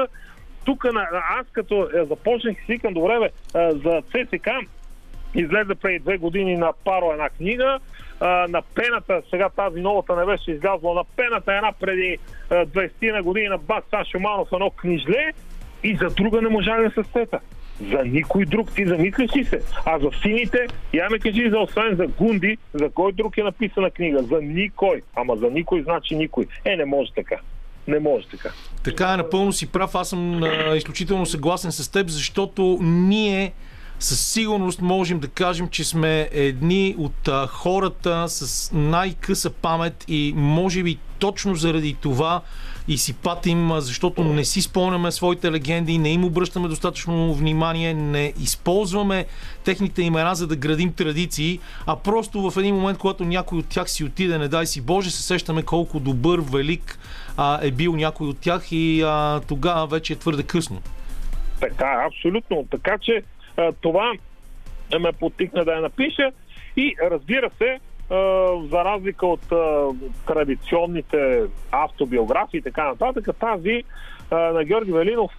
тук 0.65 0.83
на, 0.93 1.07
аз 1.39 1.45
като 1.51 1.89
е, 1.95 2.05
започнах 2.05 2.55
си 2.57 2.63
викам, 2.67 2.93
добре, 2.93 3.19
бе, 3.19 3.29
а, 3.53 3.71
за 3.71 4.01
ЦСК 4.01 4.47
излезе 5.35 5.75
преди 5.75 5.99
две 5.99 6.17
години 6.17 6.57
на 6.57 6.73
паро 6.85 7.11
една 7.11 7.29
книга, 7.29 7.79
а, 8.19 8.47
на 8.49 8.61
пената, 8.61 9.21
сега 9.29 9.49
тази 9.49 9.79
новата 9.79 10.15
не 10.15 10.25
беше 10.25 10.51
излязла, 10.51 10.93
на 10.93 11.03
пената 11.03 11.53
една 11.53 11.71
преди 11.79 12.17
а, 12.49 12.65
20 12.65 13.11
на 13.11 13.23
години 13.23 13.47
на 13.47 13.57
Бас 13.57 13.83
Сан 13.89 14.05
Шуманов 14.11 14.47
едно 14.53 14.69
книжле 14.69 15.33
и 15.83 15.95
за 15.95 16.09
друга 16.09 16.41
не 16.41 16.49
можа 16.49 16.77
да 16.77 16.89
се 16.89 17.09
сета. 17.13 17.39
За 17.91 18.03
никой 18.05 18.45
друг. 18.45 18.73
Ти 18.75 18.85
замислиш 18.87 19.35
ли 19.35 19.45
се? 19.45 19.61
А 19.85 19.99
за 19.99 20.09
сините, 20.21 20.67
я 20.93 21.09
ме 21.09 21.19
кажи, 21.19 21.49
за 21.49 21.59
освен 21.59 21.95
за 21.95 22.07
Гунди, 22.07 22.57
за 22.73 22.89
кой 22.89 23.11
друг 23.11 23.37
е 23.37 23.43
написана 23.43 23.91
книга? 23.91 24.23
За 24.23 24.41
никой. 24.41 25.01
Ама 25.15 25.35
за 25.35 25.49
никой 25.49 25.83
значи 25.83 26.15
никой. 26.15 26.45
Е, 26.65 26.75
не 26.75 26.85
може 26.85 27.11
така. 27.15 27.35
Не 27.87 27.99
може 27.99 28.27
така. 28.27 28.49
Така 28.83 29.13
е, 29.13 29.17
напълно 29.17 29.53
си 29.53 29.71
прав. 29.71 29.95
Аз 29.95 30.09
съм 30.09 30.43
а, 30.43 30.75
изключително 30.75 31.25
съгласен 31.25 31.71
с 31.71 31.91
теб, 31.91 32.07
защото 32.07 32.79
ние 32.81 33.51
със 33.99 34.25
сигурност 34.25 34.81
можем 34.81 35.19
да 35.19 35.27
кажем, 35.27 35.67
че 35.67 35.83
сме 35.83 36.29
едни 36.31 36.95
от 36.97 37.27
а, 37.27 37.47
хората 37.47 38.29
с 38.29 38.71
най-къса 38.73 39.49
памет 39.49 40.05
и 40.07 40.33
може 40.35 40.83
би 40.83 40.97
точно 41.19 41.55
заради 41.55 41.93
това 42.01 42.41
и 42.87 42.97
си 42.97 43.13
патим, 43.13 43.71
защото 43.75 44.23
не 44.23 44.45
си 44.45 44.61
спомняме 44.61 45.11
своите 45.11 45.51
легенди, 45.51 45.97
не 45.97 46.09
им 46.09 46.25
обръщаме 46.25 46.67
достатъчно 46.67 47.33
внимание, 47.33 47.93
не 47.93 48.33
използваме 48.39 49.25
техните 49.63 50.01
имена, 50.01 50.35
за 50.35 50.47
да 50.47 50.55
градим 50.55 50.93
традиции, 50.93 51.59
а 51.85 51.95
просто 51.95 52.51
в 52.51 52.57
един 52.57 52.75
момент, 52.75 52.97
когато 52.97 53.25
някой 53.25 53.59
от 53.59 53.67
тях 53.67 53.89
си 53.89 54.03
отиде, 54.03 54.37
не 54.37 54.47
дай 54.47 54.65
си 54.65 54.81
Боже, 54.81 55.11
се 55.11 55.23
сещаме 55.23 55.63
колко 55.63 55.99
добър, 55.99 56.39
велик 56.39 56.99
а, 57.37 57.59
е 57.61 57.71
бил 57.71 57.95
някой 57.95 58.27
от 58.27 58.39
тях 58.39 58.71
и 58.71 59.01
а, 59.01 59.41
тогава 59.47 59.87
вече 59.87 60.13
е 60.13 60.15
твърде 60.15 60.43
късно. 60.43 60.81
Така, 61.59 62.07
абсолютно. 62.07 62.67
Така 62.71 62.97
че 63.01 63.23
това 63.81 64.13
ме 64.99 65.11
потикна 65.11 65.65
да 65.65 65.73
я 65.73 65.81
напиша 65.81 66.31
и 66.77 66.95
разбира 67.01 67.49
се, 67.57 67.79
за 68.69 68.83
разлика 68.85 69.27
от 69.27 69.49
традиционните 70.27 71.43
автобиографии 71.71 72.57
и 72.57 72.61
така 72.61 72.87
нататък, 72.87 73.29
тази 73.39 73.83
на 74.31 74.63
Георги 74.63 74.91
Велинов 74.91 75.31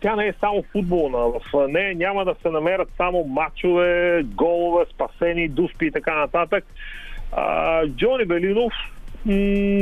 тя 0.00 0.16
не 0.16 0.26
е 0.26 0.34
само 0.40 0.64
футболна. 0.72 1.18
В 1.18 1.68
нея 1.68 1.94
няма 1.94 2.24
да 2.24 2.34
се 2.42 2.50
намерят 2.50 2.88
само 2.96 3.24
матчове, 3.24 4.22
голове, 4.24 4.84
спасени, 4.94 5.48
дуспи 5.48 5.86
и 5.86 5.92
така 5.92 6.14
нататък. 6.14 6.64
Джони 7.86 8.24
Белинов 8.24 8.72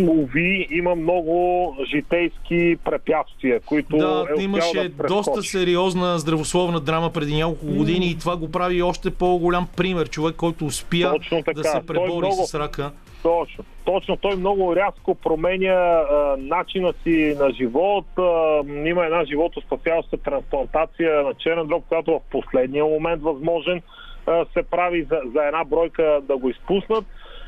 уви, 0.08 0.66
има 0.70 0.94
много 0.94 1.76
житейски 1.90 2.76
препятствия, 2.84 3.60
които 3.60 3.96
Да, 3.96 4.26
е 4.38 4.42
имаше 4.42 4.88
да 4.88 5.06
доста 5.06 5.42
сериозна 5.42 6.18
здравословна 6.18 6.80
драма 6.80 7.10
преди 7.12 7.34
няколко 7.34 7.66
години 7.66 8.06
и 8.06 8.18
това 8.18 8.36
го 8.36 8.50
прави 8.50 8.82
още 8.82 9.10
по-голям 9.10 9.68
пример. 9.76 10.08
Човек, 10.08 10.36
който 10.36 10.66
успя 10.66 11.14
да 11.54 11.64
се 11.64 11.86
пребори 11.86 12.26
много- 12.26 12.46
с 12.46 12.54
рака. 12.54 12.92
Точно. 13.22 13.64
Точно. 13.84 14.16
Той 14.16 14.36
много 14.36 14.76
рязко 14.76 15.14
променя 15.14 15.74
а, 15.74 16.36
начина 16.38 16.92
си 17.02 17.36
на 17.38 17.50
живот. 17.52 18.06
А, 18.18 18.60
има 18.86 19.04
една 19.04 19.24
животоспасяваща 19.24 20.16
трансплантация 20.16 21.22
на 21.22 21.34
черен 21.34 21.66
дроб, 21.66 21.84
която 21.88 22.10
в 22.12 22.30
последния 22.30 22.84
момент 22.84 23.22
възможен 23.22 23.82
а, 24.26 24.44
се 24.52 24.62
прави 24.62 25.02
за, 25.02 25.20
за 25.34 25.44
една 25.44 25.64
бройка 25.64 26.20
да 26.22 26.36
го 26.36 26.50
изпуснат. 26.50 27.04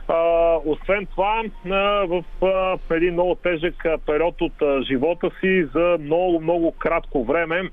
А, 0.08 0.56
освен 0.64 1.06
това, 1.06 1.42
а, 1.70 1.76
в 2.06 2.24
а, 2.42 2.94
един 2.94 3.12
много 3.12 3.34
тежък 3.34 3.84
период 4.06 4.40
от 4.40 4.62
а, 4.62 4.82
живота 4.82 5.30
си 5.40 5.64
за 5.74 5.96
много, 6.00 6.40
много 6.40 6.72
кратко 6.72 7.24
време, 7.24 7.70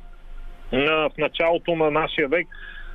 а, 0.74 1.10
в 1.10 1.18
началото 1.18 1.76
на 1.76 1.92
нашия 1.92 2.28
век, 2.28 2.48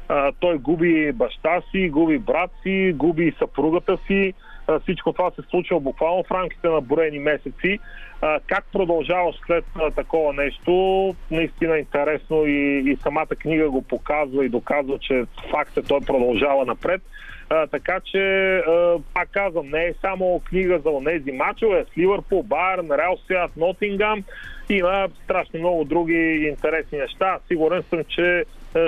а, 0.09 0.32
той 0.41 0.59
губи 0.59 1.12
баща 1.12 1.62
си, 1.70 1.89
губи 1.89 2.18
брат 2.18 2.51
си, 2.62 2.93
губи 2.97 3.35
съпругата 3.39 3.99
си. 4.07 4.35
А, 4.66 4.80
Всичко 4.80 5.12
това 5.12 5.30
се 5.30 5.43
случва 5.51 5.80
буквално 5.80 6.24
в 6.24 6.30
рамките 6.30 6.68
на 6.68 6.80
броени 6.80 7.18
месеци. 7.18 7.78
А, 8.22 8.41
Как 8.47 8.64
продължаваш 8.72 9.37
след 9.47 9.64
а, 9.74 9.91
такова 9.91 10.32
нещо, 10.32 11.14
наистина 11.30 11.78
интересно 11.78 12.47
и, 12.47 12.82
и 12.91 12.97
самата 13.03 13.26
книга 13.26 13.70
го 13.70 13.82
показва 13.82 14.45
и 14.45 14.49
доказва, 14.49 14.99
че 14.99 15.24
факт 15.51 15.76
е 15.76 15.82
той 15.82 16.01
продължава 16.01 16.64
напред. 16.64 17.03
А, 17.51 17.66
така 17.66 18.01
че, 18.05 18.57
а, 18.57 18.99
пак 19.14 19.28
казвам, 19.30 19.70
не 19.70 19.84
е 19.84 19.95
само 20.01 20.40
книга 20.45 20.78
за 20.78 20.90
онези 20.90 21.32
мачове 21.32 21.84
с 21.84 21.99
Ливърпул, 21.99 22.42
Байерн, 22.42 22.90
Реал 22.90 23.18
Сиат, 23.26 23.57
Нотингам. 23.57 24.24
Има 24.68 25.09
страшно 25.24 25.59
много 25.59 25.84
други 25.84 26.49
интересни 26.51 26.99
неща. 26.99 27.38
Сигурен 27.49 27.82
съм, 27.90 28.05
че 28.09 28.45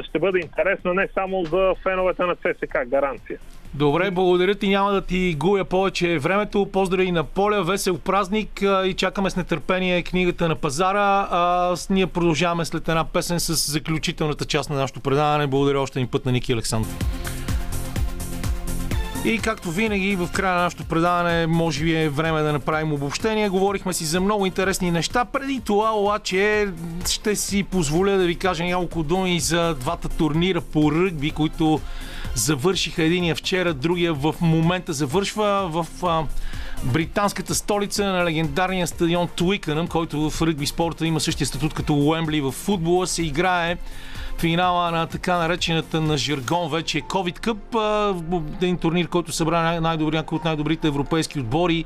ще 0.08 0.18
бъде 0.18 0.38
интересна 0.38 0.94
не 0.94 1.08
само 1.14 1.44
за 1.44 1.74
феновете 1.82 2.22
на 2.22 2.36
ЦСК, 2.36 2.78
гаранция. 2.86 3.38
Добре, 3.74 4.10
благодаря 4.10 4.54
ти. 4.54 4.68
Няма 4.68 4.92
да 4.92 5.00
ти 5.00 5.34
губя 5.38 5.64
повече 5.64 6.18
времето. 6.18 6.66
Поздрави 6.72 7.12
на 7.12 7.24
Поля, 7.24 7.62
весел 7.62 7.98
празник 7.98 8.62
и 8.84 8.94
чакаме 8.96 9.30
с 9.30 9.36
нетърпение 9.36 10.02
книгата 10.02 10.48
на 10.48 10.54
пазара. 10.54 11.28
А, 11.30 11.76
ние 11.90 12.06
продължаваме 12.06 12.64
след 12.64 12.88
една 12.88 13.04
песен 13.04 13.40
с 13.40 13.72
заключителната 13.72 14.44
част 14.44 14.70
на 14.70 14.76
нашето 14.76 15.00
предаване. 15.00 15.46
Благодаря 15.46 15.80
още 15.80 15.98
един 15.98 16.10
път 16.10 16.26
на 16.26 16.32
Ники 16.32 16.52
Александров. 16.52 16.98
И 19.26 19.38
както 19.38 19.70
винаги 19.70 20.16
в 20.16 20.28
края 20.32 20.54
на 20.54 20.62
нашето 20.62 20.84
предаване 20.84 21.46
може 21.46 21.84
би 21.84 21.96
е 21.96 22.08
време 22.08 22.42
да 22.42 22.52
направим 22.52 22.92
обобщение. 22.92 23.48
Говорихме 23.48 23.92
си 23.92 24.04
за 24.04 24.20
много 24.20 24.46
интересни 24.46 24.90
неща. 24.90 25.24
Преди 25.24 25.60
това 25.60 25.92
обаче 25.96 26.68
ще 27.10 27.36
си 27.36 27.62
позволя 27.62 28.10
да 28.10 28.26
ви 28.26 28.34
кажа 28.34 28.64
няколко 28.64 29.02
думи 29.02 29.40
за 29.40 29.74
двата 29.74 30.08
турнира 30.08 30.60
по 30.60 30.92
ръгби, 30.92 31.30
които 31.30 31.80
завършиха 32.34 33.02
единия 33.02 33.34
вчера, 33.34 33.74
другия 33.74 34.14
в 34.14 34.34
момента 34.40 34.92
завършва 34.92 35.68
в 35.68 35.86
британската 36.84 37.54
столица 37.54 38.04
на 38.04 38.24
легендарния 38.24 38.86
стадион 38.86 39.28
Туикънъм, 39.28 39.88
който 39.88 40.30
в 40.30 40.42
ръгби 40.42 40.66
спорта 40.66 41.06
има 41.06 41.20
същия 41.20 41.46
статут 41.46 41.74
като 41.74 41.94
Уембли 41.94 42.40
в 42.40 42.52
футбола, 42.52 43.06
се 43.06 43.22
играе 43.22 43.76
финала 44.38 44.90
на 44.90 45.06
така 45.06 45.38
наречената 45.38 46.00
на 46.00 46.16
Жиргон 46.16 46.70
вече 46.70 47.00
COVID 47.00 47.40
Cup, 47.40 48.54
един 48.56 48.78
турнир, 48.78 49.08
който 49.08 49.32
събра 49.32 49.62
най- 49.62 49.80
най-добри, 49.80 50.16
някои 50.16 50.36
от 50.36 50.44
най-добрите 50.44 50.88
европейски 50.88 51.40
отбори. 51.40 51.84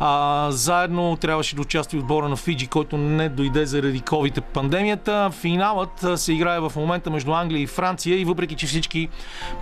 А, 0.00 0.46
заедно 0.50 1.16
трябваше 1.16 1.56
да 1.56 1.62
участва 1.62 1.98
отбора 1.98 2.28
на 2.28 2.36
Фиджи, 2.36 2.66
който 2.66 2.96
не 2.96 3.28
дойде 3.28 3.66
заради 3.66 4.00
COVID 4.00 4.40
пандемията. 4.40 5.30
Финалът 5.30 6.06
се 6.16 6.32
играе 6.32 6.60
в 6.60 6.72
момента 6.76 7.10
между 7.10 7.32
Англия 7.32 7.62
и 7.62 7.66
Франция 7.66 8.20
и 8.20 8.24
въпреки, 8.24 8.54
че 8.54 8.66
всички 8.66 9.08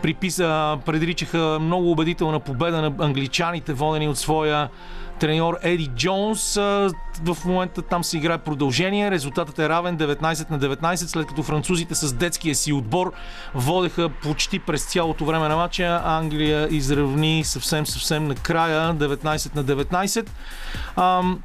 приписа, 0.02 0.78
предричаха 0.86 1.58
много 1.60 1.90
убедителна 1.90 2.40
победа 2.40 2.82
на 2.82 3.04
англичаните, 3.04 3.72
водени 3.72 4.08
от 4.08 4.18
своя 4.18 4.68
треньор 5.20 5.58
Еди 5.62 5.86
Джонс. 5.86 6.54
В 7.22 7.36
момента 7.44 7.82
там 7.82 8.04
се 8.04 8.16
играе 8.16 8.38
продължение. 8.38 9.10
Резултатът 9.10 9.58
е 9.58 9.68
равен 9.68 9.98
19 9.98 10.50
на 10.50 10.58
19, 10.58 10.94
след 10.94 11.26
като 11.26 11.42
французите 11.42 11.94
с 11.94 12.12
детския 12.12 12.54
си 12.54 12.72
отбор 12.72 13.12
водеха 13.54 14.08
почти 14.08 14.58
през 14.58 14.84
цялото 14.84 15.24
време 15.24 15.48
на 15.48 15.56
матча. 15.56 16.02
Англия 16.04 16.68
изравни 16.70 17.44
съвсем 17.44 17.86
съвсем 17.86 18.28
накрая 18.28 18.94
19 18.94 19.54
на 19.54 19.64
19. 19.64 20.28
Ам, 20.96 21.42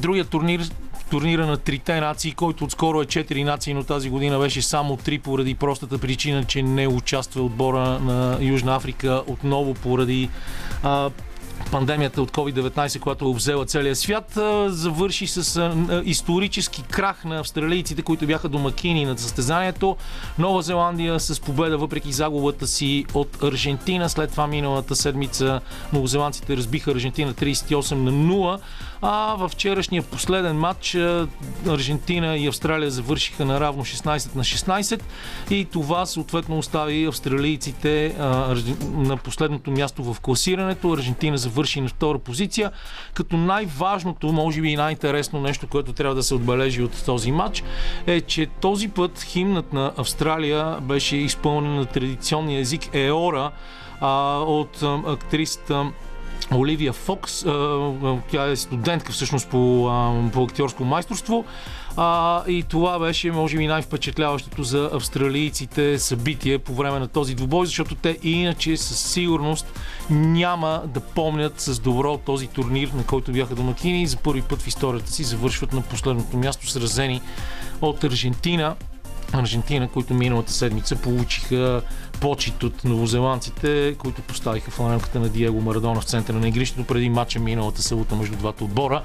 Другият 0.00 0.28
турнир 0.28 0.60
турнира 1.10 1.46
на 1.46 1.56
трите 1.56 2.00
нации, 2.00 2.32
който 2.32 2.64
отскоро 2.64 3.02
е 3.02 3.06
4 3.06 3.44
нации, 3.44 3.74
но 3.74 3.84
тази 3.84 4.10
година 4.10 4.38
беше 4.38 4.62
само 4.62 4.96
3 4.96 5.20
поради 5.20 5.54
простата 5.54 5.98
причина, 5.98 6.44
че 6.44 6.62
не 6.62 6.88
участва 6.88 7.42
отбора 7.42 7.98
на 7.98 8.38
Южна 8.40 8.76
Африка 8.76 9.22
отново 9.26 9.74
поради 9.74 10.30
а, 10.82 11.10
пандемията 11.74 12.22
от 12.22 12.30
COVID-19, 12.30 13.00
която 13.00 13.30
обзела 13.30 13.66
целия 13.66 13.96
свят, 13.96 14.38
завърши 14.66 15.26
с 15.26 15.72
исторически 16.04 16.82
крах 16.82 17.24
на 17.24 17.40
австралийците, 17.40 18.02
които 18.02 18.26
бяха 18.26 18.48
домакини 18.48 19.04
на 19.04 19.18
състезанието. 19.18 19.96
Нова 20.38 20.62
Зеландия 20.62 21.20
с 21.20 21.40
победа 21.40 21.78
въпреки 21.78 22.12
загубата 22.12 22.66
си 22.66 23.04
от 23.14 23.42
Аржентина. 23.42 24.08
След 24.08 24.30
това 24.30 24.46
миналата 24.46 24.96
седмица 24.96 25.60
новозеландците 25.92 26.56
разбиха 26.56 26.90
Аржентина 26.90 27.34
38 27.34 27.94
на 27.94 28.12
0. 28.12 28.58
А 29.06 29.34
във 29.34 29.50
вчерашния 29.50 30.02
последен 30.02 30.56
матч 30.56 30.94
Аржентина 31.68 32.36
и 32.36 32.46
Австралия 32.46 32.90
завършиха 32.90 33.44
наравно 33.44 33.84
16 33.84 34.36
на 34.36 34.44
16 34.44 35.02
и 35.50 35.64
това 35.64 36.06
съответно 36.06 36.58
остави 36.58 37.04
австралийците 37.04 38.16
на 38.82 39.16
последното 39.16 39.70
място 39.70 40.14
в 40.14 40.20
класирането. 40.20 40.92
Аржентина 40.92 41.38
завърши 41.38 41.80
на 41.80 41.88
втора 41.88 42.18
позиция, 42.18 42.70
като 43.14 43.36
най-важното, 43.36 44.32
може 44.32 44.60
би 44.60 44.68
и 44.68 44.76
най-интересно 44.76 45.40
нещо, 45.40 45.66
което 45.66 45.92
трябва 45.92 46.14
да 46.14 46.22
се 46.22 46.34
отбележи 46.34 46.82
от 46.82 47.04
този 47.06 47.32
матч 47.32 47.64
е, 48.06 48.20
че 48.20 48.46
този 48.46 48.88
път 48.88 49.22
химнат 49.22 49.72
на 49.72 49.92
Австралия 49.96 50.80
беше 50.80 51.16
изпълнен 51.16 51.76
на 51.76 51.86
традиционния 51.86 52.60
език 52.60 52.94
Еора 52.94 53.50
от 54.46 54.82
актрисата 55.06 55.92
Оливия 56.52 56.92
Фокс. 56.92 57.44
Тя 58.30 58.46
е 58.46 58.56
студентка 58.56 59.12
всъщност 59.12 59.48
по, 59.48 59.90
по 60.32 60.44
актьорско 60.44 60.84
майсторство. 60.84 61.44
А, 61.96 62.42
и 62.48 62.62
това 62.62 62.98
беше, 62.98 63.32
може 63.32 63.56
би, 63.56 63.66
най-впечатляващото 63.66 64.62
за 64.62 64.90
австралийците 64.92 65.98
събитие 65.98 66.58
по 66.58 66.74
време 66.74 66.98
на 66.98 67.08
този 67.08 67.34
двубой, 67.34 67.66
защото 67.66 67.94
те 67.94 68.18
иначе 68.22 68.76
със 68.76 68.98
сигурност 68.98 69.80
няма 70.10 70.82
да 70.86 71.00
помнят 71.00 71.60
с 71.60 71.78
добро 71.78 72.18
този 72.18 72.46
турнир, 72.46 72.88
на 72.88 73.04
който 73.04 73.32
бяха 73.32 73.54
домакини 73.54 74.02
и 74.02 74.06
за 74.06 74.16
първи 74.16 74.42
път 74.42 74.62
в 74.62 74.66
историята 74.66 75.12
си 75.12 75.24
завършват 75.24 75.72
на 75.72 75.82
последното 75.82 76.36
място, 76.36 76.68
сразени 76.68 77.20
от 77.80 78.04
Аржентина. 78.04 78.74
Аржентина, 79.32 79.88
които 79.88 80.14
миналата 80.14 80.52
седмица 80.52 80.96
получиха 80.96 81.82
почет 82.20 82.62
от 82.62 82.84
новозеландците, 82.84 83.94
които 83.98 84.22
поставиха 84.22 84.70
фланелката 84.70 85.20
на 85.20 85.28
Диего 85.28 85.60
Марадона 85.60 86.00
в 86.00 86.04
центъра 86.04 86.38
на 86.38 86.48
игрището 86.48 86.84
преди 86.84 87.08
матча 87.08 87.38
миналата 87.40 87.82
събота 87.82 88.16
между 88.16 88.36
двата 88.36 88.64
отбора. 88.64 89.02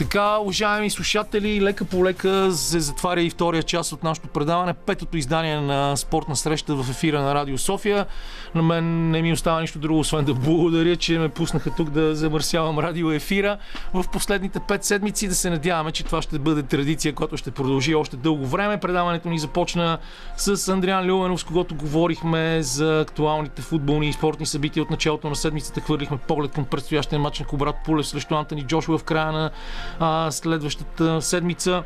Така, 0.00 0.38
уважаеми 0.38 0.90
слушатели, 0.90 1.62
лека 1.62 1.84
по 1.84 2.04
лека 2.04 2.52
се 2.52 2.80
затваря 2.80 3.22
и 3.22 3.30
втория 3.30 3.62
част 3.62 3.92
от 3.92 4.02
нашото 4.02 4.28
предаване. 4.28 4.74
Петото 4.74 5.16
издание 5.16 5.60
на 5.60 5.96
спортна 5.96 6.36
среща 6.36 6.74
в 6.74 6.90
ефира 6.90 7.22
на 7.22 7.34
Радио 7.34 7.58
София. 7.58 8.06
На 8.54 8.62
мен 8.62 9.10
не 9.10 9.22
ми 9.22 9.32
остава 9.32 9.60
нищо 9.60 9.78
друго, 9.78 10.00
освен 10.00 10.24
да 10.24 10.34
благодаря, 10.34 10.96
че 10.96 11.18
ме 11.18 11.28
пуснаха 11.28 11.70
тук 11.76 11.90
да 11.90 12.14
замърсявам 12.14 12.78
радио 12.78 13.12
ефира 13.12 13.58
в 13.94 14.04
последните 14.12 14.60
пет 14.68 14.84
седмици. 14.84 15.28
Да 15.28 15.34
се 15.34 15.50
надяваме, 15.50 15.92
че 15.92 16.04
това 16.04 16.22
ще 16.22 16.38
бъде 16.38 16.62
традиция, 16.62 17.14
която 17.14 17.36
ще 17.36 17.50
продължи 17.50 17.94
още 17.94 18.16
дълго 18.16 18.46
време. 18.46 18.80
Предаването 18.80 19.28
ни 19.28 19.38
започна 19.38 19.98
с 20.36 20.68
Андриан 20.68 21.10
Люменов, 21.10 21.40
с 21.40 21.44
когото 21.44 21.74
говорихме 21.74 22.62
за 22.62 23.00
актуалните 23.00 23.62
футболни 23.62 24.08
и 24.08 24.12
спортни 24.12 24.46
събития 24.46 24.82
от 24.82 24.90
началото 24.90 25.28
на 25.28 25.36
седмицата. 25.36 25.80
Хвърлихме 25.80 26.18
поглед 26.18 26.52
към 26.52 26.64
предстоящия 26.64 27.18
матч 27.18 27.40
на 27.40 27.46
Кобрат 27.46 27.76
Пулев 27.84 28.06
срещу 28.06 28.34
Антони 28.34 28.62
Джошуа 28.62 28.98
в 28.98 29.04
края 29.04 29.32
на 29.32 29.50
а, 29.98 30.30
следващата 30.30 31.22
седмица. 31.22 31.82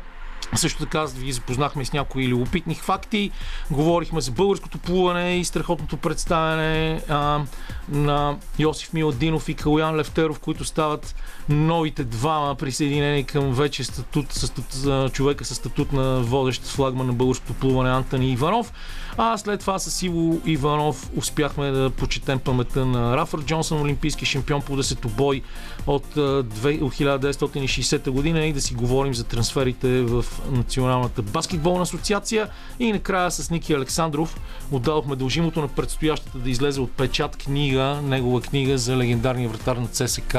Също 0.55 0.79
така 0.79 1.05
ви 1.05 1.31
запознахме 1.31 1.85
с 1.85 1.93
някои 1.93 2.27
любопитни 2.27 2.75
факти. 2.75 3.31
Говорихме 3.71 4.21
за 4.21 4.31
българското 4.31 4.77
плуване 4.77 5.37
и 5.37 5.45
страхотното 5.45 5.97
представяне 5.97 7.01
а, 7.09 7.41
на 7.89 8.37
Йосиф 8.59 8.93
Миладинов 8.93 9.49
и 9.49 9.53
Калуян 9.53 9.95
Левтеров, 9.95 10.39
които 10.39 10.65
стават 10.65 11.15
новите 11.49 12.03
двама 12.03 12.55
присъединени 12.55 13.23
към 13.23 13.53
вече 13.53 13.83
статут, 13.83 14.31
статут, 14.33 15.13
човека 15.13 15.45
с 15.45 15.55
статут 15.55 15.93
на 15.93 16.21
водещ 16.21 16.63
флагман 16.63 17.07
на 17.07 17.13
българското 17.13 17.53
плуване 17.53 17.89
Антони 17.89 18.31
Иванов. 18.31 18.73
А 19.17 19.37
след 19.37 19.59
това 19.59 19.79
с 19.79 20.03
Иво 20.03 20.41
Иванов 20.45 21.09
успяхме 21.15 21.71
да 21.71 21.89
почетем 21.89 22.39
паметта 22.39 22.85
на 22.85 23.17
Рафър 23.17 23.41
Джонсън, 23.41 23.81
олимпийски 23.81 24.25
шампион 24.25 24.61
по 24.61 24.75
десетобой 24.75 25.41
от 25.87 26.15
1960 26.15 28.09
година 28.09 28.45
и 28.45 28.53
да 28.53 28.61
си 28.61 28.73
говорим 28.73 29.13
за 29.13 29.23
трансферите 29.23 30.01
в 30.01 30.25
Националната 30.51 31.21
баскетболна 31.21 31.81
асоциация. 31.81 32.47
И 32.79 32.91
накрая 32.91 33.31
с 33.31 33.49
Ники 33.49 33.73
Александров 33.73 34.39
отдадохме 34.71 35.15
дължимото 35.15 35.61
на 35.61 35.67
предстоящата 35.67 36.37
да 36.37 36.49
излезе 36.49 36.81
от 36.81 36.91
печат 36.91 37.37
книга, 37.37 38.01
негова 38.03 38.41
книга 38.41 38.77
за 38.77 38.97
легендарния 38.97 39.49
вратар 39.49 39.77
на 39.77 39.87
ЦСК 39.87 40.37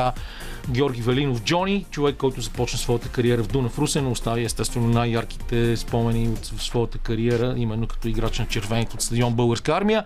Георги 0.70 1.02
Велинов 1.02 1.42
Джони, 1.42 1.86
човек, 1.90 2.16
който 2.16 2.40
започна 2.40 2.78
своята 2.78 3.08
кариера 3.08 3.42
в 3.42 3.48
Дунав 3.48 3.78
Русен, 3.78 4.06
остави 4.06 4.44
естествено 4.44 4.88
най-ярките 4.88 5.76
спомени 5.76 6.28
от 6.28 6.44
своята 6.44 6.98
кариера, 6.98 7.54
именно 7.56 7.86
като 7.86 8.08
играч 8.08 8.38
на 8.38 8.46
червените 8.46 8.94
от 8.94 9.02
стадион 9.02 9.34
Българска 9.34 9.72
армия. 9.72 10.04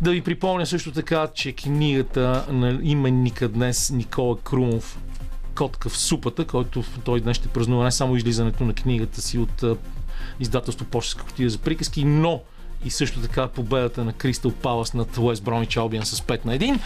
Да 0.00 0.10
ви 0.10 0.20
припомня 0.20 0.66
също 0.66 0.92
така, 0.92 1.28
че 1.34 1.52
книгата 1.52 2.44
на 2.50 2.78
именника 2.82 3.48
днес 3.48 3.90
Никола 3.90 4.38
Крумов 4.38 4.98
Котка 5.54 5.88
в 5.88 5.96
супата, 5.96 6.44
който 6.44 6.84
той 7.04 7.20
днес 7.20 7.36
ще 7.36 7.48
празнува 7.48 7.84
не 7.84 7.92
само 7.92 8.16
излизането 8.16 8.64
на 8.64 8.74
книгата 8.74 9.22
си 9.22 9.38
от 9.38 9.64
издателство 10.40 10.86
Почтска 10.86 11.24
котия 11.24 11.50
за 11.50 11.58
приказки, 11.58 12.04
но 12.04 12.42
и 12.84 12.90
също 12.90 13.20
така 13.20 13.48
победата 13.48 14.04
на 14.04 14.12
Кристал 14.12 14.50
Палас 14.50 14.94
над 14.94 15.18
Уест 15.18 15.42
Бромич 15.42 15.76
Албиан 15.76 16.06
с 16.06 16.20
5 16.20 16.44
на 16.44 16.58
1. 16.58 16.78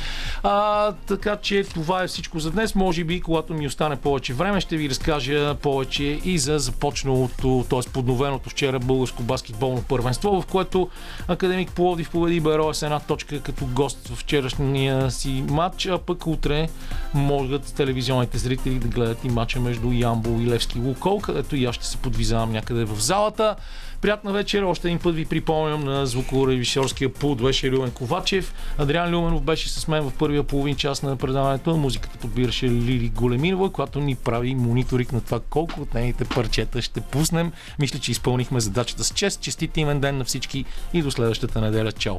А, 0.43 0.93
така 0.93 1.37
че 1.37 1.65
това 1.65 2.03
е 2.03 2.07
всичко 2.07 2.39
за 2.39 2.51
днес. 2.51 2.75
Може 2.75 3.05
би, 3.05 3.21
когато 3.21 3.55
ми 3.55 3.67
остане 3.67 3.97
повече 3.97 4.35
време, 4.35 4.61
ще 4.61 4.77
ви 4.77 4.91
разкажа 4.91 5.55
повече 5.55 6.21
и 6.25 6.39
за 6.39 6.59
започналото, 6.59 7.65
т.е. 7.71 7.91
подновеното 7.93 8.51
вчера 8.51 8.79
българско 8.79 9.23
баскетболно 9.23 9.83
първенство, 9.83 10.43
в 10.43 10.47
което 10.47 10.89
Академик 11.29 11.71
Пловдив 11.71 12.11
победи 12.11 12.41
Беро 12.41 12.75
с 12.75 12.83
една 12.83 13.01
точка 13.01 13.41
като 13.41 13.67
гост 13.67 14.09
в 14.09 14.17
вчерашния 14.17 15.11
си 15.11 15.45
матч, 15.49 15.87
а 15.87 15.99
пък 15.99 16.27
утре 16.27 16.69
могат 17.15 17.75
телевизионните 17.75 18.39
зрители 18.39 18.75
да 18.75 18.89
гледат 18.89 19.25
и 19.25 19.29
матча 19.29 19.61
между 19.61 19.93
Ямбол 19.93 20.41
и 20.41 20.47
Левски 20.47 20.79
Лукол, 20.79 21.21
където 21.21 21.57
и 21.57 21.65
аз 21.65 21.75
ще 21.75 21.87
се 21.87 21.97
подвизавам 21.97 22.53
някъде 22.53 22.85
в 22.85 23.01
залата. 23.01 23.57
Приятна 24.03 24.33
вечер. 24.33 24.63
Още 24.63 24.89
един 24.89 24.99
път 24.99 25.15
ви 25.15 25.25
припомням 25.25 25.85
на 25.85 26.07
звукорежисьорския 26.07 27.13
пулт 27.13 27.43
беше 27.43 27.71
Люмен 27.71 27.91
Ковачев. 27.91 28.55
Адриан 28.79 29.15
Люменов 29.15 29.43
беше 29.43 29.69
с 29.69 29.89
мен 29.89 30.03
в 30.03 30.13
първия 30.19 30.43
половин 30.43 30.77
час 30.77 31.03
на 31.03 31.17
предаването. 31.17 31.77
Музиката 31.77 32.19
подбираше 32.19 32.71
Лили 32.71 33.09
Големинова, 33.09 33.71
която 33.71 34.01
ни 34.01 34.15
прави 34.15 34.55
мониторик 34.55 35.13
на 35.13 35.21
това 35.21 35.41
колко 35.51 35.81
от 35.81 35.95
нейните 35.95 36.25
парчета 36.25 36.83
ще 36.83 37.01
пуснем. 37.01 37.53
Мисля, 37.79 37.99
че 37.99 38.11
изпълнихме 38.11 38.61
задачата 38.61 39.05
с 39.05 39.11
чест. 39.11 39.41
Честит 39.41 39.77
имен 39.77 40.01
ден 40.01 40.19
на 40.19 40.25
всички 40.25 40.65
и 40.93 41.03
до 41.03 41.11
следващата 41.11 41.61
неделя. 41.61 41.93
Чао! 41.93 42.19